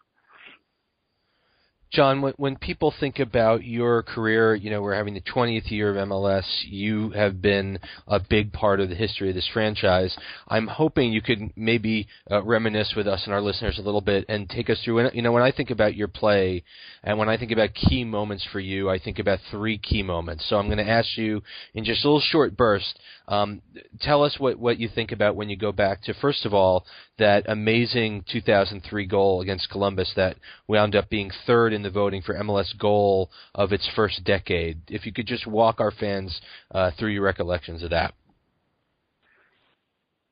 John, 1.93 2.23
when, 2.23 2.35
when 2.37 2.57
people 2.57 2.95
think 3.01 3.19
about 3.19 3.65
your 3.65 4.05
career, 4.05 4.55
you 4.55 4.71
know, 4.71 4.81
we're 4.81 4.95
having 4.95 5.15
the 5.15 5.21
20th 5.21 5.73
year 5.73 5.91
of 5.91 6.09
MLS. 6.09 6.45
You 6.63 7.11
have 7.11 7.43
been 7.43 7.81
a 8.07 8.21
big 8.21 8.53
part 8.53 8.79
of 8.79 8.89
the 8.89 8.95
history 8.95 9.29
of 9.29 9.35
this 9.35 9.49
franchise. 9.53 10.17
I'm 10.47 10.69
hoping 10.69 11.13
you 11.13 11.21
could 11.21 11.51
maybe 11.57 12.07
uh, 12.31 12.45
reminisce 12.45 12.95
with 12.97 13.09
us 13.09 13.23
and 13.25 13.35
our 13.35 13.41
listeners 13.41 13.79
a 13.79 13.83
little 13.83 14.01
bit 14.01 14.25
and 14.29 14.49
take 14.49 14.71
us 14.71 14.81
through. 14.85 15.11
You 15.13 15.23
know, 15.23 15.33
when 15.33 15.43
I 15.43 15.51
think 15.51 15.71
about 15.71 15.97
your 15.97 16.07
play 16.07 16.63
and 17.03 17.19
when 17.19 17.29
I 17.29 17.37
think 17.37 17.51
about 17.51 17.75
key 17.75 18.05
moments 18.05 18.47
for 18.53 18.61
you, 18.61 18.89
I 18.89 19.01
think 19.01 19.19
about 19.19 19.41
three 19.51 19.77
key 19.77 20.05
moments. 20.05 20.49
So 20.49 20.57
I'm 20.57 20.67
going 20.67 20.79
to 20.79 20.89
ask 20.89 21.17
you 21.17 21.43
in 21.75 21.85
just 21.85 22.05
a 22.05 22.09
little 22.09 22.21
short 22.21 22.57
burst. 22.57 23.01
Um, 23.27 23.63
tell 24.01 24.23
us 24.23 24.37
what 24.39 24.59
what 24.59 24.79
you 24.79 24.89
think 24.89 25.13
about 25.13 25.37
when 25.37 25.49
you 25.49 25.57
go 25.57 25.71
back 25.71 26.03
to 26.03 26.15
first 26.15 26.45
of 26.45 26.53
all 26.53 26.85
that 27.19 27.45
amazing 27.49 28.25
2003 28.33 29.07
goal 29.07 29.41
against 29.41 29.71
Columbus 29.71 30.13
that 30.17 30.37
wound 30.67 30.97
up 30.97 31.09
being 31.09 31.31
third 31.47 31.73
in 31.73 31.80
the 31.83 31.91
voting 31.91 32.23
for 32.23 32.35
MLS 32.35 32.77
goal 32.79 33.31
of 33.55 33.73
its 33.73 33.89
first 33.95 34.25
decade. 34.25 34.81
If 34.89 35.07
you 35.07 35.13
could 35.13 35.27
just 35.27 35.47
walk 35.47 35.81
our 35.81 35.91
fans 35.91 36.41
uh, 36.71 36.91
through 36.99 37.11
your 37.11 37.23
recollections 37.23 37.83
of 37.83 37.91
that. 37.91 38.15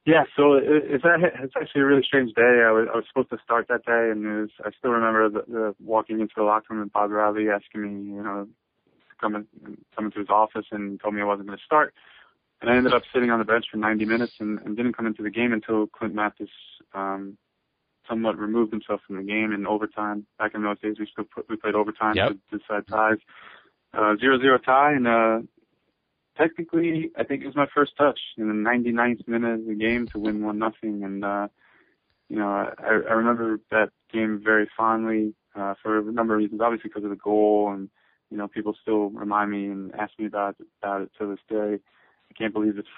Yeah, 0.09 0.25
so 0.37 0.55
it, 0.55 0.65
it's 0.65 1.05
actually 1.05 1.83
a 1.83 1.85
really 1.85 2.03
strange 2.03 2.33
day. 2.35 2.65
I 2.67 2.73
was 2.73 2.89
I 2.91 2.97
was 2.97 3.05
supposed 3.09 3.29
to 3.29 3.37
start 3.45 3.69
that 3.69 3.85
day, 3.85 4.11
and 4.11 4.25
was, 4.41 4.49
I 4.65 4.71
still 4.79 4.93
remember 4.93 5.29
the, 5.29 5.53
the 5.53 5.75
walking 5.85 6.21
into 6.21 6.33
the 6.35 6.45
locker 6.45 6.73
room 6.73 6.81
and 6.81 6.91
Bob 6.91 7.11
Riley 7.11 7.51
asking 7.51 7.83
me, 7.83 8.15
you 8.17 8.23
know, 8.23 8.47
to 8.47 9.15
come 9.21 9.35
in, 9.35 9.47
come 9.95 10.07
into 10.07 10.21
his 10.21 10.31
office 10.31 10.65
and 10.71 10.99
told 10.99 11.13
me 11.13 11.21
I 11.21 11.25
wasn't 11.25 11.49
going 11.49 11.59
to 11.59 11.65
start. 11.65 11.93
And 12.63 12.71
I 12.71 12.77
ended 12.77 12.95
up 12.95 13.03
sitting 13.13 13.31
on 13.31 13.39
the 13.39 13.45
bench 13.45 13.67
for 13.71 13.77
90 13.77 14.07
minutes 14.07 14.33
and, 14.41 14.59
and 14.61 14.77
didn't 14.79 14.97
come 14.97 15.07
into 15.07 15.23
the 15.23 15.31
game 15.31 15.53
until 15.53 15.87
Clint 15.89 16.15
Mathis 16.15 16.49
um, 16.95 17.37
somewhat 18.09 18.39
removed 18.39 18.73
himself 18.73 19.01
from 19.07 19.17
the 19.17 19.23
game 19.23 19.53
in 19.53 19.67
overtime. 19.67 20.27
Back 20.39 20.53
in 20.55 20.63
those 20.63 20.81
days, 20.81 20.97
we 20.99 21.07
still 21.11 21.25
put, 21.25 21.49
we 21.49 21.57
played 21.57 21.75
overtime 21.75 22.15
yep. 22.17 22.33
to 22.51 22.59
decide 22.59 22.87
ties. 22.89 23.19
Uh, 23.95 24.17
zero 24.21 24.39
zero 24.39 24.59
tie, 24.59 24.93
and 24.93 25.07
uh, 25.07 25.39
technically, 26.37 27.11
I 27.17 27.25
think 27.25 27.43
it 27.43 27.47
was 27.47 27.57
my 27.57 27.67
first 27.75 27.93
touch 27.97 28.19
in 28.37 28.49
the 28.49 28.55
99th 28.55 29.27
minute 29.27 29.61
of 29.61 29.67
the 29.67 29.75
game 29.75 30.07
to 30.09 30.19
win 30.19 30.45
one 30.45 30.59
nothing. 30.59 31.03
And 31.05 31.25
uh, 31.25 31.49
you 32.29 32.37
know, 32.37 32.49
I, 32.49 32.85
I 32.85 33.13
remember 33.13 33.61
that 33.71 33.91
game 34.13 34.41
very 34.43 34.69
fondly 34.77 35.35
uh, 35.55 35.75
for 35.83 35.99
a 35.99 36.13
number 36.13 36.35
of 36.35 36.39
reasons. 36.39 36.61
Obviously, 36.61 36.89
because 36.89 37.05
of 37.05 37.11
the 37.11 37.17
goal, 37.17 37.73
and 37.73 37.89
you 38.31 38.37
know, 38.37 38.47
people 38.47 38.75
still 38.81 39.11
remind 39.11 39.51
me 39.51 39.67
and 39.67 39.95
ask 39.95 40.13
me 40.19 40.27
about 40.27 40.57
about 40.83 41.03
it 41.03 41.11
to 41.19 41.27
this 41.27 41.41
day. 41.49 41.79
I 42.31 42.35
can't 42.37 42.53
believe 42.53 42.79
it's 42.79 42.89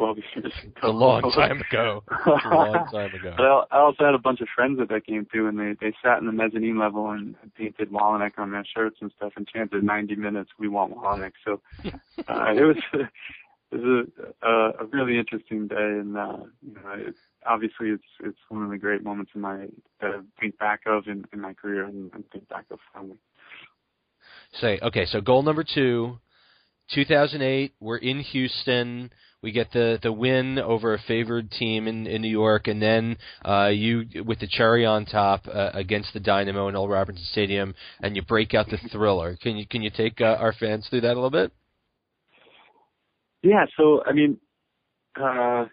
12 0.00 0.16
years 0.34 0.52
ago. 0.64 0.72
A 0.82 0.88
long 0.88 1.30
time 1.32 1.60
ago. 1.60 2.02
a 2.26 2.54
long 2.54 2.86
time 2.90 3.14
ago. 3.14 3.34
but 3.36 3.44
I, 3.44 3.64
I 3.70 3.80
also 3.80 4.04
had 4.04 4.14
a 4.14 4.18
bunch 4.18 4.40
of 4.40 4.48
friends 4.54 4.80
at 4.80 4.88
that 4.88 5.04
game 5.04 5.26
too, 5.30 5.46
and 5.46 5.58
they 5.58 5.74
they 5.78 5.94
sat 6.02 6.18
in 6.18 6.26
the 6.26 6.32
mezzanine 6.32 6.78
level 6.78 7.10
and 7.10 7.34
painted 7.54 7.90
Wolyniec 7.90 8.38
on 8.38 8.50
their 8.50 8.64
shirts 8.64 8.96
and 9.02 9.12
stuff, 9.16 9.34
and 9.36 9.46
chanted 9.46 9.84
90 9.84 10.16
minutes, 10.16 10.50
"We 10.58 10.68
want 10.68 10.96
Wolyniec." 10.96 11.32
So 11.44 11.60
uh, 11.84 12.52
it 12.56 12.62
was 12.62 12.76
it 13.72 13.76
was 13.76 14.08
a, 14.42 14.48
a, 14.48 14.70
a 14.80 14.86
really 14.86 15.18
interesting 15.18 15.68
day, 15.68 15.76
and 15.76 16.16
uh, 16.16 16.38
you 16.62 16.74
know, 16.74 16.92
it, 16.94 17.14
obviously 17.46 17.90
it's 17.90 18.02
it's 18.20 18.38
one 18.48 18.64
of 18.64 18.70
the 18.70 18.78
great 18.78 19.04
moments 19.04 19.32
in 19.34 19.42
my 19.42 19.66
that 20.00 20.10
I 20.10 20.20
think 20.40 20.58
back 20.58 20.80
of 20.86 21.08
in, 21.08 21.26
in 21.34 21.42
my 21.42 21.52
career 21.52 21.84
and, 21.84 22.10
and 22.14 22.24
think 22.32 22.48
back 22.48 22.64
of 22.70 22.78
fondly. 22.94 23.18
Say 24.54 24.78
okay, 24.82 25.04
so 25.04 25.20
goal 25.20 25.42
number 25.42 25.64
two. 25.64 26.18
2008, 26.92 27.72
we're 27.78 27.98
in 27.98 28.18
Houston 28.18 29.12
we 29.42 29.52
get 29.52 29.72
the 29.72 29.98
the 30.02 30.12
win 30.12 30.58
over 30.58 30.94
a 30.94 30.98
favored 31.06 31.50
team 31.50 31.88
in, 31.88 32.06
in 32.06 32.22
New 32.22 32.28
York, 32.28 32.68
and 32.68 32.80
then 32.80 33.16
uh, 33.44 33.68
you 33.68 34.04
with 34.24 34.38
the 34.40 34.46
cherry 34.46 34.84
on 34.84 35.06
top 35.06 35.46
uh, 35.48 35.70
against 35.72 36.12
the 36.12 36.20
Dynamo 36.20 36.68
in 36.68 36.76
Old 36.76 36.90
Robertson 36.90 37.24
Stadium, 37.32 37.74
and 38.02 38.16
you 38.16 38.22
break 38.22 38.54
out 38.54 38.68
the 38.68 38.78
thriller. 38.92 39.36
Can 39.40 39.56
you 39.56 39.66
can 39.66 39.82
you 39.82 39.90
take 39.90 40.20
uh, 40.20 40.36
our 40.38 40.52
fans 40.52 40.86
through 40.88 41.02
that 41.02 41.12
a 41.12 41.14
little 41.14 41.30
bit? 41.30 41.52
Yeah. 43.42 43.64
So 43.76 44.02
I 44.04 44.12
mean, 44.12 44.38
uh, 45.16 45.64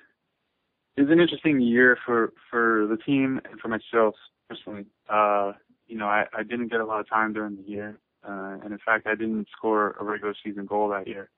it 0.96 1.02
was 1.02 1.12
an 1.12 1.20
interesting 1.20 1.60
year 1.60 1.98
for 2.06 2.34
for 2.50 2.88
the 2.90 2.98
team 3.06 3.42
and 3.50 3.60
for 3.60 3.68
myself 3.68 4.16
personally. 4.50 4.86
Uh, 5.10 5.54
you 5.88 5.98
know, 5.98 6.08
I, 6.08 6.26
I 6.38 6.44
didn't 6.44 6.70
get 6.70 6.82
a 6.82 6.86
lot 6.86 7.00
of 7.00 7.10
time 7.10 7.34
during 7.34 7.56
the 7.58 7.64
year, 7.64 8.00
uh, 8.28 8.58
and 8.64 8.72
in 8.72 8.80
fact, 8.86 9.08
I 9.08 9.16
didn't 9.16 9.48
score 9.58 9.96
a 10.00 10.04
regular 10.04 10.36
season 10.44 10.66
goal 10.66 10.90
that 10.90 11.08
year. 11.08 11.30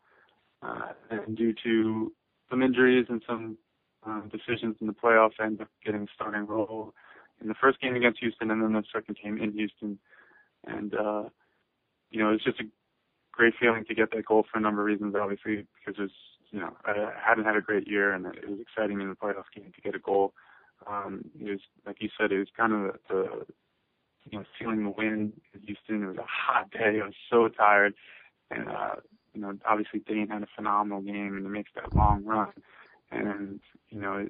Uh, 0.61 0.89
and 1.09 1.37
due 1.37 1.53
to 1.63 2.11
some 2.49 2.63
injuries 2.63 3.05
and 3.09 3.21
some 3.27 3.57
um, 4.05 4.31
decisions 4.31 4.75
in 4.81 4.87
the 4.87 4.93
playoffs, 4.93 5.39
I 5.39 5.45
ended 5.45 5.61
up 5.61 5.69
getting 5.85 6.03
a 6.03 6.07
starting 6.13 6.45
role 6.45 6.93
in 7.41 7.47
the 7.47 7.55
first 7.55 7.79
game 7.81 7.95
against 7.95 8.19
Houston, 8.19 8.51
and 8.51 8.61
then 8.61 8.73
the 8.73 8.83
second 8.93 9.17
game 9.21 9.37
in 9.37 9.51
Houston. 9.53 9.99
And 10.65 10.93
uh, 10.93 11.23
you 12.09 12.21
know, 12.21 12.33
it's 12.33 12.43
just 12.43 12.59
a 12.59 12.65
great 13.31 13.53
feeling 13.59 13.85
to 13.85 13.95
get 13.95 14.11
that 14.11 14.25
goal 14.25 14.45
for 14.51 14.57
a 14.57 14.61
number 14.61 14.81
of 14.81 14.87
reasons. 14.87 15.15
Obviously, 15.19 15.65
because 15.75 16.01
it's 16.03 16.13
you 16.51 16.59
know 16.59 16.75
I 16.85 17.11
hadn't 17.23 17.45
had 17.45 17.55
a 17.55 17.61
great 17.61 17.87
year, 17.87 18.13
and 18.13 18.25
it 18.25 18.49
was 18.49 18.59
exciting 18.59 19.01
in 19.01 19.09
the 19.09 19.15
playoff 19.15 19.45
game 19.55 19.71
to 19.73 19.81
get 19.81 19.95
a 19.95 19.99
goal. 19.99 20.33
Um, 20.87 21.25
it 21.39 21.51
was 21.51 21.59
like 21.85 21.97
you 21.99 22.09
said, 22.19 22.31
it 22.31 22.39
was 22.39 22.47
kind 22.55 22.73
of 22.73 22.81
the, 22.81 22.93
the 23.09 23.45
you 24.29 24.39
know 24.39 24.45
feeling 24.57 24.83
the 24.83 24.89
wind 24.89 25.33
in 25.53 25.61
Houston. 25.61 26.03
It 26.03 26.07
was 26.07 26.17
a 26.17 26.25
hot 26.27 26.71
day. 26.71 26.99
I 27.01 27.05
was 27.05 27.13
so 27.29 27.47
tired, 27.47 27.93
and 28.51 28.69
uh, 28.69 28.95
you 29.33 29.41
know 29.41 29.53
obviously 29.67 29.99
Dane 29.99 30.29
had 30.29 30.43
a 30.43 30.47
phenomenal 30.55 31.01
game, 31.01 31.35
and 31.35 31.45
he 31.45 31.49
makes 31.49 31.71
that 31.75 31.95
long 31.95 32.23
run. 32.25 32.51
And 33.11 33.59
you 33.89 33.99
know 33.99 34.27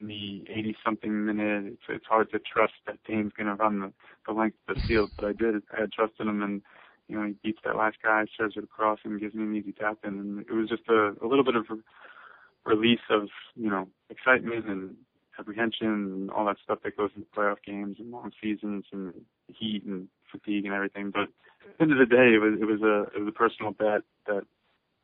in 0.00 0.08
the 0.08 0.44
80 0.50 0.76
something 0.84 1.24
minute, 1.24 1.72
it's 1.72 1.82
it's 1.88 2.06
hard 2.06 2.30
to 2.32 2.38
trust 2.38 2.74
that 2.86 2.98
Dane's 3.06 3.32
going 3.36 3.46
to 3.46 3.54
run 3.54 3.80
the 3.80 3.92
the 4.26 4.32
length 4.32 4.56
of 4.68 4.76
the 4.76 4.82
field, 4.82 5.10
but 5.16 5.24
I 5.24 5.32
did. 5.32 5.62
I 5.76 5.80
had 5.80 5.92
trusted 5.92 6.26
him 6.26 6.42
and 6.42 6.62
you 7.08 7.16
know, 7.16 7.26
he 7.26 7.34
beats 7.42 7.60
that 7.64 7.76
last 7.76 7.96
guy, 8.02 8.24
serves 8.36 8.56
it 8.56 8.64
across, 8.64 8.98
and 9.04 9.20
gives 9.20 9.34
me 9.34 9.44
an 9.44 9.54
easy 9.54 9.72
tap 9.72 9.98
in. 10.04 10.18
And 10.18 10.40
it 10.40 10.52
was 10.52 10.68
just 10.68 10.88
a, 10.88 11.14
a 11.22 11.26
little 11.26 11.44
bit 11.44 11.56
of 11.56 11.66
a 11.70 12.68
release 12.68 13.00
of, 13.10 13.28
you 13.54 13.70
know, 13.70 13.88
excitement 14.10 14.66
and 14.66 14.96
apprehension 15.38 15.86
and 15.86 16.30
all 16.30 16.46
that 16.46 16.56
stuff 16.64 16.78
that 16.82 16.96
goes 16.96 17.10
into 17.14 17.28
playoff 17.36 17.58
games 17.64 17.96
and 17.98 18.10
long 18.10 18.32
seasons 18.42 18.84
and 18.92 19.12
heat 19.48 19.84
and 19.84 20.08
fatigue 20.30 20.64
and 20.64 20.74
everything. 20.74 21.10
But 21.10 21.24
at 21.24 21.78
the 21.78 21.82
end 21.82 21.92
of 21.92 21.98
the 21.98 22.06
day, 22.06 22.34
it 22.34 22.40
was 22.40 22.58
it 22.60 22.64
was 22.64 22.82
a 22.82 23.02
it 23.16 23.20
was 23.20 23.28
a 23.28 23.32
personal 23.32 23.72
bet 23.72 24.02
that 24.26 24.44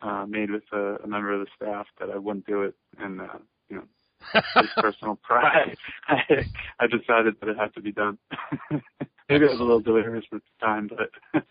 uh, 0.02 0.26
made 0.26 0.50
with 0.50 0.64
a, 0.72 0.96
a 1.02 1.06
member 1.06 1.32
of 1.32 1.40
the 1.40 1.46
staff 1.56 1.86
that 2.00 2.10
I 2.10 2.18
wouldn't 2.18 2.46
do 2.46 2.62
it, 2.62 2.74
and 2.98 3.20
uh, 3.20 3.38
you 3.68 3.76
know, 3.76 4.62
personal 4.76 5.16
pride, 5.22 5.76
I, 6.08 6.44
I 6.80 6.86
decided 6.86 7.36
that 7.40 7.48
it 7.48 7.56
had 7.56 7.74
to 7.74 7.80
be 7.80 7.92
done. 7.92 8.18
Maybe 9.28 9.46
I 9.46 9.50
was 9.50 9.60
a 9.60 9.62
little 9.62 9.80
delirious 9.80 10.24
at 10.32 10.40
the 10.42 10.66
time, 10.66 10.88
but 10.88 11.44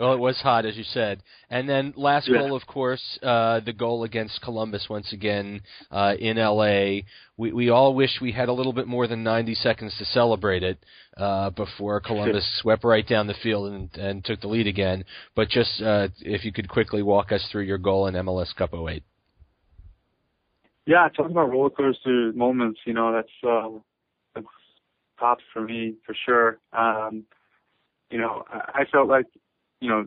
well, 0.00 0.14
it 0.14 0.18
was 0.18 0.36
hot, 0.38 0.64
as 0.64 0.76
you 0.76 0.84
said. 0.84 1.22
And 1.50 1.68
then 1.68 1.92
last 1.94 2.26
yeah. 2.26 2.38
goal, 2.38 2.56
of 2.56 2.66
course, 2.66 3.18
uh, 3.22 3.60
the 3.60 3.74
goal 3.74 4.04
against 4.04 4.40
Columbus 4.40 4.86
once 4.88 5.12
again 5.12 5.60
uh, 5.90 6.14
in 6.18 6.38
L.A. 6.38 7.04
We 7.36 7.52
we 7.52 7.68
all 7.68 7.94
wish 7.94 8.18
we 8.20 8.32
had 8.32 8.48
a 8.48 8.52
little 8.52 8.72
bit 8.72 8.86
more 8.86 9.06
than 9.06 9.22
90 9.22 9.54
seconds 9.56 9.94
to 9.98 10.06
celebrate 10.06 10.62
it 10.62 10.78
uh, 11.18 11.50
before 11.50 12.00
Columbus 12.00 12.48
swept 12.62 12.82
right 12.82 13.06
down 13.06 13.26
the 13.26 13.34
field 13.42 13.72
and, 13.72 13.94
and 13.98 14.24
took 14.24 14.40
the 14.40 14.48
lead 14.48 14.66
again. 14.66 15.04
But 15.36 15.50
just 15.50 15.82
uh, 15.82 16.08
if 16.20 16.46
you 16.46 16.52
could 16.52 16.68
quickly 16.68 17.02
walk 17.02 17.30
us 17.30 17.46
through 17.52 17.64
your 17.64 17.78
goal 17.78 18.06
in 18.06 18.14
MLS 18.14 18.56
Cup 18.56 18.72
08. 18.72 19.02
Yeah, 20.86 21.08
talking 21.14 21.32
about 21.32 21.50
roller 21.50 21.70
coaster 21.70 22.32
moments, 22.32 22.80
you 22.86 22.94
know, 22.94 23.12
that's, 23.12 23.28
uh, 23.46 23.68
that's 24.34 24.46
tops 25.18 25.44
for 25.52 25.60
me 25.60 25.94
for 26.06 26.16
sure. 26.26 26.58
Um, 26.72 27.24
you 28.10 28.18
know, 28.18 28.44
I, 28.50 28.80
I 28.80 28.84
felt 28.90 29.08
like 29.08 29.26
you 29.80 29.88
know, 29.88 30.06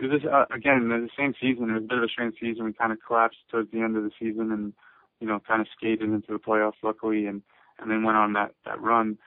it 0.00 0.06
was 0.10 0.22
uh, 0.24 0.46
again 0.54 0.88
the 0.88 1.08
same 1.16 1.34
season. 1.40 1.70
It 1.70 1.74
was 1.74 1.82
a 1.84 1.86
bit 1.86 1.98
of 1.98 2.04
a 2.04 2.08
strange 2.08 2.34
season. 2.40 2.64
We 2.64 2.72
kind 2.72 2.92
of 2.92 2.98
collapsed 3.06 3.38
towards 3.50 3.70
the 3.70 3.80
end 3.80 3.96
of 3.96 4.02
the 4.02 4.10
season, 4.18 4.50
and 4.52 4.72
you 5.20 5.26
know, 5.26 5.40
kind 5.46 5.60
of 5.60 5.68
skated 5.76 6.02
into 6.02 6.32
the 6.32 6.38
playoffs, 6.38 6.82
luckily, 6.82 7.26
and 7.26 7.42
and 7.78 7.90
then 7.90 8.02
went 8.02 8.16
on 8.16 8.32
that 8.34 8.52
that 8.64 8.80
run. 8.80 9.18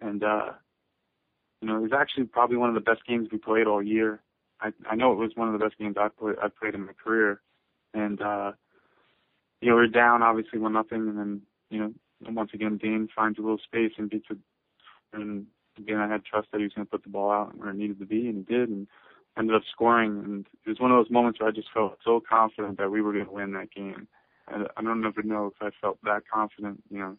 And 0.00 0.22
uh, 0.22 0.52
you 1.60 1.68
know, 1.68 1.76
it 1.76 1.82
was 1.82 1.92
actually 1.92 2.24
probably 2.24 2.56
one 2.56 2.68
of 2.68 2.74
the 2.74 2.80
best 2.80 3.06
games 3.06 3.28
we 3.30 3.38
played 3.38 3.66
all 3.66 3.82
year. 3.82 4.22
I 4.60 4.72
I 4.88 4.94
know 4.94 5.12
it 5.12 5.18
was 5.18 5.32
one 5.34 5.48
of 5.48 5.58
the 5.58 5.64
best 5.64 5.78
games 5.78 5.96
I 5.98 6.08
played 6.08 6.36
I 6.42 6.48
played 6.48 6.74
in 6.74 6.86
my 6.86 6.92
career. 6.92 7.40
And 7.92 8.20
uh, 8.22 8.52
you 9.60 9.68
know, 9.68 9.76
we 9.76 9.82
we're 9.82 9.88
down 9.88 10.22
obviously 10.22 10.58
one 10.58 10.72
nothing, 10.72 11.08
and 11.08 11.18
then 11.18 11.42
you 11.70 11.80
know, 11.80 11.92
once 12.30 12.50
again 12.54 12.78
Dane 12.78 13.08
finds 13.14 13.38
a 13.38 13.42
little 13.42 13.58
space 13.58 13.92
and 13.98 14.08
beats 14.08 14.26
it, 14.30 14.38
and 15.12 15.46
again, 15.78 15.98
I 15.98 16.08
had 16.08 16.24
trust 16.24 16.48
that 16.52 16.58
he 16.58 16.64
was 16.64 16.72
going 16.74 16.86
to 16.86 16.90
put 16.90 17.02
the 17.02 17.10
ball 17.10 17.30
out 17.30 17.56
where 17.56 17.70
it 17.70 17.76
needed 17.76 17.98
to 18.00 18.06
be, 18.06 18.28
and 18.28 18.44
he 18.46 18.54
did, 18.54 18.68
and 18.68 18.86
ended 19.38 19.56
up 19.56 19.62
scoring. 19.70 20.22
And 20.24 20.46
it 20.64 20.68
was 20.68 20.80
one 20.80 20.90
of 20.90 20.96
those 20.96 21.10
moments 21.10 21.40
where 21.40 21.48
I 21.48 21.52
just 21.52 21.72
felt 21.72 21.98
so 22.04 22.22
confident 22.26 22.78
that 22.78 22.90
we 22.90 23.00
were 23.00 23.12
going 23.12 23.26
to 23.26 23.32
win 23.32 23.52
that 23.52 23.72
game. 23.72 24.08
I, 24.48 24.64
I 24.76 24.82
don't 24.82 25.04
ever 25.04 25.22
know 25.22 25.46
if 25.46 25.54
I 25.60 25.70
felt 25.80 25.98
that 26.04 26.22
confident. 26.32 26.82
You 26.90 26.98
know, 26.98 27.16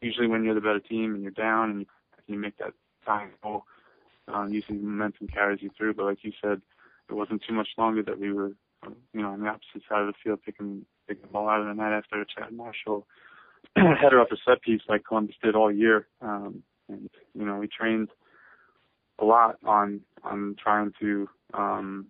usually 0.00 0.26
when 0.26 0.44
you're 0.44 0.54
the 0.54 0.60
better 0.60 0.80
team 0.80 1.14
and 1.14 1.22
you're 1.22 1.32
down 1.32 1.70
and 1.70 1.86
you, 2.26 2.38
make 2.38 2.56
that 2.58 2.72
tying 3.04 3.30
goal, 3.42 3.64
uh, 4.32 4.46
usually 4.46 4.78
momentum 4.78 5.28
carries 5.28 5.62
you 5.62 5.70
through. 5.76 5.94
But 5.94 6.06
like 6.06 6.18
you 6.22 6.32
said, 6.42 6.62
it 7.08 7.14
wasn't 7.14 7.42
too 7.46 7.54
much 7.54 7.68
longer 7.76 8.02
that 8.02 8.18
we 8.18 8.32
were, 8.32 8.52
you 9.12 9.22
know, 9.22 9.30
on 9.30 9.40
the 9.40 9.48
opposite 9.48 9.82
side 9.88 10.02
of 10.02 10.06
the 10.06 10.14
field 10.22 10.40
picking 10.44 10.84
picking 11.06 11.22
the 11.22 11.28
ball 11.28 11.48
out 11.48 11.60
of 11.60 11.66
the 11.66 11.74
net 11.74 11.92
after 11.92 12.24
Chad 12.24 12.52
Marshall 12.52 13.06
header 13.76 14.20
off 14.20 14.28
a 14.32 14.36
set 14.44 14.62
piece 14.62 14.82
like 14.88 15.04
Columbus 15.06 15.36
did 15.42 15.54
all 15.54 15.72
year. 15.72 16.06
Um, 16.20 16.62
and 16.88 17.08
you 17.34 17.44
know 17.44 17.56
we 17.56 17.68
trained 17.68 18.08
a 19.18 19.24
lot 19.24 19.56
on 19.64 20.00
on 20.22 20.56
trying 20.62 20.92
to 21.00 21.28
um, 21.52 22.06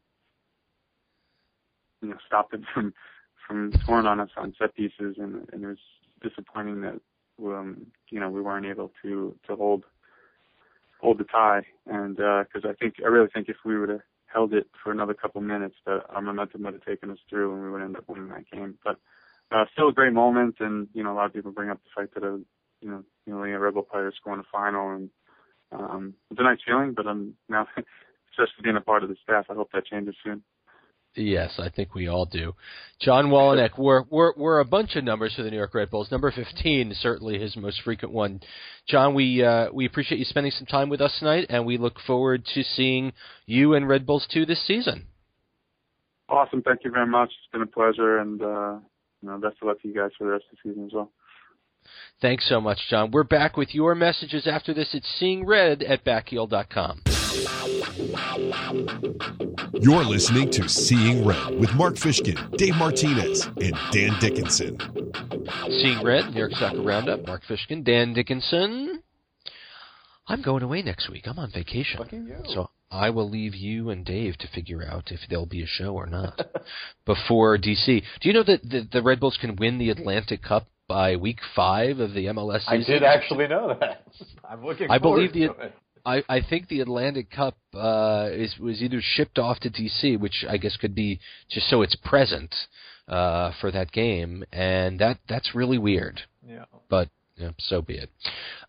you 2.02 2.08
know 2.08 2.16
stop 2.26 2.50
them 2.50 2.64
from 2.74 2.94
from 3.46 3.72
scoring 3.82 4.06
on 4.06 4.20
us 4.20 4.30
on 4.37 4.54
set 4.58 4.74
pieces, 4.74 5.16
and, 5.18 5.48
and 5.52 5.64
it 5.64 5.66
was 5.66 5.78
disappointing 6.22 6.80
that 6.82 7.00
um, 7.42 7.87
you 8.10 8.20
know 8.20 8.30
we 8.30 8.40
weren't 8.40 8.66
able 8.66 8.90
to 9.02 9.34
to 9.46 9.56
hold 9.56 9.84
hold 11.00 11.18
the 11.18 11.24
tie, 11.24 11.62
and 11.87 12.16
because 12.16 12.64
uh, 12.64 12.68
I 12.68 12.74
think 12.74 12.94
I 13.04 13.08
really 13.08 13.28
think 13.32 13.48
if 13.48 13.56
we 13.64 13.78
would 13.78 13.90
have 13.90 14.00
held 14.26 14.52
it 14.52 14.66
for 14.82 14.90
another 14.90 15.14
couple 15.14 15.40
minutes, 15.40 15.76
that 15.87 16.02
our 16.08 16.22
momentum 16.22 16.62
would 16.62 16.74
have 16.74 16.84
taken 16.84 17.10
us 17.10 17.18
through, 17.28 17.54
and 17.54 17.62
we 17.62 17.70
would 17.70 17.82
end 17.82 17.96
up 17.96 18.08
winning 18.08 18.28
that 18.28 18.50
game. 18.50 18.78
But 18.82 18.96
uh, 19.52 19.64
still 19.72 19.88
a 19.88 19.92
great 19.92 20.12
moment, 20.12 20.56
and 20.60 20.88
you 20.94 21.04
know 21.04 21.12
a 21.12 21.16
lot 21.16 21.26
of 21.26 21.34
people 21.34 21.52
bring 21.52 21.70
up 21.70 21.80
the 21.84 22.00
fact 22.00 22.14
that 22.14 22.24
you 22.85 22.90
know, 22.90 23.03
you 23.27 23.33
know, 23.33 23.42
a 23.42 23.59
Red 23.59 23.75
Bull 23.75 23.83
player 23.83 24.12
scoring 24.14 24.40
a 24.40 24.44
final, 24.53 24.90
and 24.90 25.11
um, 25.73 26.14
it's 26.31 26.38
a 26.38 26.42
nice 26.42 26.59
feeling. 26.64 26.92
But 26.94 27.07
I'm 27.07 27.35
now, 27.49 27.66
especially 27.77 28.62
being 28.62 28.77
a 28.77 28.81
part 28.81 29.03
of 29.03 29.09
the 29.09 29.16
staff, 29.23 29.47
I 29.51 29.55
hope 29.55 29.70
that 29.73 29.87
changes 29.87 30.14
soon. 30.23 30.42
Yes, 31.16 31.55
I 31.59 31.68
think 31.68 31.94
we 31.94 32.09
all 32.09 32.27
do. 32.27 32.55
John 33.01 33.27
Wolyniec, 33.27 33.79
we're, 33.79 34.03
we're, 34.11 34.33
we're 34.37 34.59
a 34.59 34.64
bunch 34.64 34.97
of 34.97 35.05
numbers 35.05 35.33
for 35.35 35.44
the 35.44 35.51
New 35.51 35.57
York 35.57 35.73
Red 35.73 35.88
Bulls. 35.88 36.11
Number 36.11 36.33
15 36.33 36.90
is 36.90 36.99
certainly 36.99 37.38
his 37.38 37.57
most 37.57 37.83
frequent 37.83 38.12
one. 38.12 38.40
John, 38.88 39.14
we, 39.14 39.44
uh, 39.44 39.68
we 39.73 39.87
appreciate 39.87 40.18
you 40.18 40.25
spending 40.25 40.51
some 40.51 40.66
time 40.66 40.88
with 40.88 41.01
us 41.01 41.14
tonight, 41.20 41.47
and 41.51 41.64
we 41.66 41.79
look 41.79 42.01
forward 42.05 42.44
to 42.55 42.64
seeing 42.64 43.12
you 43.47 43.75
and 43.75 43.88
Red 43.88 44.07
Bulls 44.07 44.27
2 44.33 44.44
this 44.44 44.66
season. 44.66 45.07
Awesome. 46.29 46.62
Thank 46.62 46.81
you 46.85 46.90
very 46.90 47.07
much. 47.07 47.29
It's 47.29 47.53
been 47.53 47.62
a 47.62 47.66
pleasure, 47.66 48.18
and 48.18 48.42
uh, 48.42 48.79
you 49.23 49.29
know, 49.29 49.38
best 49.38 49.57
of 49.62 49.68
luck 49.68 49.83
to 49.83 49.88
you 49.88 49.94
guys 49.94 50.11
for 50.18 50.25
the 50.25 50.31
rest 50.31 50.44
of 50.51 50.59
the 50.59 50.70
season 50.70 50.87
as 50.87 50.92
well. 50.92 51.12
Thanks 52.20 52.49
so 52.49 52.61
much, 52.61 52.79
John. 52.88 53.11
We're 53.11 53.25
back 53.25 53.57
with 53.57 53.75
your 53.75 53.94
messages 53.94 54.47
after 54.47 54.73
this. 54.73 54.94
It's 54.94 55.09
Seeing 55.18 55.44
Red 55.44 55.83
at 55.83 56.05
backheel.com. 56.05 57.03
You're 59.75 60.05
listening 60.05 60.51
to 60.53 60.68
Seeing 60.68 61.27
Red 61.27 61.59
with 61.59 61.75
Mark 61.75 61.97
Fishkin, 61.97 62.57
Dave 62.57 62.77
Martinez, 62.77 63.47
and 63.61 63.75
Dan 63.90 64.16
Dickinson. 64.20 64.79
Seeing 65.68 66.03
Red, 66.03 66.33
New 66.33 66.38
York 66.38 66.53
Soccer 66.53 66.83
Roundup, 66.83 67.27
Mark 67.27 67.42
Fishkin, 67.44 67.85
Dan 67.85 68.14
Dickinson. 68.14 69.03
I'm 70.27 70.42
going 70.42 70.62
away 70.62 70.83
next 70.83 71.11
week. 71.11 71.27
I'm 71.27 71.38
on 71.38 71.51
vacation. 71.51 72.01
So 72.55 72.70
I 72.90 73.11
will 73.11 73.29
leave 73.29 73.55
you 73.55 73.90
and 73.90 74.05
Dave 74.05 74.38
to 74.38 74.49
figure 74.49 74.83
out 74.83 75.11
if 75.11 75.20
there'll 75.29 75.47
be 75.47 75.62
a 75.62 75.66
show 75.66 75.94
or 75.94 76.07
not 76.07 76.40
before 77.05 77.59
DC. 77.59 78.03
Do 78.20 78.29
you 78.29 78.33
know 78.33 78.44
that 78.44 78.62
the, 78.62 78.88
the 78.90 79.03
Red 79.03 79.20
Bulls 79.20 79.37
can 79.40 79.57
win 79.57 79.79
the 79.79 79.90
Atlantic 79.90 80.42
Cup 80.42 80.66
by 80.88 81.16
week 81.16 81.38
five 81.55 81.99
of 81.99 82.12
the 82.12 82.27
MLS 82.27 82.61
season. 82.61 82.83
I 82.83 82.99
did 82.99 83.03
actually 83.03 83.49
know 83.49 83.77
that. 83.81 84.05
I'm 84.49 84.64
looking. 84.64 84.90
I 84.90 84.99
believe 84.99 85.33
the. 85.33 85.44
It. 85.44 85.75
I, 86.07 86.23
I 86.29 86.40
think 86.42 86.68
the 86.68 86.81
Atlantic 86.81 87.31
Cup 87.31 87.57
uh, 87.73 88.29
is 88.31 88.59
was 88.59 88.83
either 88.83 89.01
shipped 89.01 89.38
off 89.38 89.61
to 89.61 89.70
DC, 89.70 90.18
which 90.20 90.44
I 90.49 90.59
guess 90.59 90.77
could 90.77 90.94
be 90.94 91.18
just 91.51 91.68
so 91.70 91.81
it's 91.81 91.97
present 91.97 92.55
uh, 93.09 93.53
for 93.61 93.70
that 93.70 93.90
game, 93.90 94.44
and 94.53 94.99
that 94.99 95.18
that's 95.29 95.55
really 95.55 95.79
weird. 95.79 96.20
Yeah. 96.47 96.64
But 96.90 97.09
yeah, 97.37 97.51
so 97.59 97.82
be 97.82 97.95
it. 97.95 98.11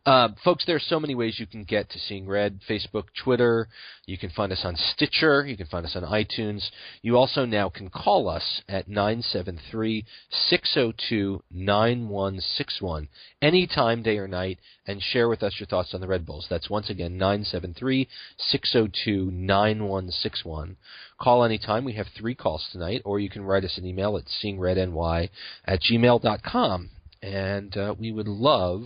Uh, 0.08 0.30
folks, 0.44 0.66
there 0.66 0.76
are 0.76 0.80
so 0.80 1.00
many 1.00 1.14
ways 1.14 1.40
you 1.40 1.46
can 1.46 1.64
get 1.64 1.90
to 1.90 2.00
Seeing 2.00 2.28
Red 2.28 2.60
Facebook, 2.68 3.06
Twitter. 3.24 3.68
You 4.08 4.18
can 4.18 4.32
find 4.32 4.52
us 4.52 4.62
on 4.64 4.76
Stitcher. 4.76 5.46
You 5.46 5.56
can 5.56 5.68
find 5.68 5.86
us 5.86 5.96
on 5.96 6.04
iTunes. 6.04 6.70
You 7.04 7.16
also 7.16 7.46
now 7.46 7.70
can 7.70 7.90
call 7.90 8.28
us 8.28 8.62
at 8.68 8.88
973 8.88 10.06
602 10.30 11.44
9161 11.52 13.08
anytime, 13.42 14.02
day 14.02 14.18
or 14.18 14.28
night, 14.28 14.58
and 14.88 15.02
share 15.02 15.30
with 15.30 15.44
us 15.44 15.56
your 15.60 15.68
thoughts 15.68 15.94
on 15.94 16.02
the 16.02 16.08
Red 16.08 16.26
Bulls. 16.26 16.48
That's 16.50 16.70
once 16.70 16.90
again 16.90 17.18
973 17.18 18.08
602 18.38 19.32
9161. 19.32 20.78
Call 21.20 21.44
anytime. 21.44 21.84
We 21.86 21.94
have 21.94 22.08
three 22.18 22.36
calls 22.36 22.68
tonight, 22.72 23.04
or 23.06 23.20
you 23.20 23.30
can 23.30 23.44
write 23.44 23.64
us 23.64 23.78
an 23.78 23.86
email 23.86 24.18
at 24.18 24.26
seeingredny 24.26 25.30
at 25.66 25.82
gmail.com. 25.82 26.90
and 27.22 27.76
uh, 27.78 27.96
we 27.98 28.12
would 28.12 28.28
love 28.28 28.84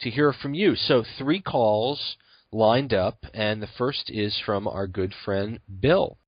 to 0.00 0.10
hear 0.10 0.32
from 0.32 0.54
you. 0.54 0.74
So 0.74 1.04
three 1.18 1.40
calls 1.40 2.16
lined 2.52 2.92
up, 2.92 3.18
and 3.32 3.62
the 3.62 3.68
first 3.78 4.10
is 4.10 4.38
from 4.44 4.68
our 4.68 4.86
good 4.86 5.14
friend 5.24 5.60
Bill. 5.80 6.18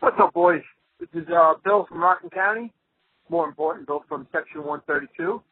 What's 0.00 0.16
up, 0.20 0.32
boys? 0.34 0.62
This 0.98 1.08
is 1.14 1.28
uh, 1.28 1.54
Bill 1.64 1.86
from 1.88 2.02
Rockland 2.02 2.32
County. 2.32 2.72
More 3.28 3.48
important, 3.48 3.86
Bill 3.86 4.04
from 4.08 4.26
Section 4.32 4.64
132. 4.64 5.42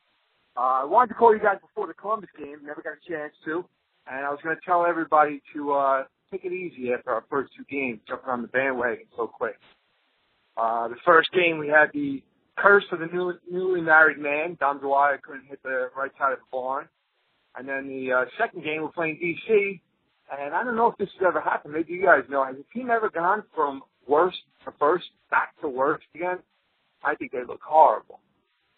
Uh, 0.57 0.61
I 0.61 0.85
wanted 0.85 1.09
to 1.09 1.15
call 1.15 1.33
you 1.33 1.41
guys 1.41 1.59
before 1.61 1.87
the 1.87 1.95
Columbus 1.95 2.31
game. 2.37 2.59
Never 2.65 2.83
got 2.83 2.95
a 2.95 3.11
chance 3.11 3.33
to. 3.45 3.65
And 4.11 4.27
I 4.27 4.31
was 4.31 4.41
going 4.43 4.57
to 4.57 4.63
tell 4.65 4.85
everybody 4.85 5.41
to 5.55 5.73
uh, 5.73 6.05
take 6.31 6.45
it 6.45 6.53
easy 6.53 6.93
after 6.93 7.11
our 7.11 7.25
first 7.31 7.53
two 7.57 7.65
games, 7.71 8.01
jumping 8.09 8.31
on 8.31 8.43
the 8.43 8.49
bandwagon 8.49 9.07
so 9.17 9.27
quick. 9.27 9.57
Uh, 10.57 10.89
the 10.89 10.97
first 11.05 11.31
game, 11.33 11.59
we 11.59 11.69
had 11.69 11.87
the 11.95 12.23
curse 12.61 12.85
of 12.93 13.01
the 13.01 13.07
new, 13.07 13.35
newly 13.51 13.81
married 13.81 14.19
man. 14.19 14.57
Dom 14.61 14.79
Dwyer 14.79 15.21
couldn't 15.23 15.47
hit 15.47 15.63
the 15.63 15.91
right 15.97 16.11
side 16.19 16.33
of 16.33 16.39
the 16.39 16.45
barn. 16.51 16.89
And 17.57 17.69
then 17.69 17.89
the 17.89 18.13
uh, 18.13 18.25
second 18.39 18.65
game, 18.65 18.83
we're 18.83 18.89
playing 18.89 19.19
DC. 19.23 19.81
And 20.31 20.55
I 20.55 20.63
don't 20.63 20.77
know 20.77 20.89
if 20.89 20.99
this 20.99 21.09
has 21.19 21.27
ever 21.27 21.41
happened. 21.41 21.75
Maybe 21.75 21.95
you 21.95 22.05
guys 22.05 22.25
know. 22.29 22.45
Has 22.45 22.57
the 22.57 22.65
team 22.79 22.91
ever 22.91 23.11
gone 23.11 23.45
from 23.55 23.83
worst 24.07 24.37
to 24.65 24.73
first 24.79 25.07
back 25.31 25.59
to 25.63 25.69
worst 25.69 26.05
again? 26.15 26.39
I 27.03 27.15
think 27.15 27.33
they 27.33 27.45
look 27.47 27.61
horrible. 27.63 28.21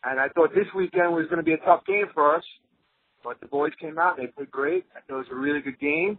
And 0.05 0.21
I 0.21 0.29
thought 0.29 0.51
this 0.55 0.67
weekend 0.75 1.13
was 1.13 1.27
going 1.27 1.39
to 1.39 1.43
be 1.43 1.53
a 1.53 1.59
tough 1.59 1.85
game 1.87 2.07
for 2.15 2.37
us. 2.37 2.45
But 3.23 3.41
the 3.41 3.49
boys 3.49 3.73
came 3.81 3.99
out. 3.99 4.17
They 4.17 4.29
played 4.29 4.51
great. 4.51 4.87
I 4.97 5.01
thought 5.01 5.17
it 5.17 5.19
was 5.19 5.27
a 5.33 5.35
really 5.35 5.61
good 5.61 5.79
game. 5.79 6.19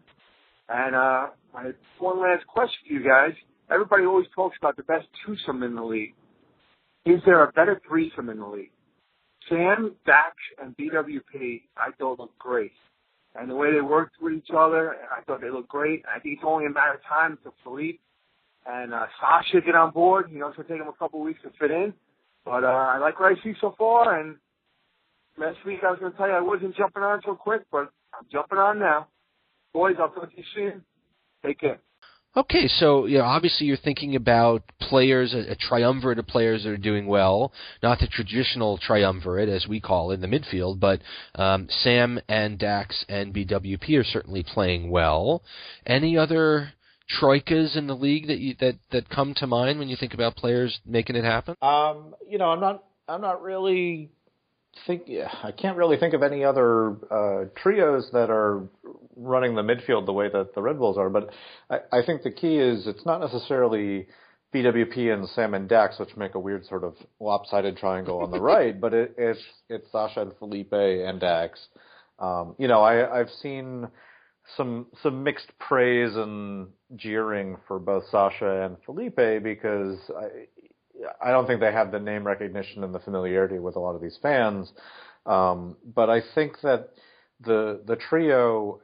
And 0.69 0.95
uh, 0.95 1.27
I 1.55 1.63
have 1.65 1.75
one 1.99 2.21
last 2.21 2.45
question 2.47 2.77
for 2.87 2.93
you 2.93 3.03
guys. 3.03 3.33
Everybody 3.71 4.05
always 4.05 4.27
talks 4.35 4.57
about 4.61 4.75
the 4.77 4.83
best 4.83 5.07
twosome 5.25 5.63
in 5.63 5.75
the 5.75 5.83
league. 5.83 6.13
Is 7.05 7.19
there 7.25 7.43
a 7.43 7.51
better 7.51 7.81
threesome 7.87 8.29
in 8.29 8.39
the 8.39 8.45
league? 8.45 8.71
Sam, 9.49 9.95
Dax, 10.05 10.35
and 10.61 10.75
BWP, 10.77 11.61
I 11.75 11.91
thought 11.97 12.19
looked 12.19 12.37
great. 12.37 12.71
And 13.33 13.49
the 13.49 13.55
way 13.55 13.73
they 13.73 13.81
worked 13.81 14.15
with 14.21 14.33
each 14.33 14.49
other, 14.55 14.95
I 15.11 15.21
thought 15.23 15.41
they 15.41 15.49
looked 15.49 15.69
great. 15.69 16.03
I 16.05 16.19
think 16.19 16.35
it's 16.35 16.43
only 16.45 16.65
a 16.65 16.69
matter 16.69 16.93
of 16.93 17.03
time 17.03 17.37
to 17.43 17.51
Philippe 17.63 17.99
and 18.65 18.93
uh, 18.93 19.07
Sacha 19.19 19.61
get 19.65 19.75
on 19.75 19.91
board. 19.91 20.29
You 20.31 20.39
know, 20.39 20.47
it's 20.47 20.57
going 20.57 20.67
to 20.67 20.73
take 20.73 20.81
them 20.81 20.93
a 20.93 20.97
couple 20.97 21.21
of 21.21 21.25
weeks 21.25 21.39
to 21.43 21.49
fit 21.59 21.71
in. 21.71 21.93
But 22.45 22.63
uh, 22.63 22.67
I 22.67 22.97
like 22.97 23.19
what 23.19 23.31
I 23.31 23.43
see 23.43 23.53
so 23.61 23.73
far. 23.77 24.19
And 24.19 24.35
last 25.37 25.57
week 25.65 25.79
I 25.83 25.91
was 25.91 25.99
going 25.99 26.11
to 26.11 26.17
tell 26.17 26.27
you 26.27 26.33
I 26.33 26.41
wasn't 26.41 26.75
jumping 26.75 27.03
on 27.03 27.21
so 27.25 27.35
quick, 27.35 27.63
but 27.71 27.89
I'm 28.13 28.27
jumping 28.31 28.57
on 28.57 28.79
now. 28.79 29.07
Boys, 29.73 29.95
I'll 29.99 30.09
talk 30.09 30.29
to 30.29 30.37
you 30.37 30.43
soon. 30.53 30.83
Take 31.45 31.59
care. 31.59 31.79
Okay, 32.35 32.67
so 32.67 33.07
you 33.07 33.17
know, 33.17 33.25
obviously 33.25 33.67
you're 33.67 33.75
thinking 33.75 34.15
about 34.15 34.63
players, 34.79 35.33
a, 35.33 35.51
a, 35.51 35.55
triumvirate 35.55 36.17
of 36.17 36.27
players 36.27 36.63
that 36.63 36.69
are 36.69 36.77
doing 36.77 37.05
well, 37.05 37.51
not 37.83 37.99
the 37.99 38.07
traditional 38.07 38.77
triumvirate 38.77 39.49
as 39.49 39.67
we 39.67 39.81
call 39.81 40.11
it 40.11 40.15
in 40.15 40.21
the 40.21 40.27
midfield, 40.27 40.79
but 40.79 41.01
um, 41.35 41.67
Sam 41.69 42.21
and 42.29 42.57
Dax 42.57 43.03
and 43.09 43.33
BWP 43.33 43.99
are 43.99 44.05
certainly 44.05 44.43
playing 44.43 44.89
well. 44.89 45.43
Any 45.85 46.17
other 46.17 46.71
troikas 47.21 47.75
in 47.75 47.87
the 47.87 47.95
league 47.95 48.27
that 48.27 48.39
you, 48.39 48.55
that 48.61 48.75
that 48.91 49.09
come 49.09 49.33
to 49.35 49.47
mind 49.47 49.77
when 49.77 49.89
you 49.89 49.97
think 49.97 50.13
about 50.13 50.37
players 50.37 50.79
making 50.85 51.17
it 51.17 51.25
happen? 51.25 51.57
Um, 51.61 52.15
you 52.29 52.37
know, 52.37 52.45
I'm 52.45 52.61
not 52.61 52.85
I'm 53.09 53.19
not 53.19 53.41
really 53.41 54.09
think 54.87 55.03
I 55.43 55.51
can't 55.51 55.77
really 55.77 55.97
think 55.97 56.13
of 56.13 56.23
any 56.23 56.45
other 56.45 56.91
uh, 57.11 57.45
trios 57.55 58.09
that 58.13 58.29
are 58.29 58.63
running 59.21 59.55
the 59.55 59.61
midfield 59.61 60.05
the 60.05 60.13
way 60.13 60.29
that 60.29 60.53
the 60.55 60.61
Red 60.61 60.79
Bulls 60.79 60.97
are. 60.97 61.09
But 61.09 61.29
I, 61.69 61.99
I 61.99 62.05
think 62.05 62.23
the 62.23 62.31
key 62.31 62.57
is 62.57 62.87
it's 62.87 63.05
not 63.05 63.19
necessarily 63.19 64.07
BWP 64.53 65.13
and 65.13 65.29
Sam 65.29 65.53
and 65.53 65.69
Dax, 65.69 65.99
which 65.99 66.15
make 66.17 66.35
a 66.35 66.39
weird 66.39 66.65
sort 66.65 66.83
of 66.83 66.95
lopsided 67.19 67.77
triangle 67.77 68.19
on 68.19 68.31
the 68.31 68.41
right, 68.41 68.79
but 68.79 68.93
it, 68.93 69.15
it's 69.17 69.41
it's 69.69 69.91
Sacha 69.91 70.21
and 70.21 70.33
Felipe 70.39 70.73
and 70.73 71.19
Dax. 71.19 71.59
Um, 72.19 72.55
you 72.57 72.67
know, 72.67 72.81
I, 72.81 73.19
I've 73.19 73.29
seen 73.41 73.87
some 74.57 74.87
some 75.01 75.23
mixed 75.23 75.51
praise 75.59 76.15
and 76.15 76.67
jeering 76.95 77.57
for 77.67 77.79
both 77.79 78.03
Sacha 78.11 78.65
and 78.65 78.77
Felipe 78.85 79.43
because 79.43 79.99
I, 80.09 81.29
I 81.29 81.31
don't 81.31 81.47
think 81.47 81.61
they 81.61 81.71
have 81.71 81.91
the 81.91 81.99
name 81.99 82.25
recognition 82.25 82.83
and 82.83 82.93
the 82.93 82.99
familiarity 82.99 83.59
with 83.59 83.75
a 83.75 83.79
lot 83.79 83.95
of 83.95 84.01
these 84.01 84.17
fans. 84.21 84.71
Um, 85.25 85.77
but 85.95 86.09
I 86.09 86.21
think 86.35 86.59
that 86.61 86.89
the 87.45 87.81
the 87.85 87.95
trio 87.95 88.79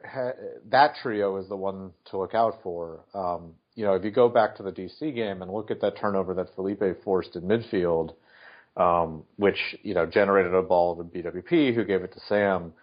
that 0.69 0.95
trio 1.01 1.37
is 1.37 1.47
the 1.47 1.55
one 1.55 1.91
to 2.11 2.17
look 2.17 2.33
out 2.33 2.59
for. 2.63 3.01
Um, 3.13 3.53
you 3.75 3.85
know, 3.85 3.93
if 3.93 4.03
you 4.03 4.11
go 4.11 4.27
back 4.27 4.55
to 4.57 4.63
the 4.63 4.71
DC 4.71 5.13
game 5.13 5.41
and 5.41 5.51
look 5.51 5.69
at 5.69 5.81
that 5.81 5.97
turnover 5.97 6.33
that 6.33 6.55
Felipe 6.55 7.03
forced 7.03 7.35
in 7.35 7.43
midfield, 7.43 8.15
um, 8.75 9.23
which 9.35 9.75
you 9.83 9.93
know 9.93 10.05
generated 10.05 10.53
a 10.53 10.61
ball 10.61 10.95
to 10.95 11.03
BWP, 11.03 11.75
who 11.75 11.83
gave 11.83 12.01
it 12.01 12.13
to 12.13 12.19
Sam. 12.27 12.73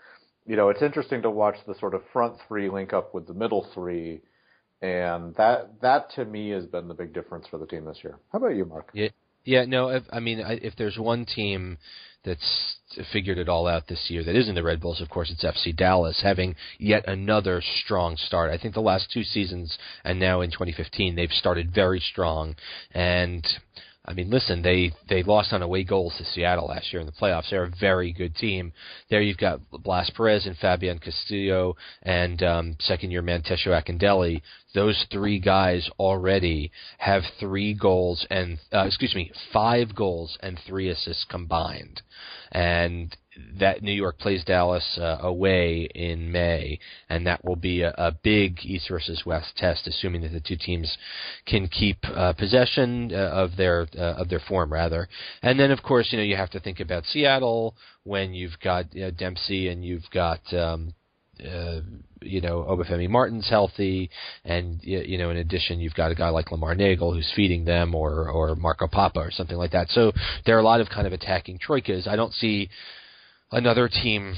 You 0.47 0.57
know, 0.57 0.69
it's 0.69 0.83
interesting 0.83 1.23
to 1.23 1.31
watch 1.31 1.57
the 1.67 1.75
sort 1.81 1.95
of 1.95 2.03
front 2.13 2.37
three 2.47 2.69
link 2.69 2.93
up 2.93 3.15
with 3.15 3.27
the 3.27 3.35
middle 3.35 3.67
three, 3.75 4.21
and 4.83 5.35
that 5.37 5.81
that 5.81 6.11
to 6.17 6.25
me 6.25 6.51
has 6.51 6.67
been 6.67 6.87
the 6.89 6.95
big 6.95 7.13
difference 7.15 7.47
for 7.49 7.59
the 7.59 7.67
team 7.67 7.85
this 7.87 7.99
year. 8.05 8.19
How 8.31 8.39
about 8.39 8.55
you, 8.55 8.65
Mark? 8.65 8.91
Yeah, 8.93 9.09
yeah, 9.45 9.65
no. 9.65 9.89
If, 9.89 10.05
I 10.13 10.21
mean, 10.21 10.41
if 10.41 10.75
there's 10.77 10.99
one 10.99 11.27
team 11.27 11.79
that's 12.25 12.77
figured 13.13 13.39
it 13.39 13.49
all 13.49 13.67
out 13.67 13.87
this 13.89 14.07
year 14.09 14.25
that 14.25 14.37
isn't 14.37 14.55
the 14.55 14.63
Red 14.63 14.81
Bulls, 14.81 15.01
of 15.01 15.11
course, 15.11 15.31
it's 15.31 15.45
FC 15.45 15.77
Dallas, 15.77 16.21
having 16.23 16.57
yet 16.79 17.05
another 17.07 17.63
strong 17.85 18.17
start. 18.17 18.51
I 18.51 18.59
think 18.59 18.75
the 18.75 18.81
last 18.81 19.11
two 19.13 19.25
seasons 19.25 19.79
and 20.05 20.19
now 20.19 20.41
in 20.41 20.51
2015, 20.51 21.15
they've 21.15 21.31
started 21.31 21.75
very 21.75 22.01
strong. 22.01 22.57
And 22.93 23.47
I 24.07 24.13
mean, 24.13 24.29
listen, 24.29 24.61
they 24.61 24.93
they 25.09 25.23
lost 25.23 25.53
on 25.53 25.63
away 25.63 25.83
goals 25.83 26.15
to 26.19 26.25
Seattle 26.25 26.67
last 26.67 26.93
year 26.93 27.01
in 27.01 27.07
the 27.07 27.13
playoffs. 27.13 27.49
They're 27.51 27.65
a 27.65 27.73
very 27.81 28.13
good 28.13 28.37
team. 28.37 28.73
There 29.09 29.23
you've 29.23 29.39
got 29.39 29.61
Blas 29.71 30.11
Perez 30.11 30.47
and 30.47 30.57
Fabian 30.59 30.99
Castillo 30.99 31.77
and 32.03 32.43
um, 32.43 32.77
second 32.81 33.13
year 33.13 33.23
man 33.23 33.43
Tesho. 33.43 34.43
Those 34.75 35.07
three 35.11 35.39
guys 35.39 35.89
already 35.99 36.71
have 36.99 37.23
three 37.41 37.73
goals 37.73 38.27
and 38.31 38.59
uh, 38.73 38.85
excuse 38.87 39.15
me, 39.15 39.31
five 39.53 39.95
goals 39.95 40.37
and 40.43 40.59
three 40.67 40.91
assists 40.91 41.25
combined. 41.25 42.03
And 42.53 43.17
that 43.59 43.83
New 43.83 43.93
York 43.93 44.19
plays 44.19 44.45
Dallas 44.45 44.99
uh, 44.99 45.19
away 45.21 45.89
in 45.95 46.31
May, 46.31 46.79
and 47.09 47.27
that 47.27 47.45
will 47.45 47.57
be 47.57 47.83
a, 47.83 47.91
a, 47.99 48.13
big 48.13 48.59
East 48.63 48.89
versus 48.89 49.25
West 49.27 49.57
test, 49.57 49.87
assuming 49.87 50.23
that 50.23 50.33
the 50.33 50.41
two 50.41 50.57
teams 50.57 50.97
can 51.47 51.69
keep 51.69 51.99
uh, 52.15 52.33
possession 52.35 53.11
uh, 53.13 53.17
of 53.17 53.57
their 53.57 53.87
uh, 53.97 54.15
of 54.15 54.29
their 54.29 54.41
form 54.41 54.73
rather. 54.73 55.09
And 55.43 55.59
then, 55.59 55.71
of 55.71 55.83
course, 55.83 56.09
you 56.13 56.19
know 56.19 56.25
you 56.25 56.37
have 56.37 56.51
to 56.51 56.61
think 56.61 56.81
about 56.81 57.07
Seattle 57.07 57.75
when 58.05 58.35
you've 58.35 58.59
got 58.63 58.95
you 58.95 59.03
know, 59.03 59.11
Dempsey 59.11 59.69
and 59.69 59.85
you've 59.85 60.09
got. 60.13 60.41
Um, 60.53 60.95
uh, 61.45 61.81
you 62.23 62.41
know, 62.41 62.63
Obafemi 62.63 63.09
Martin's 63.09 63.51
healthy, 63.51 64.09
and 64.45 64.79
you 64.83 65.19
know, 65.19 65.31
in 65.31 65.37
addition, 65.39 65.81
you've 65.81 65.95
got 65.95 66.13
a 66.13 66.15
guy 66.15 66.29
like 66.29 66.53
Lamar 66.53 66.77
Neagle 66.77 67.13
who's 67.13 67.31
feeding 67.35 67.65
them, 67.65 67.93
or 67.93 68.31
or 68.31 68.55
Marco 68.55 68.87
Pappa 68.87 69.19
or 69.19 69.31
something 69.33 69.57
like 69.57 69.73
that. 69.73 69.89
So 69.91 70.13
there 70.47 70.57
are 70.57 70.61
a 70.61 70.65
lot 70.65 70.81
of 70.81 70.89
kind 70.89 71.09
of 71.09 71.13
attacking 71.13 71.59
troikas. 71.59 72.07
I 72.07 72.15
don't 72.15 72.33
see 72.33 72.71
another 73.55 73.89
team 73.89 74.35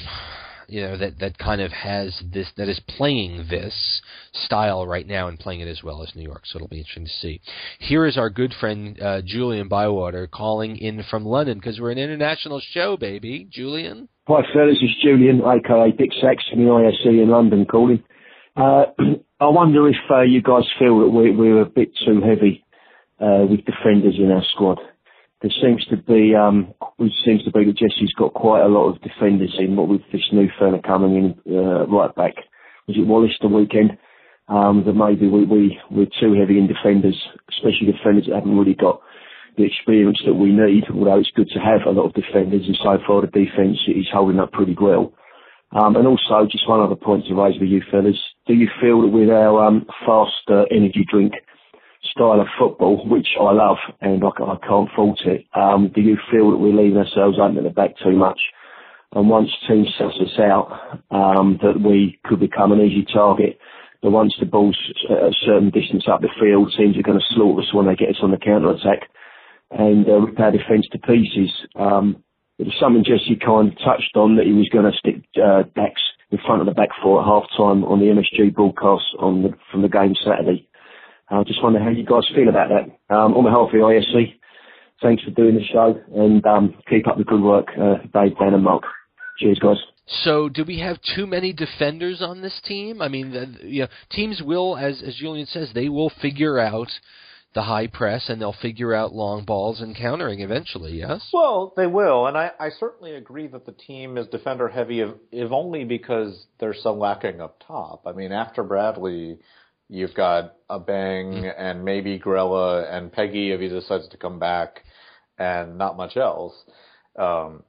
you 0.69 0.81
know 0.81 0.97
that 0.97 1.19
that 1.21 1.39
kind 1.39 1.61
of 1.61 1.73
has 1.73 2.23
this 2.33 2.49
that 2.57 2.69
is 2.69 2.81
playing 2.89 3.47
this 3.49 4.03
style 4.33 4.87
right 4.87 5.07
now 5.07 5.29
and 5.29 5.39
playing 5.39 5.61
it 5.61 5.69
as 5.69 5.83
well 5.83 6.03
as 6.03 6.15
New 6.15 6.23
York. 6.23 6.43
So 6.45 6.57
it'll 6.57 6.69
be 6.69 6.79
interesting 6.79 7.05
to 7.05 7.11
see. 7.11 7.41
Here 7.79 8.07
is 8.07 8.19
our 8.19 8.31
good 8.31 8.53
friend 8.59 9.01
uh, 9.01 9.23
Julian 9.25 9.69
Bywater 9.69 10.27
calling 10.27 10.77
in 10.77 11.05
from 11.09 11.25
London 11.25 11.59
because 11.59 11.81
we're 11.81 11.93
an 11.93 11.99
international 11.99 12.61
show, 12.73 12.97
baby. 12.97 13.47
Julian. 13.51 14.09
Hi, 14.27 14.43
fellas. 14.53 14.79
It's 14.81 15.03
Julian, 15.03 15.41
aka 15.41 15.93
Dick 15.93 16.11
Saxon, 16.21 16.65
the 16.65 16.71
ISC 16.71 17.23
in 17.23 17.29
London, 17.29 17.65
calling. 17.65 18.03
Uh, 18.57 18.87
I 19.41 19.49
wonder 19.49 19.87
if 19.89 19.97
uh, 20.11 20.23
you 20.23 20.43
guys 20.43 20.65
feel 20.79 21.01
that 21.01 21.11
we're, 21.11 21.33
we're 21.33 21.63
a 21.63 21.67
bit 21.67 21.91
too 22.05 22.23
heavy 22.23 22.65
uh, 23.21 23.47
with 23.49 23.65
defenders 23.65 24.17
in 24.19 24.33
our 24.33 24.43
squad 24.55 24.79
there 25.47 25.71
seems 25.71 25.85
to 25.87 25.97
be 25.97 26.35
um 26.35 26.75
it 26.99 27.13
seems 27.25 27.45
to 27.45 27.53
be 27.53 27.65
that 27.65 27.79
Jesse's 27.79 28.13
got 28.19 28.35
quite 28.35 28.63
a 28.63 28.69
lot 28.69 28.89
of 28.89 29.01
defenders 29.03 29.55
in. 29.59 29.77
What 29.77 29.89
with 29.89 30.03
this 30.11 30.27
new 30.33 30.49
fella 30.59 30.81
coming 30.83 31.15
in 31.47 31.55
uh, 31.55 31.87
right 31.87 32.13
back, 32.17 32.35
was 32.89 32.97
it 32.97 33.07
Wallace 33.07 33.39
the 33.41 33.49
weekend? 33.49 33.97
Um, 34.49 34.83
that 34.87 34.95
maybe 34.95 35.29
we 35.29 35.45
we 35.45 35.79
we're 35.91 36.11
too 36.21 36.35
heavy 36.35 36.59
in 36.59 36.67
defenders, 36.67 37.17
especially 37.51 37.93
defenders 37.93 38.27
that 38.27 38.35
haven't 38.35 38.59
really 38.59 38.75
got 38.75 39.01
the 39.57 39.65
experience 39.65 40.19
that 40.27 40.35
we 40.35 40.51
need. 40.51 40.85
Although 40.93 41.21
it's 41.21 41.31
good 41.37 41.51
to 41.51 41.61
have 41.61 41.87
a 41.87 41.95
lot 41.95 42.07
of 42.07 42.15
defenders, 42.15 42.67
and 42.67 42.79
so 42.83 42.99
far 43.07 43.21
the 43.21 43.29
defence 43.29 43.79
is 43.87 44.11
holding 44.13 44.41
up 44.41 44.51
pretty 44.51 44.75
well. 44.81 45.13
Um, 45.73 45.95
and 45.95 46.07
also, 46.07 46.47
just 46.51 46.69
one 46.69 46.81
other 46.81 46.97
point 46.97 47.27
to 47.27 47.35
raise 47.35 47.61
with 47.61 47.71
you 47.71 47.83
fellas: 47.91 48.19
Do 48.47 48.55
you 48.55 48.69
feel 48.81 49.03
that 49.03 49.15
with 49.15 49.31
our 49.31 49.65
um, 49.65 49.87
fast 50.05 50.43
uh, 50.51 50.65
energy 50.73 51.07
drink 51.09 51.35
style 52.11 52.41
of 52.41 52.47
football, 52.59 53.07
which 53.09 53.29
I 53.41 53.53
love 53.53 53.79
and 54.01 54.23
I, 54.23 54.29
I 54.29 54.57
can't 54.67 54.91
fault 54.95 55.21
it. 55.25 55.47
Um, 55.55 55.91
do 55.95 56.01
you 56.01 56.17
feel 56.31 56.51
that 56.51 56.59
we're 56.59 56.75
leaving 56.75 56.99
ourselves 56.99 57.39
open 57.41 57.59
at 57.59 57.65
the 57.65 57.71
back 57.71 57.97
too 58.03 58.17
much? 58.17 58.41
And 59.15 59.29
once 59.29 59.49
teams 59.69 59.89
suss 59.99 60.13
us 60.21 60.39
out, 60.39 61.01
um, 61.11 61.59
that 61.63 61.81
we 61.81 62.19
could 62.25 62.41
become 62.41 62.73
an 62.73 62.81
easy 62.81 63.07
target. 63.13 63.59
But 64.03 64.11
once 64.11 64.35
the 64.39 64.47
ball's 64.47 64.79
a 65.09 65.33
certain 65.45 65.71
distance 65.71 66.05
up 66.11 66.21
the 66.21 66.29
field, 66.41 66.75
teams 66.77 66.99
are 66.99 67.03
going 67.03 67.19
to 67.19 67.35
slaughter 67.35 67.63
us 67.63 67.73
when 67.73 67.87
they 67.87 67.95
get 67.95 68.11
us 68.11 68.21
on 68.23 68.31
the 68.31 68.37
counter 68.37 68.71
attack. 68.71 69.09
And 69.71 70.09
uh, 70.09 70.21
rip 70.21 70.39
our 70.39 70.53
defence 70.53 70.87
to 70.93 70.99
pieces. 70.99 71.51
Um, 71.75 72.23
it 72.59 72.65
was 72.65 72.77
something 72.81 73.05
Jesse 73.05 73.37
kind 73.37 73.73
of 73.73 73.79
touched 73.79 74.17
on 74.17 74.37
that 74.37 74.47
he 74.47 74.53
was 74.53 74.69
going 74.73 74.91
to 74.91 74.97
stick 74.97 75.25
uh, 75.43 75.65
backs 75.75 76.03
in 76.31 76.39
front 76.45 76.61
of 76.61 76.67
the 76.67 76.75
back 76.75 76.91
four 77.03 77.21
at 77.21 77.27
half 77.27 77.45
time 77.57 77.85
on 77.85 78.01
the 78.01 78.07
MSG 78.07 78.55
broadcast 78.55 79.05
on 79.19 79.43
the, 79.43 79.51
from 79.71 79.83
the 79.83 79.89
game 79.89 80.15
Saturday. 80.25 80.69
I 81.31 81.43
just 81.43 81.63
wonder 81.63 81.81
how 81.81 81.91
you 81.91 82.05
guys 82.05 82.23
feel 82.35 82.49
about 82.49 82.69
that. 82.69 83.15
Um, 83.15 83.35
on 83.35 83.45
behalf 83.45 83.67
of 83.67 83.73
the 83.73 83.79
ISC, 83.79 84.35
thanks 85.03 85.23
for 85.25 85.31
doing 85.31 85.57
the 85.57 85.65
show 85.65 86.01
and 86.15 86.45
um, 86.47 86.75
keep 86.89 87.09
up 87.09 87.19
the 87.19 87.25
good 87.25 87.43
work, 87.43 87.69
uh, 87.81 87.97
Dave, 88.15 88.39
Dan, 88.39 88.55
and 88.55 88.63
Mark. 88.63 88.85
Cheers, 89.39 89.59
guys. 89.59 89.77
So, 90.07 90.49
do 90.49 90.65
we 90.65 90.79
have 90.79 90.99
too 91.17 91.27
many 91.27 91.53
defenders 91.53 92.23
on 92.23 92.41
this 92.41 92.61
team? 92.65 93.03
I 93.03 93.09
mean, 93.09 93.33
the, 93.33 93.69
you 93.69 93.83
know, 93.83 93.89
teams 94.11 94.41
will, 94.41 94.77
as 94.77 95.03
as 95.05 95.17
Julian 95.17 95.47
says, 95.47 95.71
they 95.75 95.89
will 95.89 96.13
figure 96.23 96.61
out 96.61 96.89
the 97.57 97.63
high 97.63 97.89
press 97.89 98.29
and 98.29 98.41
they'll 98.41 98.53
figure 98.53 98.95
out 98.95 99.15
long 99.15 99.45
balls 99.45 99.81
and 99.81 99.97
countering 99.97 100.41
eventually. 100.41 100.93
Yes. 100.93 101.27
Well, 101.33 101.73
they 101.77 101.87
will, 101.87 102.27
and 102.27 102.37
I, 102.37 102.53
I 102.61 102.69
certainly 102.79 103.17
agree 103.17 103.49
that 103.49 103.67
the 103.67 103.73
team 103.73 104.17
is 104.19 104.29
defender 104.29 104.69
heavy, 104.69 105.01
if, 105.01 105.11
if 105.33 105.51
only 105.51 105.85
because 105.85 106.47
they're 106.61 106.75
so 106.75 106.93
lacking 106.93 107.41
up 107.41 107.63
top. 107.67 108.03
I 108.07 108.13
mean, 108.13 108.31
after 108.31 108.63
Bradley, 108.63 109.39
you've 109.89 110.15
got 110.15 110.55
a 110.69 110.79
Bang 110.79 111.33
mm. 111.33 111.55
and 111.57 111.85
maybe 111.85 112.19
Grella 112.19 112.93
and 112.93 113.13
Peguy 113.13 113.51
if 113.55 113.61
he 113.61 113.69
decides 113.69 114.09
to 114.09 114.17
come 114.17 114.39
back, 114.39 114.83
and 115.39 115.79
not 115.79 115.97
much 115.97 116.17
else. 116.17 116.55
Um, 117.19 117.63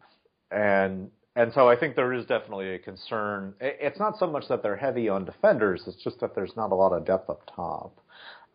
and 0.52 1.10
and 1.36 1.54
so 1.54 1.70
I 1.70 1.76
think 1.76 1.96
there 1.96 2.14
is 2.14 2.26
definitely 2.26 2.74
a 2.74 2.80
concern. 2.80 3.54
It's 3.60 4.00
not 4.00 4.18
so 4.18 4.26
much 4.26 4.48
that 4.50 4.64
they're 4.64 4.76
heavy 4.76 5.10
on 5.10 5.26
defenders; 5.26 5.84
it's 5.88 6.04
just 6.04 6.20
that 6.22 6.34
there's 6.36 6.56
not 6.56 6.72
a 6.72 6.76
lot 6.76 6.94
of 6.94 7.06
depth 7.06 7.30
up 7.30 7.42
top. 7.56 8.00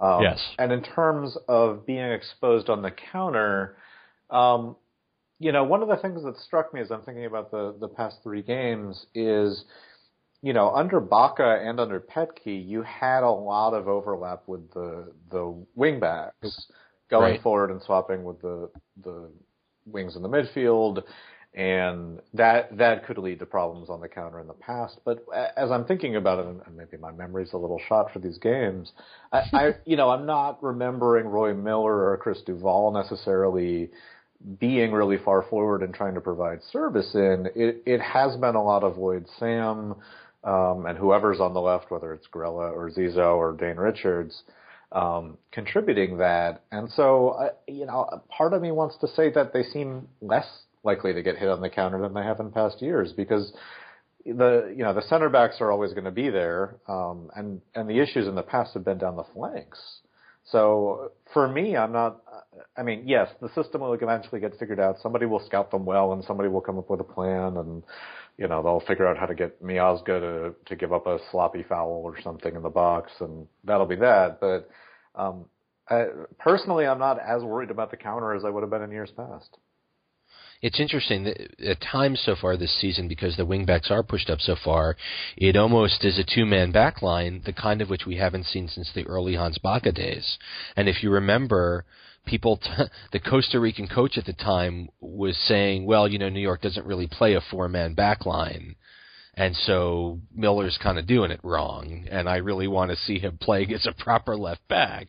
Um, 0.01 0.23
yes. 0.23 0.41
And 0.59 0.73
in 0.73 0.83
terms 0.83 1.37
of 1.49 1.87
being 1.87 2.11
exposed 2.11 2.69
on 2.69 2.83
the 2.83 2.91
counter, 2.91 3.77
um, 4.31 4.75
you 5.39 5.53
know, 5.53 5.63
one 5.63 5.81
of 5.83 5.89
the 5.89 5.97
things 5.97 6.25
that 6.25 6.37
struck 6.39 6.75
me 6.75 6.81
as 6.81 6.91
I'm 6.91 7.03
thinking 7.03 7.27
about 7.27 7.51
the 7.53 7.77
the 7.79 7.89
past 7.89 8.17
three 8.23 8.43
games 8.43 9.07
is, 9.15 9.65
you 10.43 10.53
know, 10.53 10.75
under 10.75 11.01
Backe 11.01 11.41
and 11.41 11.79
under 11.79 12.01
Petke, 12.01 12.69
you 12.69 12.83
had 12.83 13.23
a 13.23 13.31
lot 13.31 13.75
of 13.75 13.89
overlap 13.89 14.43
with 14.47 14.73
the 14.73 15.13
the 15.31 15.55
wingbacks 15.79 16.67
going 17.09 17.33
right. 17.33 17.43
forward 17.43 17.71
and 17.71 17.81
swapping 17.83 18.25
with 18.25 18.41
the 18.43 18.69
the 19.03 19.31
wings 19.87 20.17
in 20.17 20.23
the 20.23 20.29
midfield 20.29 21.03
and 21.55 22.21
that 22.33 22.77
that 22.79 23.05
could 23.05 23.19
lead 23.19 23.39
to 23.39 23.47
problems 23.47 23.91
on 23.91 24.01
the 24.01 24.09
counter 24.09 24.41
in 24.41 24.47
the 24.47 24.55
past. 24.55 24.99
But 25.05 25.25
as 25.57 25.71
I'm 25.71 25.85
thinking 25.85 26.17
about 26.17 26.39
it, 26.39 26.47
and 26.67 26.77
maybe 26.77 26.97
my 26.97 27.13
memory's 27.13 27.53
a 27.53 27.59
little 27.59 27.81
shot 27.89 28.11
for 28.13 28.21
these 28.21 28.39
games, 28.39 28.93
I, 29.33 29.43
I 29.53 29.71
you 29.85 29.97
know 29.97 30.11
I'm 30.11 30.27
not 30.27 30.63
remembering 30.63 31.27
Roy 31.27 31.55
Miller 31.55 32.11
or 32.11 32.17
Chris 32.17 32.41
Duvall 32.43 32.93
necessarily 32.93 33.91
being 34.59 34.93
really 34.93 35.19
far 35.19 35.43
forward 35.43 35.83
and 35.83 35.95
trying 35.95 36.15
to 36.15 36.21
provide 36.21 36.63
service 36.73 37.15
in. 37.15 37.49
It 37.55 37.83
it 37.85 38.01
has 38.01 38.35
been 38.37 38.55
a 38.55 38.63
lot 38.63 38.83
of 38.83 38.97
Lloyd 38.97 39.27
Sam 39.39 39.97
um, 40.45 40.87
and 40.87 40.99
whoever's 40.99 41.41
on 41.41 41.55
the 41.55 41.61
left, 41.61 41.91
whether 41.91 42.13
it's 42.13 42.27
Grella 42.33 42.73
or 42.73 42.91
Zizzo 42.91 43.37
or 43.37 43.53
Dane 43.53 43.77
Richards. 43.77 44.43
Um, 44.91 45.39
contributing 45.53 46.19
that, 46.19 46.65
and 46.71 46.91
so 46.91 47.31
uh, 47.31 47.49
you 47.67 47.87
know, 47.87 48.23
part 48.29 48.53
of 48.53 48.61
me 48.61 48.73
wants 48.73 48.99
to 49.01 49.09
say 49.09 49.31
that 49.31 49.55
they 49.55 49.63
seem 49.63 50.07
less 50.21 50.47
likely 50.85 51.15
to 51.15 51.23
get 51.23 51.39
hit 51.39 51.49
on 51.49 51.63
the 51.63 51.71
counter 51.71 51.99
than 52.01 52.13
they 52.13 52.23
have 52.23 52.41
in 52.41 52.51
past 52.51 52.83
years 52.83 53.11
because 53.13 53.53
the 54.25 54.73
you 54.77 54.83
know 54.85 54.95
the 54.95 55.03
center 55.03 55.29
backs 55.29 55.57
are 55.61 55.71
always 55.71 55.93
going 55.93 56.05
to 56.05 56.11
be 56.11 56.31
there, 56.31 56.77
um, 56.89 57.31
and 57.35 57.61
and 57.75 57.89
the 57.89 57.99
issues 58.01 58.29
in 58.29 58.35
the 58.35 58.43
past 58.43 58.75
have 58.75 58.85
been 58.85 58.99
down 58.99 59.17
the 59.17 59.25
flanks. 59.35 59.79
So 60.51 61.13
for 61.33 61.49
me, 61.49 61.77
I'm 61.77 61.93
not. 61.93 62.21
I 62.77 62.83
mean, 62.83 63.05
yes, 63.07 63.29
the 63.41 63.49
system 63.55 63.81
will 63.81 63.93
eventually 63.95 64.41
get 64.41 64.59
figured 64.59 64.81
out. 64.81 64.97
Somebody 65.03 65.27
will 65.27 65.45
scout 65.47 65.71
them 65.71 65.85
well, 65.85 66.13
and 66.13 66.25
somebody 66.25 66.49
will 66.49 66.61
come 66.61 66.79
up 66.79 66.91
with 66.91 67.01
a 67.01 67.05
plan, 67.05 67.57
and 67.57 67.83
you 68.39 68.49
know 68.49 68.63
they'll 68.63 68.87
figure 68.87 69.07
out 69.07 69.19
how 69.19 69.27
to 69.27 69.35
get 69.35 69.63
Miazga 69.63 70.21
to 70.21 70.55
to 70.67 70.77
give 70.77 70.93
up 70.93 71.07
a 71.07 71.19
sloppy 71.31 71.65
foul 71.69 72.03
or 72.05 72.21
something 72.23 72.55
in 72.55 72.63
the 72.63 72.71
box, 72.71 73.11
and 73.21 73.47
that'll 73.65 73.87
be 73.87 73.97
that. 73.97 74.41
But 74.41 74.69
um, 75.15 75.47
I, 75.89 76.07
personally, 76.39 76.87
I'm 76.87 76.99
not 76.99 77.19
as 77.19 77.43
worried 77.43 77.71
about 77.71 77.91
the 77.91 77.97
counter 77.97 78.35
as 78.35 78.45
I 78.45 78.51
would 78.51 78.63
have 78.63 78.71
been 78.71 78.83
in 78.83 78.91
years 78.91 79.11
past 79.17 79.57
it's 80.63 80.79
interesting 80.79 81.25
that 81.25 81.61
at 81.61 81.81
times 81.81 82.23
so 82.25 82.37
far 82.41 82.57
this 82.57 82.81
season, 82.81 83.09
because 83.09 83.37
the 83.37 83.45
wingbacks 83.45 83.91
are 83.91 84.05
pushed 84.05 84.31
up 84.31 84.41
so 84.41 84.55
far, 84.65 84.97
it 85.37 85.57
almost 85.57 86.05
is 86.05 86.19
a 86.19 86.25
two-man 86.25 86.71
back 86.71 87.03
line, 87.03 87.43
the 87.45 87.53
kind 87.53 87.83
of 87.83 87.91
which 87.91 88.07
we 88.07 88.17
haven't 88.17 88.47
seen 88.47 88.69
since 88.69 88.91
the 88.95 89.05
early 89.07 89.35
Hans 89.35 89.59
Backe 89.59 89.93
days. 89.93 90.39
And 90.77 90.89
if 90.89 91.03
you 91.03 91.11
remember, 91.11 91.85
people, 92.27 92.59
t- 92.59 92.85
the 93.13 93.21
Costa 93.21 93.61
Rican 93.61 93.89
coach 93.89 94.19
at 94.19 94.27
the 94.27 94.33
time 94.33 94.89
was 95.01 95.37
saying, 95.47 95.87
well, 95.87 96.09
you 96.09 96.19
know, 96.19 96.29
New 96.29 96.41
York 96.41 96.63
doesn't 96.63 96.87
really 96.87 97.07
play 97.07 97.35
a 97.35 97.41
four-man 97.41 97.95
back 97.95 98.27
line. 98.27 98.77
And 99.35 99.57
so 99.57 100.21
Miller's 100.35 100.79
kind 100.83 100.99
of 100.99 101.07
doing 101.07 101.31
it 101.31 101.41
wrong, 101.43 102.07
and 102.11 102.29
I 102.29 102.37
really 102.37 102.69
want 102.69 102.91
to 102.91 102.97
see 102.99 103.19
him 103.19 103.39
playing 103.41 103.73
as 103.73 103.87
a 103.87 104.03
proper 104.03 104.37
left 104.37 104.67
back. 104.69 105.09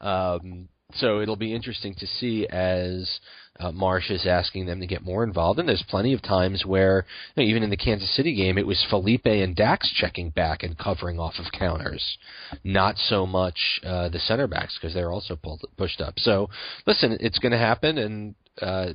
Um, 0.00 0.68
so 0.94 1.20
it'll 1.20 1.36
be 1.36 1.52
interesting 1.52 1.94
to 1.96 2.06
see 2.06 2.46
as 2.46 3.18
uh, 3.58 3.72
Marsch 3.72 4.10
is 4.10 4.26
asking 4.26 4.66
them 4.66 4.80
to 4.80 4.86
get 4.86 5.04
more 5.04 5.24
involved. 5.24 5.58
And 5.58 5.68
there's 5.68 5.84
plenty 5.88 6.12
of 6.12 6.22
times 6.22 6.64
where, 6.64 7.04
you 7.34 7.42
know, 7.42 7.48
even 7.48 7.62
in 7.62 7.70
the 7.70 7.76
Kansas 7.76 8.14
City 8.14 8.34
game, 8.34 8.58
it 8.58 8.66
was 8.66 8.84
Felipe 8.90 9.26
and 9.26 9.54
Dax 9.54 9.90
checking 9.92 10.30
back 10.30 10.62
and 10.62 10.78
covering 10.78 11.18
off 11.18 11.34
of 11.38 11.52
counters, 11.52 12.18
not 12.64 12.96
so 12.96 13.26
much 13.26 13.80
uh, 13.84 14.08
the 14.08 14.18
center 14.18 14.46
backs 14.46 14.78
because 14.80 14.94
they're 14.94 15.12
also 15.12 15.36
pulled, 15.36 15.64
pushed 15.76 16.00
up. 16.00 16.14
So 16.18 16.50
listen, 16.86 17.16
it's 17.20 17.38
going 17.38 17.52
to 17.52 17.58
happen, 17.58 17.98
and 17.98 18.34
uh, 18.60 18.92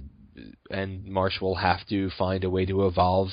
and 0.70 1.05
Marsch 1.05 1.41
will 1.41 1.55
have 1.55 1.86
to 1.89 2.09
find 2.18 2.43
a 2.43 2.49
way 2.49 2.66
to 2.66 2.88
evolve 2.88 3.30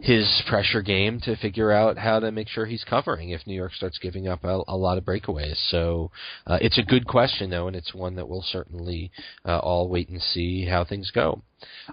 his 0.00 0.42
pressure 0.48 0.82
game 0.82 1.20
to 1.20 1.36
figure 1.36 1.72
out 1.72 1.98
how 1.98 2.20
to 2.20 2.30
make 2.30 2.48
sure 2.48 2.66
he's 2.66 2.84
covering 2.84 3.30
if 3.30 3.46
New 3.46 3.54
York 3.54 3.72
starts 3.74 3.98
giving 3.98 4.28
up 4.28 4.44
a, 4.44 4.62
a 4.68 4.76
lot 4.76 4.98
of 4.98 5.04
breakaways. 5.04 5.56
So 5.70 6.10
uh, 6.46 6.58
it's 6.60 6.78
a 6.78 6.82
good 6.82 7.06
question 7.06 7.50
though, 7.50 7.66
and 7.66 7.76
it's 7.76 7.94
one 7.94 8.14
that 8.16 8.28
we'll 8.28 8.44
certainly 8.46 9.10
uh, 9.44 9.58
all 9.58 9.88
wait 9.88 10.08
and 10.08 10.20
see 10.20 10.66
how 10.66 10.84
things 10.84 11.10
go. 11.10 11.42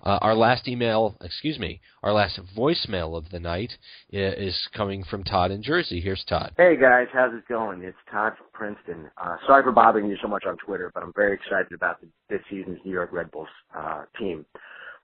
Uh, 0.03 0.19
our 0.21 0.35
last 0.35 0.67
email, 0.67 1.15
excuse 1.21 1.57
me, 1.57 1.79
our 2.03 2.11
last 2.11 2.37
voicemail 2.55 3.17
of 3.17 3.29
the 3.29 3.39
night 3.39 3.71
is 4.11 4.67
coming 4.73 5.05
from 5.05 5.23
Todd 5.23 5.51
in 5.51 5.63
Jersey. 5.63 6.01
Here's 6.01 6.23
Todd. 6.25 6.51
Hey 6.57 6.75
guys, 6.75 7.07
how's 7.13 7.33
it 7.33 7.47
going? 7.47 7.81
It's 7.83 7.97
Todd 8.11 8.33
from 8.37 8.47
Princeton. 8.51 9.09
Uh, 9.17 9.37
sorry 9.47 9.63
for 9.63 9.71
bothering 9.71 10.09
you 10.09 10.17
so 10.21 10.27
much 10.27 10.43
on 10.45 10.57
Twitter, 10.57 10.91
but 10.93 11.03
I'm 11.03 11.13
very 11.13 11.33
excited 11.33 11.71
about 11.73 12.01
the, 12.01 12.07
this 12.29 12.41
season's 12.49 12.79
New 12.83 12.91
York 12.91 13.11
Red 13.13 13.31
Bulls 13.31 13.47
uh, 13.77 14.03
team. 14.19 14.45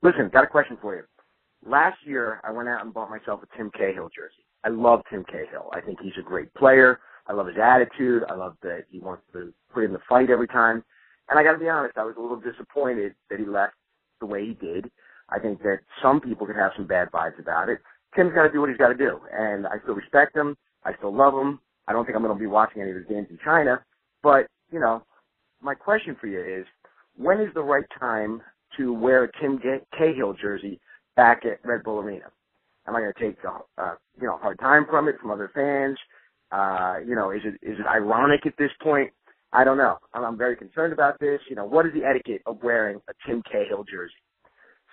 Listen, 0.02 0.28
got 0.30 0.44
a 0.44 0.46
question 0.46 0.76
for 0.80 0.94
you. 0.94 1.02
Last 1.66 1.98
year, 2.04 2.40
I 2.44 2.52
went 2.52 2.68
out 2.68 2.84
and 2.84 2.94
bought 2.94 3.10
myself 3.10 3.40
a 3.42 3.56
Tim 3.56 3.70
Cahill 3.70 4.08
jersey. 4.14 4.44
I 4.64 4.68
love 4.68 5.02
Tim 5.10 5.24
Cahill. 5.24 5.70
I 5.72 5.80
think 5.80 5.98
he's 6.02 6.16
a 6.18 6.22
great 6.22 6.52
player. 6.54 7.00
I 7.26 7.32
love 7.32 7.46
his 7.46 7.56
attitude. 7.62 8.24
I 8.28 8.34
love 8.34 8.56
that 8.62 8.84
he 8.90 8.98
wants 8.98 9.22
to 9.32 9.52
put 9.72 9.84
in 9.84 9.92
the 9.92 10.00
fight 10.08 10.30
every 10.30 10.48
time. 10.48 10.82
And 11.28 11.38
I 11.38 11.42
got 11.42 11.52
to 11.52 11.58
be 11.58 11.68
honest, 11.68 11.96
I 11.96 12.04
was 12.04 12.16
a 12.18 12.20
little 12.20 12.40
disappointed 12.40 13.14
that 13.28 13.38
he 13.38 13.46
left 13.46 13.74
the 14.20 14.26
way 14.26 14.46
he 14.46 14.54
did. 14.54 14.90
I 15.28 15.38
think 15.38 15.62
that 15.62 15.80
some 16.02 16.20
people 16.20 16.46
could 16.46 16.56
have 16.56 16.72
some 16.76 16.86
bad 16.86 17.10
vibes 17.12 17.38
about 17.38 17.68
it. 17.68 17.78
Tim's 18.16 18.34
got 18.34 18.42
to 18.42 18.52
do 18.52 18.60
what 18.60 18.68
he's 18.68 18.78
got 18.78 18.88
to 18.88 18.94
do, 18.94 19.20
and 19.32 19.66
I 19.66 19.78
still 19.82 19.94
respect 19.94 20.36
him. 20.36 20.56
I 20.84 20.94
still 20.96 21.14
love 21.14 21.34
him. 21.34 21.60
I 21.86 21.92
don't 21.92 22.04
think 22.04 22.16
I'm 22.16 22.22
going 22.22 22.34
to 22.34 22.40
be 22.40 22.46
watching 22.46 22.82
any 22.82 22.90
of 22.90 22.96
his 22.96 23.06
games 23.06 23.28
in 23.30 23.38
China, 23.44 23.84
but 24.22 24.46
you 24.72 24.80
know, 24.80 25.02
my 25.62 25.74
question 25.74 26.16
for 26.20 26.26
you 26.26 26.40
is, 26.40 26.66
when 27.16 27.40
is 27.40 27.52
the 27.54 27.62
right 27.62 27.84
time 27.98 28.42
to 28.76 28.92
wear 28.92 29.24
a 29.24 29.32
Tim 29.40 29.60
Cahill 29.96 30.34
jersey 30.34 30.80
back 31.16 31.44
at 31.44 31.64
Red 31.64 31.82
Bull 31.82 31.98
Arena? 31.98 32.26
Am 32.86 32.96
I 32.96 33.00
going 33.00 33.12
to 33.12 33.20
take 33.20 33.36
a 33.44 33.82
uh, 33.82 33.94
you 34.20 34.26
know 34.26 34.38
hard 34.38 34.58
time 34.58 34.86
from 34.88 35.08
it 35.08 35.16
from 35.20 35.30
other 35.30 35.50
fans? 35.54 35.98
Uh, 36.50 36.96
you 37.06 37.14
know, 37.14 37.30
is 37.30 37.42
it 37.44 37.54
is 37.62 37.78
it 37.78 37.86
ironic 37.86 38.46
at 38.46 38.54
this 38.58 38.70
point? 38.82 39.12
I 39.52 39.64
don't 39.64 39.78
know. 39.78 39.98
I'm, 40.14 40.24
I'm 40.24 40.38
very 40.38 40.56
concerned 40.56 40.92
about 40.92 41.18
this. 41.20 41.40
You 41.48 41.56
know, 41.56 41.64
what 41.64 41.86
is 41.86 41.92
the 41.92 42.04
etiquette 42.04 42.42
of 42.46 42.62
wearing 42.62 43.00
a 43.08 43.12
Tim 43.26 43.42
Cahill 43.50 43.84
jersey? 43.84 44.14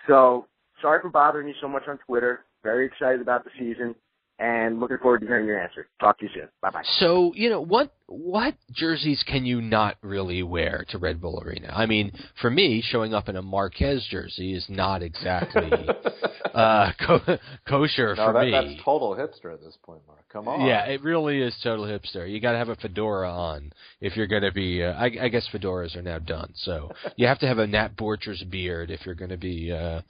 So 0.06 0.46
sorry 0.80 1.00
for 1.00 1.10
bothering 1.10 1.48
you 1.48 1.54
so 1.60 1.68
much 1.68 1.84
on 1.88 1.98
Twitter. 2.06 2.44
Very 2.62 2.86
excited 2.86 3.20
about 3.20 3.44
the 3.44 3.50
season 3.58 3.94
and 4.38 4.78
looking 4.78 4.98
forward 4.98 5.20
to 5.20 5.26
hearing 5.26 5.46
your 5.46 5.60
answer. 5.60 5.88
Talk 6.00 6.18
to 6.18 6.26
you 6.26 6.30
soon. 6.32 6.48
Bye 6.62 6.70
bye. 6.70 6.82
So 6.98 7.32
you 7.34 7.50
know 7.50 7.60
what 7.60 7.92
what 8.06 8.54
jerseys 8.72 9.22
can 9.26 9.44
you 9.44 9.60
not 9.60 9.96
really 10.00 10.42
wear 10.42 10.84
to 10.90 10.98
Red 10.98 11.20
Bull 11.20 11.42
Arena? 11.44 11.72
I 11.74 11.86
mean, 11.86 12.12
for 12.40 12.50
me, 12.50 12.82
showing 12.84 13.12
up 13.12 13.28
in 13.28 13.36
a 13.36 13.42
Marquez 13.42 14.06
jersey 14.10 14.54
is 14.54 14.64
not 14.68 15.02
exactly 15.02 15.70
uh, 16.54 16.92
co- 17.04 17.38
kosher 17.68 18.14
no, 18.14 18.26
for 18.26 18.32
that, 18.32 18.44
me. 18.44 18.50
That's 18.52 18.84
total 18.84 19.14
hipster 19.14 19.52
at 19.52 19.60
this 19.60 19.76
point, 19.82 20.00
Mark. 20.06 20.24
Come 20.32 20.48
on. 20.48 20.66
Yeah, 20.66 20.84
it 20.84 21.02
really 21.02 21.42
is 21.42 21.54
total 21.62 21.84
hipster. 21.84 22.30
You 22.30 22.40
got 22.40 22.52
to 22.52 22.58
have 22.58 22.68
a 22.68 22.76
fedora 22.76 23.30
on 23.30 23.72
if 24.00 24.16
you're 24.16 24.26
going 24.26 24.42
to 24.42 24.52
be. 24.52 24.82
Uh, 24.82 24.92
I, 24.92 25.10
I 25.22 25.28
guess 25.28 25.48
fedoras 25.52 25.96
are 25.96 26.02
now 26.02 26.18
done, 26.18 26.52
so 26.54 26.90
you 27.16 27.26
have 27.26 27.38
to 27.40 27.46
have 27.46 27.58
a 27.58 27.66
Nat 27.66 27.96
Borchers 27.96 28.48
beard 28.48 28.90
if 28.90 29.04
you're 29.04 29.14
going 29.14 29.30
to 29.30 29.36
be 29.36 29.72
uh, 29.72 30.02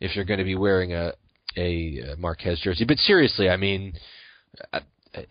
if 0.00 0.14
you're 0.14 0.24
going 0.24 0.38
to 0.38 0.44
be 0.44 0.56
wearing 0.56 0.92
a 0.92 1.12
a 1.56 2.12
uh, 2.12 2.16
Marquez 2.16 2.60
jersey. 2.60 2.84
But 2.84 2.98
seriously, 2.98 3.48
I 3.48 3.56
mean, 3.56 3.94
uh, 4.72 4.80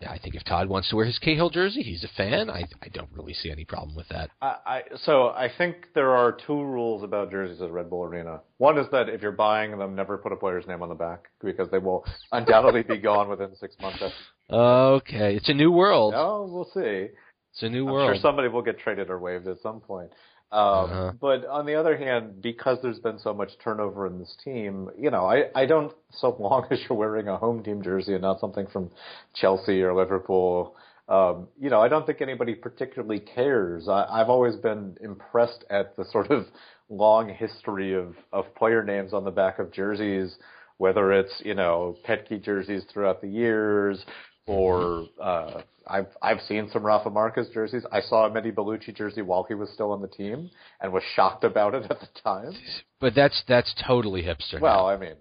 I 0.08 0.18
think 0.18 0.36
if 0.36 0.44
Todd 0.44 0.68
wants 0.68 0.90
to 0.90 0.96
wear 0.96 1.04
his 1.04 1.18
Cahill 1.18 1.50
jersey, 1.50 1.82
he's 1.82 2.04
a 2.04 2.08
fan. 2.16 2.48
I 2.48 2.64
I 2.82 2.88
don't 2.92 3.10
really 3.12 3.34
see 3.34 3.50
any 3.50 3.64
problem 3.64 3.96
with 3.96 4.08
that. 4.10 4.30
I, 4.40 4.56
I 4.64 4.82
so 5.04 5.28
I 5.28 5.50
think 5.56 5.88
there 5.94 6.10
are 6.10 6.32
two 6.46 6.62
rules 6.62 7.02
about 7.02 7.30
jerseys 7.30 7.60
at 7.60 7.70
Red 7.70 7.90
Bull 7.90 8.04
Arena. 8.04 8.40
One 8.58 8.78
is 8.78 8.86
that 8.92 9.08
if 9.08 9.22
you're 9.22 9.32
buying 9.32 9.76
them, 9.76 9.96
never 9.96 10.18
put 10.18 10.32
a 10.32 10.36
player's 10.36 10.66
name 10.68 10.82
on 10.82 10.88
the 10.88 10.94
back 10.94 11.24
because 11.42 11.68
they 11.70 11.78
will 11.78 12.04
undoubtedly 12.30 12.82
be 12.82 12.98
gone 12.98 13.28
within 13.28 13.56
six 13.56 13.74
months. 13.80 14.02
Okay, 14.48 15.34
it's 15.34 15.48
a 15.48 15.54
new 15.54 15.72
world. 15.72 16.14
Oh, 16.16 16.46
we'll 16.48 16.70
see. 16.72 17.08
It's 17.52 17.62
a 17.62 17.68
new 17.68 17.86
I'm 17.86 17.92
world. 17.92 18.14
sure 18.14 18.22
somebody 18.22 18.48
will 18.48 18.62
get 18.62 18.78
traded 18.78 19.10
or 19.10 19.18
waived 19.18 19.48
at 19.48 19.60
some 19.62 19.80
point. 19.80 20.10
Um, 20.52 20.60
Uh-huh. 20.60 21.12
But 21.18 21.46
on 21.46 21.64
the 21.64 21.74
other 21.74 21.96
hand, 21.96 22.42
because 22.42 22.78
there's 22.82 22.98
been 22.98 23.18
so 23.18 23.32
much 23.32 23.50
turnover 23.64 24.06
in 24.06 24.18
this 24.18 24.36
team, 24.44 24.90
you 24.98 25.10
know, 25.10 25.24
I, 25.24 25.44
I 25.54 25.64
don't, 25.66 25.92
so 26.12 26.36
long 26.38 26.66
as 26.70 26.78
you're 26.88 26.98
wearing 26.98 27.28
a 27.28 27.38
home 27.38 27.62
team 27.62 27.82
jersey 27.82 28.12
and 28.12 28.22
not 28.22 28.38
something 28.38 28.66
from 28.66 28.90
Chelsea 29.34 29.82
or 29.82 29.94
Liverpool, 29.94 30.76
um, 31.08 31.48
you 31.58 31.70
know, 31.70 31.80
I 31.80 31.88
don't 31.88 32.06
think 32.06 32.20
anybody 32.20 32.54
particularly 32.54 33.18
cares. 33.20 33.88
I, 33.88 34.06
I've 34.08 34.28
always 34.28 34.56
been 34.56 34.96
impressed 35.00 35.64
at 35.70 35.96
the 35.96 36.04
sort 36.12 36.30
of 36.30 36.46
long 36.88 37.30
history 37.30 37.94
of, 37.94 38.14
of 38.32 38.54
player 38.54 38.84
names 38.84 39.14
on 39.14 39.24
the 39.24 39.30
back 39.30 39.58
of 39.58 39.72
jerseys, 39.72 40.36
whether 40.76 41.12
it's, 41.12 41.40
you 41.44 41.54
know, 41.54 41.96
Petke 42.06 42.42
jerseys 42.42 42.84
throughout 42.92 43.20
the 43.22 43.28
years 43.28 44.04
or 44.46 45.06
uh, 45.20 45.62
I've 45.86 46.08
I've 46.20 46.40
seen 46.42 46.68
some 46.72 46.84
Rafa 46.84 47.10
Marquez 47.10 47.48
jerseys. 47.52 47.84
I 47.92 48.00
saw 48.00 48.26
a 48.26 48.30
Mehdi 48.30 48.52
Ballouchy 48.52 48.94
jersey 48.94 49.22
while 49.22 49.44
he 49.44 49.54
was 49.54 49.70
still 49.70 49.92
on 49.92 50.02
the 50.02 50.08
team 50.08 50.50
and 50.80 50.92
was 50.92 51.02
shocked 51.14 51.44
about 51.44 51.74
it 51.74 51.84
at 51.90 52.00
the 52.00 52.08
time. 52.22 52.52
But 53.00 53.14
that's 53.14 53.42
that's 53.48 53.74
totally 53.86 54.22
hipster. 54.22 54.60
Well, 54.60 54.86
now. 54.86 54.88
I 54.88 54.96
mean, 54.96 55.14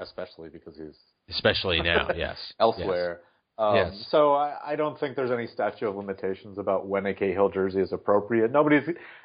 especially 0.00 0.48
because 0.48 0.76
he's 0.76 0.96
especially 1.28 1.80
now. 1.82 2.08
Yes. 2.16 2.36
elsewhere. 2.60 3.20
Um, 3.56 3.76
Yes. 3.76 4.06
So 4.10 4.34
I, 4.34 4.56
I 4.72 4.76
don't 4.76 4.98
think 4.98 5.14
there's 5.14 5.30
any 5.30 5.46
statute 5.46 5.88
of 5.88 5.94
limitations 5.94 6.58
about 6.58 6.88
when 6.88 7.06
a 7.06 7.14
Cahill 7.14 7.50
jersey 7.50 7.80
is 7.80 7.92
appropriate. 7.92 8.50
Nobody's, 8.50 8.82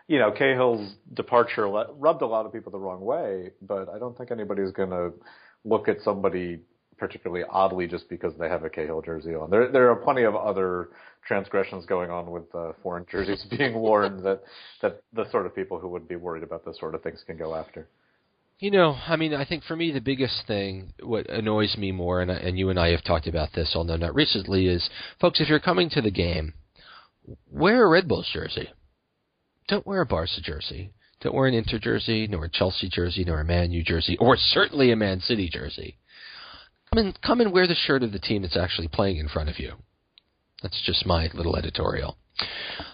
you 0.07 0.19
know, 0.19 0.31
Cahill's 0.31 0.93
departure 1.13 1.67
le- 1.67 1.91
rubbed 1.93 2.21
a 2.21 2.27
lot 2.27 2.45
of 2.45 2.53
people 2.53 2.71
the 2.71 2.77
wrong 2.77 3.01
way, 3.01 3.49
but 3.61 3.89
I 3.89 3.97
don't 3.97 4.15
think 4.15 4.29
anybody's 4.29 4.71
going 4.71 4.91
to 4.91 5.13
look 5.65 5.87
at 5.87 5.97
somebody 6.03 6.59
particularly 6.99 7.43
oddly 7.49 7.87
just 7.87 8.09
because 8.09 8.33
they 8.37 8.49
have 8.49 8.63
a 8.63 8.69
Cahill 8.69 9.01
jersey 9.01 9.33
on. 9.33 9.49
There, 9.49 9.71
there 9.71 9.89
are 9.89 9.95
plenty 9.95 10.23
of 10.23 10.35
other 10.35 10.89
transgressions 11.25 11.85
going 11.85 12.09
on 12.09 12.31
with 12.31 12.53
uh, 12.53 12.73
foreign 12.83 13.05
jerseys 13.11 13.45
being 13.49 13.75
worn 13.75 14.23
that 14.23 14.41
that 14.81 15.01
the 15.13 15.29
sort 15.31 15.45
of 15.45 15.55
people 15.55 15.79
who 15.79 15.87
would 15.89 16.07
be 16.07 16.15
worried 16.15 16.43
about 16.43 16.65
those 16.65 16.79
sort 16.79 16.95
of 16.95 17.01
things 17.01 17.23
can 17.25 17.37
go 17.37 17.55
after. 17.55 17.87
You 18.59 18.71
know, 18.71 18.97
I 19.07 19.15
mean, 19.15 19.33
I 19.33 19.45
think 19.45 19.63
for 19.63 19.77
me 19.77 19.91
the 19.91 20.01
biggest 20.01 20.45
thing, 20.45 20.93
what 21.01 21.29
annoys 21.29 21.77
me 21.77 21.93
more, 21.93 22.21
and, 22.21 22.29
and 22.29 22.59
you 22.59 22.69
and 22.69 22.77
I 22.77 22.89
have 22.89 23.05
talked 23.05 23.25
about 23.25 23.53
this, 23.53 23.71
although 23.73 23.95
not 23.95 24.13
recently, 24.13 24.67
is 24.67 24.89
folks, 25.21 25.39
if 25.39 25.47
you're 25.47 25.61
coming 25.61 25.89
to 25.91 26.01
the 26.01 26.11
game, 26.11 26.53
wear 27.49 27.85
a 27.85 27.89
Red 27.89 28.09
Bulls 28.09 28.29
jersey. 28.33 28.69
Don't 29.69 29.87
wear 29.87 30.01
a 30.01 30.05
Barca 30.05 30.41
jersey. 30.41 30.91
Don't 31.21 31.35
wear 31.35 31.47
an 31.47 31.53
Inter 31.53 31.79
jersey, 31.79 32.27
nor 32.27 32.45
a 32.45 32.49
Chelsea 32.49 32.89
jersey, 32.89 33.23
nor 33.25 33.41
a 33.41 33.45
Man 33.45 33.71
U 33.71 33.83
jersey, 33.83 34.17
or 34.19 34.35
certainly 34.35 34.91
a 34.91 34.95
Man 34.95 35.19
City 35.19 35.49
jersey. 35.49 35.97
Come 36.93 37.05
and 37.05 37.21
come 37.21 37.41
and 37.41 37.51
wear 37.51 37.67
the 37.67 37.75
shirt 37.75 38.03
of 38.03 38.11
the 38.11 38.19
team 38.19 38.41
that's 38.41 38.57
actually 38.57 38.87
playing 38.87 39.17
in 39.17 39.27
front 39.27 39.49
of 39.49 39.59
you. 39.59 39.73
That's 40.63 40.81
just 40.85 41.05
my 41.05 41.29
little 41.33 41.55
editorial. 41.55 42.17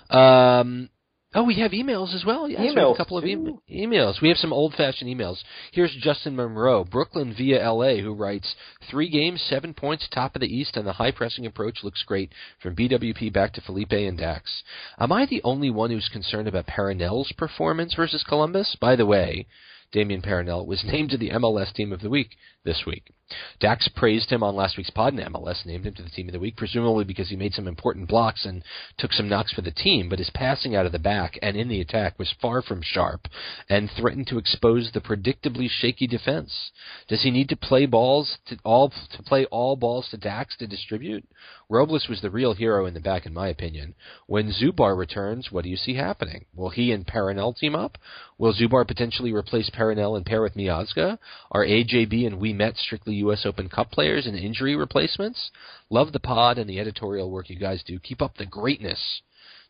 Um, 0.09 0.89
oh, 1.33 1.43
we 1.43 1.59
have 1.59 1.71
emails 1.71 2.13
as 2.13 2.23
well. 2.25 2.47
Yes, 2.47 2.59
we 2.59 2.67
have 2.67 2.75
a 2.75 2.79
Emails, 2.79 2.97
couple 2.97 3.17
of 3.17 3.25
e- 3.25 3.57
emails. 3.71 4.21
We 4.21 4.27
have 4.29 4.37
some 4.37 4.53
old-fashioned 4.53 5.09
emails. 5.09 5.37
Here's 5.71 5.95
Justin 5.99 6.35
Monroe, 6.35 6.83
Brooklyn 6.83 7.33
via 7.35 7.63
L.A., 7.63 8.01
who 8.01 8.13
writes, 8.13 8.55
three 8.89 9.09
games, 9.09 9.41
seven 9.49 9.73
points, 9.73 10.07
top 10.13 10.35
of 10.35 10.41
the 10.41 10.47
East, 10.55 10.77
and 10.77 10.85
the 10.85 10.93
high-pressing 10.93 11.45
approach 11.45 11.79
looks 11.83 12.03
great 12.03 12.31
from 12.61 12.75
BWP 12.75 13.33
back 13.33 13.53
to 13.53 13.61
Felipe 13.61 13.93
and 13.93 14.17
Dax. 14.17 14.63
Am 14.99 15.11
I 15.11 15.25
the 15.25 15.41
only 15.43 15.71
one 15.71 15.89
who's 15.89 16.09
concerned 16.09 16.47
about 16.47 16.67
Perrinelle's 16.67 17.31
performance 17.31 17.95
versus 17.95 18.23
Columbus? 18.27 18.75
By 18.79 18.95
the 18.95 19.07
way, 19.07 19.47
Damien 19.91 20.21
Perrinelle 20.21 20.65
was 20.67 20.83
named 20.85 21.09
to 21.11 21.17
the 21.17 21.31
MLS 21.31 21.73
Team 21.73 21.91
of 21.91 22.01
the 22.01 22.09
Week 22.09 22.31
this 22.63 22.83
week. 22.85 23.11
Dax 23.59 23.87
praised 23.87 24.29
him 24.29 24.43
on 24.43 24.55
last 24.55 24.77
week's 24.77 24.91
pod, 24.91 25.13
and 25.13 25.33
MLS 25.33 25.65
named 25.65 25.85
him 25.85 25.95
to 25.95 26.03
the 26.03 26.09
Team 26.09 26.27
of 26.27 26.33
the 26.33 26.39
Week, 26.39 26.55
presumably 26.55 27.03
because 27.03 27.29
he 27.29 27.35
made 27.35 27.53
some 27.53 27.67
important 27.67 28.07
blocks 28.07 28.45
and 28.45 28.63
took 28.97 29.11
some 29.11 29.27
knocks 29.27 29.51
for 29.51 29.61
the 29.61 29.71
team, 29.71 30.09
but 30.09 30.19
his 30.19 30.29
passing 30.29 30.75
out 30.75 30.85
of 30.85 30.91
the 30.91 30.99
back 30.99 31.39
and 31.41 31.57
in 31.57 31.67
the 31.67 31.81
attack 31.81 32.19
was 32.19 32.31
far 32.39 32.61
from 32.61 32.81
sharp 32.83 33.27
and 33.67 33.89
threatened 33.89 34.27
to 34.27 34.37
expose 34.37 34.91
the 34.91 35.01
predictably 35.01 35.67
shaky 35.69 36.05
defense. 36.05 36.71
Does 37.07 37.23
he 37.23 37.31
need 37.31 37.49
to 37.49 37.55
play 37.55 37.87
balls 37.87 38.37
to 38.47 38.57
all 38.63 38.89
to 38.89 39.23
play 39.23 39.45
all 39.45 39.75
balls 39.75 40.07
to 40.09 40.17
Dax 40.17 40.55
to 40.57 40.67
distribute? 40.67 41.25
Robles 41.67 42.07
was 42.07 42.21
the 42.21 42.29
real 42.29 42.53
hero 42.53 42.85
in 42.85 42.93
the 42.93 42.99
back, 42.99 43.25
in 43.25 43.33
my 43.33 43.47
opinion. 43.47 43.95
When 44.27 44.51
Zubar 44.51 44.95
returns, 44.95 45.51
what 45.51 45.63
do 45.63 45.69
you 45.69 45.77
see 45.77 45.95
happening? 45.95 46.45
Will 46.53 46.69
he 46.69 46.91
and 46.91 47.07
Perrinelle 47.07 47.57
team 47.57 47.75
up? 47.75 47.97
Will 48.37 48.53
Zubar 48.53 48.85
potentially 48.85 49.33
replace 49.33 49.71
Perrinelle 49.71 50.15
and 50.15 50.25
pair 50.25 50.43
with 50.43 50.53
Miazga? 50.53 51.17
Are 51.51 51.65
AJB 51.65 52.27
and 52.27 52.39
Ouimette 52.39 52.77
strictly 52.77 53.14
U.S. 53.15 53.45
Open 53.45 53.69
Cup 53.69 53.91
players 53.91 54.25
and 54.25 54.35
injury 54.37 54.75
replacements? 54.75 55.51
Love 55.89 56.11
the 56.11 56.19
pod 56.19 56.57
and 56.57 56.69
the 56.69 56.79
editorial 56.79 57.31
work 57.31 57.49
you 57.49 57.57
guys 57.57 57.83
do. 57.85 57.99
Keep 57.99 58.21
up 58.21 58.37
the 58.37 58.45
greatness. 58.45 59.21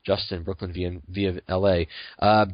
Justin, 0.06 0.44
Brooklyn 0.44 0.72
via, 0.72 0.92
via 1.08 1.42
L.A. 1.48 1.88
Uh, 2.20 2.46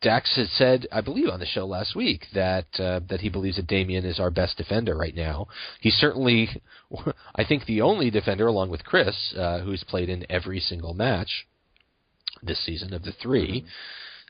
Dax 0.00 0.36
had 0.36 0.46
said, 0.50 0.86
I 0.92 1.00
believe, 1.00 1.28
on 1.28 1.40
the 1.40 1.46
show 1.46 1.66
last 1.66 1.96
week 1.96 2.26
that 2.32 2.66
uh, 2.78 3.00
that 3.08 3.20
he 3.20 3.28
believes 3.28 3.56
that 3.56 3.66
Damien 3.66 4.04
is 4.04 4.20
our 4.20 4.30
best 4.30 4.56
defender 4.56 4.96
right 4.96 5.14
now. 5.14 5.48
He's 5.80 5.94
certainly, 5.94 6.48
I 7.34 7.44
think, 7.44 7.66
the 7.66 7.80
only 7.80 8.10
defender, 8.10 8.46
along 8.46 8.70
with 8.70 8.84
Chris, 8.84 9.34
uh, 9.36 9.58
who's 9.60 9.84
played 9.84 10.08
in 10.08 10.24
every 10.30 10.60
single 10.60 10.94
match 10.94 11.46
this 12.42 12.64
season 12.64 12.94
of 12.94 13.02
the 13.02 13.12
3 13.12 13.64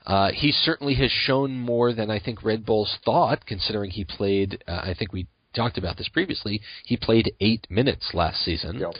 Uh, 0.06 0.30
he 0.32 0.52
certainly 0.52 0.94
has 0.94 1.10
shown 1.10 1.58
more 1.58 1.92
than 1.92 2.10
I 2.10 2.18
think 2.18 2.42
Red 2.42 2.64
Bulls 2.64 2.96
thought, 3.04 3.44
considering 3.44 3.90
he 3.90 4.04
played. 4.04 4.64
Uh, 4.66 4.80
I 4.84 4.94
think 4.98 5.12
we 5.12 5.26
talked 5.58 5.78
about 5.78 5.96
this 5.98 6.08
previously. 6.08 6.60
He 6.84 6.96
played 6.96 7.32
eight 7.40 7.66
minutes 7.68 8.10
last 8.14 8.38
season. 8.44 8.78
Yep. 8.78 8.92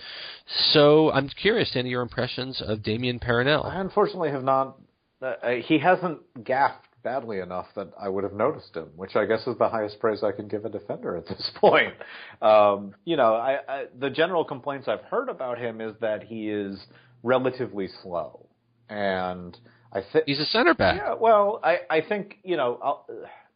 So 0.73 1.11
I'm 1.13 1.29
curious, 1.29 1.71
any 1.75 1.89
of 1.89 1.93
your 1.93 2.03
impressions 2.03 2.63
of 2.67 2.83
Damien 2.83 3.19
Perrinelle? 3.19 3.65
I 3.65 3.81
unfortunately 3.81 4.31
have 4.31 4.45
not. 4.45 4.79
Uh, 5.23 5.33
he 5.65 5.79
hasn't 5.79 6.19
gaffed 6.45 6.85
badly 7.05 7.39
enough 7.39 7.67
that 7.77 7.89
I 7.99 8.09
would 8.09 8.25
have 8.25 8.33
noticed 8.33 8.77
him, 8.77 8.89
which 8.97 9.15
I 9.17 9.25
guess 9.25 9.47
is 9.47 9.57
the 9.59 9.69
highest 9.69 10.01
praise 10.01 10.23
I 10.23 10.33
can 10.33 10.49
give 10.49 10.65
a 10.65 10.69
defender 10.69 11.17
at 11.17 11.27
this 11.27 11.51
point. 11.57 11.95
Um, 12.43 12.95
you 13.05 13.17
know, 13.17 13.35
I, 13.35 13.59
I, 13.69 13.85
the 13.99 14.11
general 14.11 14.45
complaints 14.45 14.89
I've 14.89 15.03
heard 15.03 15.29
about 15.29 15.59
him 15.59 15.81
is 15.81 15.95
that 16.01 16.25
he 16.25 16.51
is 16.51 16.79
relatively 17.23 17.89
slow, 18.03 18.47
and 18.89 19.57
I 19.93 20.01
think 20.13 20.25
He's 20.27 20.39
a 20.41 20.45
center 20.47 20.75
back. 20.75 21.01
yeah, 21.03 21.15
well, 21.15 21.61
I, 21.63 21.79
I 21.91 22.01
think, 22.01 22.39
you 22.43 22.57
know, 22.57 22.79
I'll, 22.83 23.07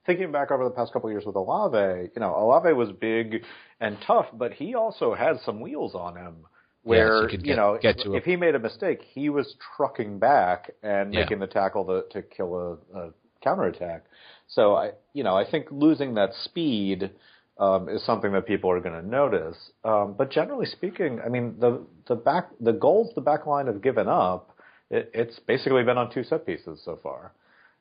thinking 0.07 0.33
back 0.33 0.51
over 0.51 0.65
the 0.65 0.71
past 0.71 0.93
couple 0.93 1.09
of 1.09 1.13
years 1.13 1.25
with 1.25 1.37
Olave, 1.37 2.11
you 2.15 2.21
know, 2.21 2.35
Olave 2.37 2.73
was 2.73 2.91
big 2.93 3.45
and 3.81 3.97
tough, 4.07 4.27
but 4.33 4.53
he 4.53 4.75
also 4.75 5.15
had 5.15 5.39
some 5.45 5.61
wheels 5.61 5.95
on 5.95 6.17
him 6.17 6.37
where, 6.83 7.23
Yes, 7.23 7.31
he 7.31 7.37
could 7.37 7.47
you 7.47 7.55
get- 7.55 7.57
know, 7.57 7.79
if 8.15 8.25
he 8.25 8.37
made 8.37 8.55
a 8.55 8.59
mistake, 8.59 9.03
he 9.03 9.29
was 9.29 9.55
trucking 9.77 10.19
back 10.19 10.71
and 10.83 11.13
Yeah. 11.15 11.21
making 11.21 11.39
the 11.39 11.47
tackle 11.47 11.85
to, 11.85 12.05
to 12.11 12.23
kill 12.23 12.79
a, 12.95 12.99
a 12.99 13.11
counterattack. 13.41 14.05
So 14.49 14.75
I, 14.75 14.93
you 15.13 15.23
know, 15.25 15.37
I 15.37 15.49
think 15.49 15.67
losing 15.71 16.15
that 16.15 16.35
speed, 16.35 17.11
um, 17.59 17.89
is 17.89 18.03
something 18.05 18.33
that 18.33 18.47
people 18.47 18.71
are 18.71 18.81
going 18.81 19.01
to 19.01 19.07
notice. 19.07 19.57
Um, 19.85 20.15
but 20.15 20.31
generally 20.31 20.67
speaking, 20.67 21.21
I 21.25 21.29
mean, 21.29 21.57
the, 21.61 21.85
the 22.09 22.17
back, 22.17 22.49
the 22.61 22.73
goals 22.73 23.13
the 23.15 23.21
back 23.21 23.47
line 23.47 23.67
have 23.67 23.83
given 23.83 24.09
up, 24.09 24.57
it, 24.91 25.11
it's 25.15 25.39
basically 25.39 25.85
been 25.85 25.99
on 25.99 26.11
two 26.11 26.25
set 26.25 26.45
pieces 26.47 26.81
so 26.85 26.97
far, 27.03 27.33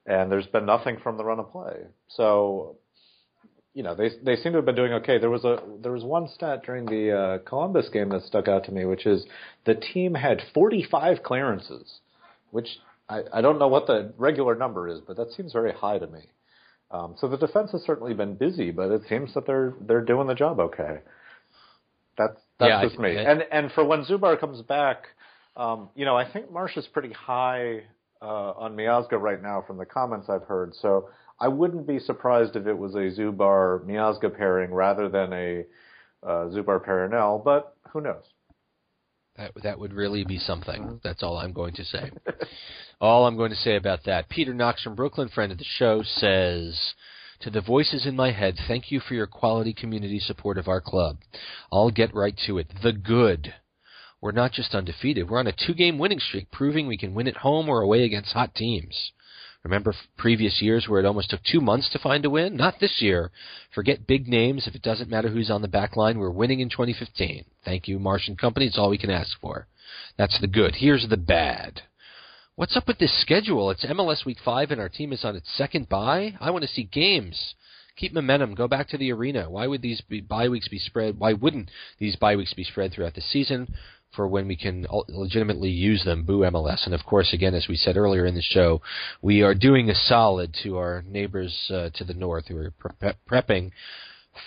and 0.05 0.31
there's 0.31 0.47
been 0.47 0.65
nothing 0.65 0.97
from 1.01 1.17
the 1.17 1.23
run 1.23 1.39
of 1.39 1.51
play. 1.51 1.77
So, 2.07 2.77
you 3.73 3.83
know, 3.83 3.95
they 3.95 4.09
they 4.23 4.35
seem 4.35 4.51
to 4.53 4.57
have 4.57 4.65
been 4.65 4.75
doing 4.75 4.93
okay. 4.93 5.17
There 5.17 5.29
was 5.29 5.45
a 5.45 5.59
there 5.81 5.91
was 5.91 6.03
one 6.03 6.27
stat 6.27 6.63
during 6.65 6.85
the 6.85 7.11
uh, 7.11 7.37
Columbus 7.47 7.89
game 7.89 8.09
that 8.09 8.23
stuck 8.23 8.47
out 8.47 8.65
to 8.65 8.71
me, 8.71 8.85
which 8.85 9.05
is 9.05 9.25
the 9.65 9.75
team 9.75 10.13
had 10.13 10.41
45 10.53 11.23
clearances, 11.23 11.99
which 12.51 12.67
I, 13.07 13.21
I 13.33 13.41
don't 13.41 13.59
know 13.59 13.67
what 13.67 13.87
the 13.87 14.13
regular 14.17 14.55
number 14.55 14.87
is, 14.87 14.99
but 14.99 15.17
that 15.17 15.31
seems 15.31 15.53
very 15.53 15.71
high 15.71 15.99
to 15.99 16.07
me. 16.07 16.21
Um, 16.89 17.15
so 17.17 17.27
the 17.27 17.37
defense 17.37 17.71
has 17.71 17.83
certainly 17.83 18.13
been 18.13 18.35
busy, 18.35 18.71
but 18.71 18.91
it 18.91 19.03
seems 19.07 19.33
that 19.35 19.45
they're 19.45 19.73
they're 19.81 20.03
doing 20.03 20.27
the 20.27 20.35
job 20.35 20.59
okay. 20.59 20.99
That's 22.17 22.37
that's 22.59 22.69
Yeah, 22.69 22.83
just 22.83 22.99
me. 22.99 23.15
And 23.15 23.43
and 23.51 23.71
for 23.71 23.85
when 23.85 24.03
Zubar 24.03 24.39
comes 24.39 24.61
back, 24.63 25.05
um, 25.55 25.89
you 25.95 26.05
know, 26.05 26.17
I 26.17 26.29
think 26.31 26.51
Marsch 26.51 26.77
is 26.77 26.87
pretty 26.87 27.13
high 27.13 27.83
uh, 28.21 28.51
on 28.55 28.75
Miazga 28.75 29.19
right 29.19 29.41
now 29.41 29.63
from 29.65 29.77
the 29.77 29.85
comments 29.85 30.27
I've 30.29 30.43
heard. 30.43 30.73
So 30.75 31.09
I 31.39 31.47
wouldn't 31.47 31.87
be 31.87 31.99
surprised 31.99 32.55
if 32.55 32.67
it 32.67 32.77
was 32.77 32.93
a 32.95 33.09
Zubar 33.19 33.83
Miazga 33.85 34.35
pairing 34.35 34.71
rather 34.71 35.09
than 35.09 35.33
a 35.33 35.63
uh, 36.23 36.49
Zubar 36.49 36.85
Perrinelle, 36.85 37.43
but 37.43 37.75
who 37.91 38.01
knows? 38.01 38.23
That 39.37 39.51
that 39.63 39.79
would 39.79 39.93
really 39.93 40.23
be 40.25 40.37
something. 40.37 40.99
That's 41.03 41.23
all 41.23 41.37
I'm 41.37 41.53
going 41.53 41.73
to 41.75 41.85
say. 41.85 42.11
all 43.01 43.25
I'm 43.25 43.37
going 43.37 43.51
to 43.51 43.55
say 43.55 43.75
about 43.75 44.03
that. 44.05 44.29
Peter 44.29 44.53
Knox 44.53 44.83
from 44.83 44.95
Brooklyn, 44.95 45.29
friend 45.29 45.51
of 45.51 45.57
the 45.57 45.65
show, 45.77 46.03
says. 46.03 46.93
To 47.41 47.49
the 47.49 47.61
voices 47.61 48.05
in 48.05 48.15
my 48.15 48.31
head, 48.31 48.53
thank 48.67 48.91
you 48.91 48.99
for 48.99 49.15
your 49.15 49.25
quality 49.25 49.73
community 49.73 50.19
support 50.19 50.59
of 50.59 50.67
our 50.67 50.79
club. 50.79 51.17
I'll 51.71 51.89
get 51.89 52.13
right 52.13 52.39
to 52.45 52.59
it. 52.59 52.67
The 52.83 52.93
good. 52.93 53.51
We're 54.21 54.31
not 54.31 54.51
just 54.51 54.75
undefeated, 54.75 55.29
we're 55.29 55.39
on 55.39 55.47
a 55.47 55.53
two 55.53 55.73
game 55.73 55.97
winning 55.97 56.19
streak, 56.19 56.51
proving 56.51 56.87
we 56.87 56.97
can 56.97 57.13
win 57.13 57.27
at 57.27 57.37
home 57.37 57.67
or 57.67 57.81
away 57.81 58.03
against 58.03 58.33
hot 58.33 58.53
teams. 58.55 59.11
Remember 59.63 59.93
previous 60.17 60.61
years 60.61 60.87
where 60.87 60.99
it 60.99 61.05
almost 61.05 61.29
took 61.29 61.41
two 61.43 61.61
months 61.61 61.89
to 61.89 61.99
find 61.99 62.25
a 62.25 62.29
win? 62.29 62.55
Not 62.55 62.79
this 62.79 62.99
year. 62.99 63.31
Forget 63.73 64.07
big 64.07 64.27
names. 64.27 64.65
If 64.65 64.73
it 64.73 64.81
doesn't 64.81 65.09
matter 65.09 65.29
who's 65.29 65.51
on 65.51 65.61
the 65.61 65.67
back 65.67 65.95
line, 65.95 66.17
we're 66.17 66.31
winning 66.31 66.61
in 66.61 66.69
2015. 66.69 67.45
Thank 67.63 67.87
you, 67.87 67.99
Martian 67.99 68.35
Company. 68.35 68.65
It's 68.65 68.77
all 68.77 68.89
we 68.89 68.97
can 68.97 69.11
ask 69.11 69.39
for. 69.39 69.67
That's 70.17 70.39
the 70.39 70.47
good. 70.47 70.75
Here's 70.75 71.07
the 71.07 71.17
bad. 71.17 71.81
What's 72.55 72.75
up 72.75 72.87
with 72.87 72.97
this 72.97 73.21
schedule? 73.21 73.69
It's 73.69 73.85
MLS 73.85 74.25
Week 74.25 74.37
5 74.43 74.71
and 74.71 74.81
our 74.81 74.89
team 74.89 75.13
is 75.13 75.23
on 75.23 75.35
its 75.35 75.49
second 75.55 75.89
bye. 75.89 76.35
I 76.39 76.49
want 76.49 76.63
to 76.63 76.69
see 76.69 76.83
games. 76.83 77.53
Keep 77.95 78.13
momentum. 78.13 78.55
Go 78.55 78.67
back 78.67 78.87
to 78.89 78.97
the 78.97 79.11
arena. 79.11 79.49
Why 79.49 79.67
would 79.67 79.81
these 79.81 80.01
bye 80.27 80.49
weeks 80.49 80.67
be 80.67 80.79
spread? 80.79 81.19
Why 81.19 81.33
wouldn't 81.33 81.69
these 81.99 82.15
bye 82.15 82.35
weeks 82.35 82.53
be 82.53 82.63
spread 82.63 82.93
throughout 82.93 83.13
the 83.13 83.21
season? 83.21 83.73
For 84.15 84.27
when 84.27 84.47
we 84.47 84.55
can 84.55 84.85
legitimately 85.07 85.69
use 85.69 86.03
them. 86.03 86.23
Boo 86.23 86.39
MLS. 86.39 86.85
And 86.85 86.93
of 86.93 87.05
course, 87.05 87.33
again, 87.33 87.53
as 87.53 87.67
we 87.67 87.75
said 87.75 87.97
earlier 87.97 88.25
in 88.25 88.35
the 88.35 88.41
show, 88.41 88.81
we 89.21 89.41
are 89.41 89.55
doing 89.55 89.89
a 89.89 89.95
solid 89.95 90.55
to 90.63 90.77
our 90.77 91.03
neighbors 91.07 91.69
uh, 91.69 91.89
to 91.93 92.03
the 92.03 92.13
north 92.13 92.47
who 92.47 92.57
are 92.57 92.71
pre- 92.71 93.13
prepping 93.29 93.71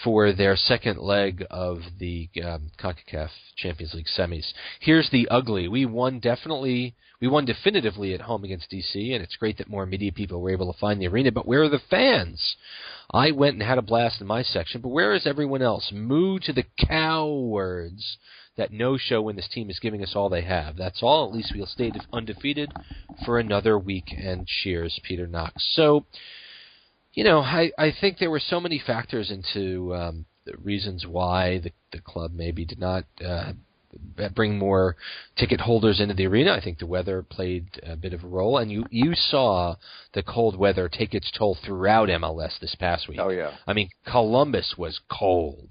for 0.03 0.33
their 0.33 0.57
second 0.57 0.99
leg 0.99 1.45
of 1.51 1.81
the 1.99 2.29
um, 2.43 2.71
CONCACAF 2.79 3.29
Champions 3.57 3.95
League 3.95 4.07
semis. 4.07 4.53
Here's 4.81 5.11
the 5.11 5.29
ugly. 5.29 5.69
We 5.69 5.87
won 5.87 6.21
definitely, 6.21 6.95
we 7.21 7.29
won 7.29 7.45
definitively 7.45 8.15
at 8.15 8.23
home 8.23 8.45
against 8.45 8.71
DC, 8.71 9.15
and 9.15 9.23
it's 9.23 9.37
great 9.37 9.59
that 9.59 9.69
more 9.69 9.87
media 9.87 10.13
people 10.13 10.41
were 10.41 10.51
able 10.51 10.73
to 10.73 10.79
find 10.79 11.01
the 11.01 11.09
arena. 11.09 11.33
But 11.33 11.47
where 11.47 11.63
are 11.63 11.69
the 11.69 11.83
fans? 11.91 12.57
I 13.13 13.31
went 13.31 13.55
and 13.55 13.63
had 13.63 13.79
a 13.79 13.83
blast 13.83 14.21
in 14.21 14.27
my 14.27 14.43
section, 14.43 14.81
but 14.81 14.89
where 14.89 15.15
is 15.15 15.27
everyone 15.27 15.63
else? 15.63 15.91
Moo 15.93 16.39
to 16.41 16.53
the 16.53 16.65
cowards 16.79 18.19
that 18.57 18.73
no 18.73 18.97
show 18.97 19.21
when 19.21 19.37
this 19.37 19.49
team 19.49 19.69
is 19.71 19.79
giving 19.79 20.03
us 20.03 20.15
all 20.15 20.29
they 20.29 20.43
have. 20.43 20.77
That's 20.77 21.03
all. 21.03 21.27
At 21.27 21.35
least 21.35 21.53
we'll 21.55 21.67
stay 21.67 21.93
undefeated 22.13 22.73
for 23.25 23.39
another 23.39 23.79
week. 23.79 24.15
And 24.17 24.47
cheers, 24.47 25.01
Peter 25.03 25.27
Knox. 25.27 25.55
So, 25.75 26.07
you 27.13 27.25
know, 27.25 27.41
I 27.41 27.73
I 27.79 27.93
think 28.01 28.19
there 28.19 28.31
were 28.31 28.41
so 28.41 28.61
many 28.61 28.79
factors 28.79 29.31
into 29.31 29.95
um, 29.95 30.27
the 30.45 30.57
reasons 30.63 31.07
why 31.07 31.59
the 31.59 31.73
the 31.93 32.01
club 32.01 32.33
maybe 32.35 32.65
did 32.65 32.79
not. 32.79 33.05
Uh, 33.25 33.53
bring 34.35 34.59
more 34.59 34.97
ticket 35.37 35.61
holders 35.61 36.01
into 36.01 36.15
the 36.15 36.27
arena. 36.27 36.53
I 36.53 36.61
think 36.61 36.79
the 36.79 36.87
weather 36.87 37.23
played 37.23 37.69
a 37.85 37.95
bit 37.95 38.13
of 38.13 38.25
a 38.25 38.27
role, 38.27 38.59
and 38.59 38.71
you 38.71 38.85
you 38.91 39.15
saw 39.15 39.77
the 40.15 40.23
cold 40.25 40.57
weather 40.57 40.89
take 40.89 41.15
its 41.15 41.31
toll 41.31 41.57
throughout 41.65 42.09
MLS 42.09 42.59
this 42.61 42.75
past 42.75 43.09
week. 43.09 43.19
Oh 43.21 43.31
yeah. 43.31 43.53
I 43.69 43.73
mean, 43.73 43.91
Columbus 44.05 44.75
was 44.77 45.01
cold 45.09 45.69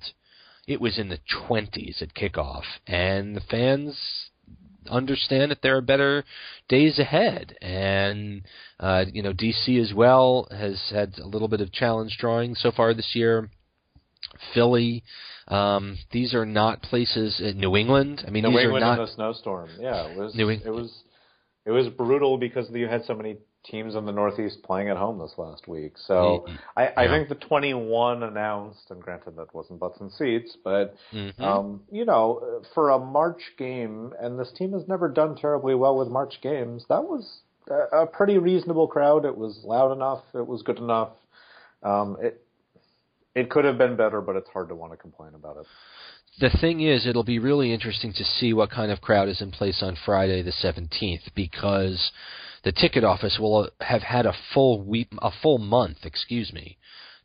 it 0.67 0.79
was 0.79 0.97
in 0.97 1.09
the 1.09 1.19
20s 1.49 2.01
at 2.01 2.13
kickoff, 2.13 2.63
and 2.87 3.35
the 3.35 3.41
fans 3.41 4.29
understand 4.89 5.51
that 5.51 5.61
there 5.61 5.77
are 5.77 5.81
better 5.81 6.23
days 6.69 6.99
ahead. 6.99 7.55
And 7.61 8.43
uh, 8.79 9.05
you 9.11 9.21
know, 9.21 9.33
DC 9.33 9.79
as 9.81 9.93
well 9.93 10.47
has 10.51 10.81
had 10.91 11.17
a 11.19 11.27
little 11.27 11.47
bit 11.47 11.61
of 11.61 11.71
challenge 11.71 12.17
drawing 12.19 12.55
so 12.55 12.71
far 12.71 12.93
this 12.93 13.11
year. 13.13 13.49
Philly, 14.53 15.03
um, 15.47 15.97
these 16.11 16.33
are 16.33 16.45
not 16.45 16.81
places. 16.81 17.39
in 17.39 17.59
New 17.59 17.75
England, 17.75 18.23
I 18.25 18.31
mean, 18.31 18.43
New 18.43 18.51
these 18.51 18.61
England 18.63 18.83
are 18.83 18.95
not 18.95 18.99
in 18.99 19.05
the 19.05 19.11
snowstorm. 19.11 19.69
Yeah, 19.79 20.07
it 20.07 20.17
was. 20.17 20.35
New 20.35 20.49
It 20.49 20.69
was. 20.69 20.91
It 21.65 21.71
was 21.71 21.87
brutal 21.87 22.37
because 22.37 22.67
you 22.71 22.87
had 22.87 23.05
so 23.05 23.15
many 23.15 23.37
teams 23.69 23.95
in 23.95 24.05
the 24.05 24.11
Northeast 24.11 24.61
playing 24.63 24.89
at 24.89 24.97
home 24.97 25.19
this 25.19 25.33
last 25.37 25.67
week. 25.67 25.93
So 25.97 26.45
I, 26.75 26.89
I 26.97 27.07
think 27.07 27.29
the 27.29 27.35
21 27.35 28.23
announced, 28.23 28.89
and 28.89 29.01
granted 29.01 29.35
that 29.37 29.53
wasn't 29.53 29.79
butts 29.79 29.99
and 30.01 30.11
seats, 30.11 30.57
but 30.63 30.95
mm-hmm. 31.13 31.43
um, 31.43 31.81
you 31.91 32.05
know, 32.05 32.61
for 32.73 32.89
a 32.89 32.99
March 32.99 33.41
game, 33.57 34.13
and 34.19 34.39
this 34.39 34.51
team 34.57 34.73
has 34.73 34.87
never 34.87 35.07
done 35.07 35.35
terribly 35.35 35.75
well 35.75 35.97
with 35.97 36.09
March 36.09 36.35
games. 36.41 36.83
That 36.89 37.03
was 37.03 37.39
a, 37.69 38.01
a 38.01 38.07
pretty 38.07 38.37
reasonable 38.37 38.87
crowd. 38.87 39.25
It 39.25 39.37
was 39.37 39.61
loud 39.63 39.91
enough. 39.91 40.23
It 40.33 40.47
was 40.47 40.61
good 40.61 40.77
enough. 40.77 41.11
Um, 41.81 42.17
it 42.21 42.39
it 43.35 43.49
could 43.49 43.65
have 43.65 43.77
been 43.77 43.95
better, 43.95 44.21
but 44.21 44.35
it's 44.35 44.49
hard 44.49 44.69
to 44.69 44.75
want 44.75 44.93
to 44.93 44.97
complain 44.97 45.31
about 45.33 45.57
it. 45.57 45.65
The 46.39 46.55
thing 46.61 46.81
is, 46.81 47.05
it'll 47.05 47.23
be 47.23 47.39
really 47.39 47.73
interesting 47.73 48.13
to 48.13 48.23
see 48.23 48.53
what 48.53 48.71
kind 48.71 48.91
of 48.91 49.01
crowd 49.01 49.29
is 49.29 49.41
in 49.41 49.51
place 49.51 49.83
on 49.83 49.97
Friday 50.05 50.41
the 50.41 50.51
17th 50.51 51.33
because 51.35 52.11
the 52.63 52.71
ticket 52.71 53.03
office 53.03 53.37
will 53.39 53.69
have 53.81 54.01
had 54.01 54.25
a 54.25 54.33
full 54.53 54.81
week, 54.81 55.09
a 55.21 55.31
full 55.41 55.57
month, 55.57 55.97
excuse 56.03 56.53
me, 56.53 56.77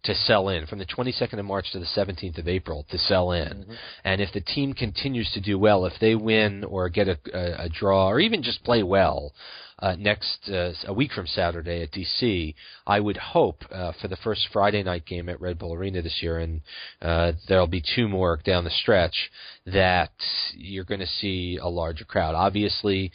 to 0.04 0.14
sell 0.14 0.48
in 0.48 0.66
from 0.66 0.78
the 0.78 0.86
22nd 0.86 1.38
of 1.38 1.44
March 1.44 1.72
to 1.72 1.78
the 1.78 1.84
17th 1.84 2.38
of 2.38 2.48
April 2.48 2.86
to 2.90 2.98
sell 2.98 3.32
in. 3.32 3.48
Mm-hmm. 3.48 3.72
And 4.04 4.20
if 4.20 4.32
the 4.32 4.40
team 4.40 4.72
continues 4.72 5.30
to 5.32 5.40
do 5.40 5.58
well, 5.58 5.86
if 5.86 5.94
they 6.00 6.14
win 6.14 6.64
or 6.64 6.88
get 6.88 7.08
a, 7.08 7.18
a, 7.32 7.64
a 7.64 7.68
draw 7.68 8.08
or 8.08 8.20
even 8.20 8.42
just 8.42 8.64
play 8.64 8.82
well 8.82 9.32
uh, 9.80 9.94
next 9.96 10.48
uh, 10.48 10.72
a 10.86 10.92
week 10.92 11.12
from 11.12 11.26
Saturday 11.26 11.82
at 11.82 11.92
DC, 11.92 12.54
I 12.86 13.00
would 13.00 13.16
hope 13.16 13.64
uh, 13.70 13.92
for 14.00 14.08
the 14.08 14.16
first 14.16 14.48
Friday 14.52 14.82
night 14.82 15.04
game 15.06 15.28
at 15.28 15.40
Red 15.40 15.58
Bull 15.58 15.74
Arena 15.74 16.02
this 16.02 16.18
year, 16.20 16.38
and 16.38 16.60
uh, 17.00 17.32
there'll 17.46 17.68
be 17.68 17.82
two 17.94 18.08
more 18.08 18.40
down 18.44 18.64
the 18.64 18.70
stretch 18.70 19.30
that 19.66 20.10
you're 20.54 20.84
going 20.84 21.00
to 21.00 21.06
see 21.06 21.58
a 21.60 21.68
larger 21.68 22.04
crowd. 22.04 22.34
Obviously 22.34 23.12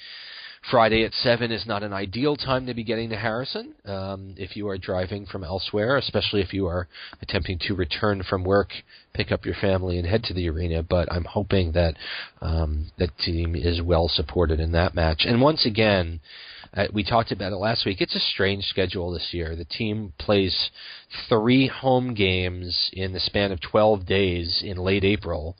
Friday 0.71 1.03
at 1.03 1.13
7 1.13 1.51
is 1.51 1.65
not 1.65 1.83
an 1.83 1.91
ideal 1.91 2.37
time 2.37 2.65
to 2.67 2.73
be 2.73 2.85
getting 2.85 3.09
to 3.09 3.17
Harrison 3.17 3.73
um, 3.85 4.33
if 4.37 4.55
you 4.55 4.69
are 4.69 4.77
driving 4.77 5.25
from 5.25 5.43
elsewhere, 5.43 5.97
especially 5.97 6.41
if 6.41 6.53
you 6.53 6.67
are 6.67 6.87
attempting 7.21 7.59
to 7.59 7.75
return 7.75 8.23
from 8.23 8.45
work, 8.45 8.69
pick 9.13 9.29
up 9.29 9.45
your 9.45 9.55
family, 9.55 9.97
and 9.97 10.07
head 10.07 10.23
to 10.23 10.33
the 10.33 10.47
arena. 10.49 10.81
But 10.81 11.11
I'm 11.11 11.25
hoping 11.25 11.73
that 11.73 11.95
um, 12.41 12.91
that 12.97 13.17
team 13.17 13.55
is 13.55 13.81
well 13.81 14.07
supported 14.07 14.61
in 14.61 14.71
that 14.71 14.95
match. 14.95 15.23
And 15.25 15.41
once 15.41 15.65
again, 15.65 16.21
uh, 16.73 16.85
we 16.93 17.03
talked 17.03 17.33
about 17.33 17.51
it 17.51 17.57
last 17.57 17.85
week. 17.85 17.99
It's 17.99 18.15
a 18.15 18.19
strange 18.19 18.63
schedule 18.63 19.11
this 19.11 19.29
year. 19.31 19.57
The 19.57 19.65
team 19.65 20.13
plays 20.17 20.71
three 21.27 21.67
home 21.67 22.13
games 22.13 22.89
in 22.93 23.11
the 23.11 23.19
span 23.19 23.51
of 23.51 23.59
12 23.59 24.05
days 24.05 24.61
in 24.65 24.77
late 24.77 25.03
April. 25.03 25.57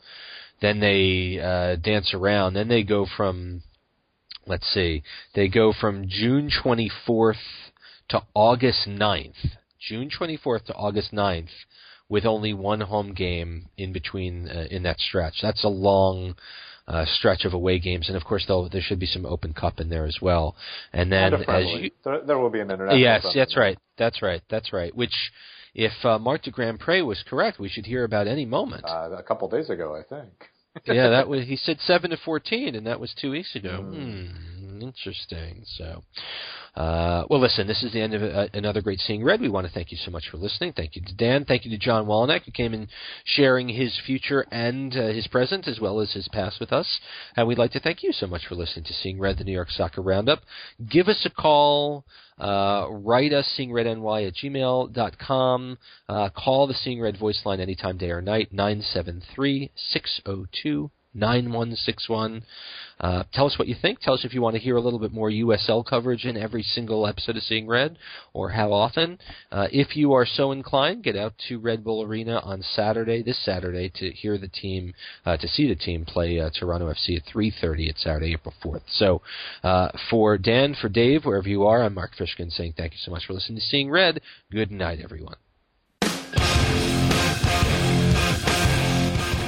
Then 0.62 0.80
they 0.80 1.40
uh, 1.40 1.76
dance 1.76 2.14
around. 2.14 2.54
Then 2.54 2.70
they 2.70 2.84
go 2.84 3.06
from 3.18 3.64
let's 4.46 4.72
see, 4.74 5.04
they 5.36 5.48
go 5.48 5.74
from 5.74 6.06
June 6.08 6.50
24th 6.64 7.36
to 8.10 8.22
August 8.34 8.88
9th. 8.88 9.58
June 9.80 10.10
24th 10.10 10.66
to 10.66 10.74
August 10.74 11.12
9th 11.14 11.50
with 12.10 12.26
only 12.26 12.54
one 12.54 12.82
home 12.82 13.14
game 13.14 13.70
in 13.78 13.92
between 13.92 14.48
uh, 14.48 14.66
in 14.70 14.84
that 14.84 15.00
stretch. 15.00 15.36
That's 15.42 15.64
a 15.64 15.70
long 15.70 16.36
uh, 16.88 17.06
stretch 17.06 17.46
of 17.46 17.54
away 17.54 17.80
games, 17.80 18.08
and 18.08 18.18
of 18.18 18.24
course 18.24 18.46
there 18.48 18.82
should 18.82 19.00
be 19.00 19.06
some 19.06 19.26
Open 19.26 19.54
Cup 19.54 19.80
in 19.80 19.90
there 19.90 20.06
as 20.06 20.18
well. 20.22 20.56
And 20.92 21.12
then 21.12 21.34
and 21.34 21.50
as 21.50 21.66
you, 21.68 21.92
there, 22.04 22.22
there, 22.22 22.38
will 22.38 22.50
be 22.50 22.60
an 22.60 22.72
international. 22.72 23.00
Yes, 23.00 23.26
that's 23.34 23.58
right. 23.58 23.78
That's 23.98 24.22
right. 24.22 24.42
That's 24.50 24.74
right. 24.74 24.94
Which, 24.96 25.14
if 25.74 25.94
uh, 26.04 26.20
Marc 26.20 26.44
de 26.44 26.52
Grandpré 26.52 27.06
was 27.06 27.24
correct, 27.28 27.60
we 27.60 27.70
should 27.70 27.86
hear 27.86 28.04
about 28.04 28.28
any 28.28 28.46
moment. 28.46 28.84
Uh, 28.86 29.12
a 29.18 29.24
couple 29.24 29.48
days 29.50 29.70
ago, 29.70 29.96
I 29.96 30.04
think 30.04 30.50
yeah, 30.86 31.10
that 31.10 31.28
was 31.28 31.46
he 31.46 31.56
said 31.56 31.80
seven 31.82 32.12
to 32.12 32.18
fourteen, 32.18 32.76
and 32.76 32.88
that 32.88 33.00
was 33.00 33.14
two 33.14 33.32
weeks 33.32 33.56
ago. 33.56 33.84
Mm. 33.84 34.32
Interesting. 34.84 35.64
So, 35.78 36.04
uh, 36.76 37.24
well, 37.30 37.40
listen, 37.40 37.68
this 37.68 37.84
is 37.84 37.94
the 37.94 38.02
end 38.02 38.14
of 38.14 38.22
uh, 38.22 38.48
another 38.54 38.82
great 38.82 39.00
Seeing 39.00 39.24
Red. 39.24 39.40
We 39.40 39.48
want 39.48 39.66
to 39.66 39.72
thank 39.72 39.92
you 39.92 39.98
so 39.98 40.12
much 40.12 40.26
for 40.30 40.36
listening. 40.36 40.74
Thank 40.74 40.98
you 40.98 41.02
to 41.06 41.14
Dan. 41.14 41.46
Thank 41.46 41.64
you 41.64 41.72
to 41.72 41.78
John 41.78 42.06
Wolyniec, 42.06 42.44
who 42.44 42.52
came 42.52 42.74
in 42.74 42.90
sharing 43.24 43.70
his 43.70 43.98
future 44.06 44.46
and 44.52 44.94
uh, 44.94 45.08
his 45.08 45.28
present 45.28 45.70
as 45.70 45.80
well 45.80 46.02
as 46.02 46.12
his 46.12 46.28
past 46.28 46.60
with 46.60 46.74
us. 46.74 47.00
And 47.38 47.48
we'd 47.48 47.58
like 47.58 47.72
to 47.72 47.80
thank 47.80 48.04
you 48.04 48.12
so 48.12 48.28
much 48.28 48.46
for 48.46 48.56
listening 48.56 48.84
to 48.86 48.94
Seeing 48.94 49.20
Red, 49.20 49.38
the 49.38 49.46
New 49.46 49.54
York 49.54 49.70
Soccer 49.70 50.02
Roundup. 50.02 50.42
Give 50.90 51.08
us 51.08 51.26
a 51.26 51.30
call. 51.30 52.04
Uh, 52.38 52.88
write 52.90 53.32
us, 53.32 53.48
seeingredny 53.58 54.28
at 54.28 54.34
gmail.com. 54.36 55.78
Uh, 56.10 56.30
call 56.36 56.68
the 56.68 56.74
Seeing 56.74 57.00
Red 57.00 57.18
voice 57.18 57.42
line 57.46 57.62
anytime, 57.62 57.98
day 57.98 58.10
or 58.10 58.22
night, 58.22 58.52
973 58.52 59.72
602 59.76 60.92
9161. 61.14 62.44
Uh, 63.00 63.24
tell 63.34 63.46
us 63.46 63.58
what 63.58 63.68
you 63.68 63.76
think. 63.80 64.00
Tell 64.00 64.14
us 64.14 64.24
if 64.24 64.34
you 64.34 64.42
want 64.42 64.56
to 64.56 64.62
hear 64.62 64.76
a 64.76 64.82
little 64.82 65.00
bit 65.00 65.12
more 65.12 65.30
USL 65.30 65.86
coverage 65.86 66.26
in 66.26 66.38
every 66.38 66.64
single 66.64 67.08
episode 67.08 67.36
of 67.36 67.44
Seeing 67.44 67.68
Red, 67.68 67.98
or 68.34 68.52
how 68.52 68.72
often. 68.72 69.20
Uh, 69.52 69.68
if 69.72 69.96
you 69.96 70.14
are 70.14 70.26
so 70.26 70.52
inclined, 70.52 71.04
get 71.04 71.16
out 71.16 71.34
to 71.50 71.60
Red 71.60 71.84
Bull 71.84 72.04
Arena 72.04 72.40
on 72.44 72.62
Saturday, 72.62 73.22
this 73.22 73.44
Saturday, 73.44 73.92
to 73.96 74.12
hear 74.12 74.38
the 74.38 74.48
team, 74.48 74.94
uh, 75.26 75.38
to 75.38 75.48
see 75.48 75.68
the 75.68 75.76
team 75.76 76.06
play 76.06 76.40
uh, 76.40 76.50
Toronto 76.58 76.88
FC 76.92 77.18
at 77.18 77.26
3:30 77.26 77.90
at 77.90 77.98
Saturday, 77.98 78.34
April 78.34 78.54
4th. 78.64 78.84
So, 78.88 79.22
uh, 79.64 79.90
for 80.10 80.38
Dan, 80.38 80.76
for 80.80 80.90
Dave, 80.90 81.26
wherever 81.26 81.50
you 81.50 81.66
are, 81.66 81.84
I'm 81.84 81.94
Mark 81.94 82.16
Fishkin 82.16 82.52
saying 82.52 82.74
thank 82.78 82.94
you 82.94 83.00
so 83.00 83.12
much 83.12 83.26
for 83.26 83.34
listening 83.34 83.60
to 83.60 83.66
Seeing 83.66 83.90
Red. 83.90 84.22
Good 84.52 84.72
night, 84.72 85.00
everyone. 85.04 85.36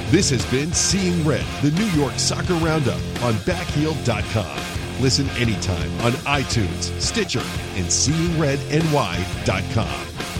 This 0.08 0.30
has 0.30 0.48
been 0.52 0.72
Seeing 0.72 1.26
Red, 1.26 1.44
the 1.62 1.72
New 1.72 1.86
York 2.00 2.12
Soccer 2.16 2.54
Roundup 2.54 3.00
on 3.24 3.34
backheel.com. 3.44 5.02
Listen 5.02 5.28
anytime 5.30 5.90
on 6.02 6.12
iTunes, 6.22 6.92
Stitcher, 7.00 7.42
and 7.74 7.86
seeingredny.com. 7.86 10.35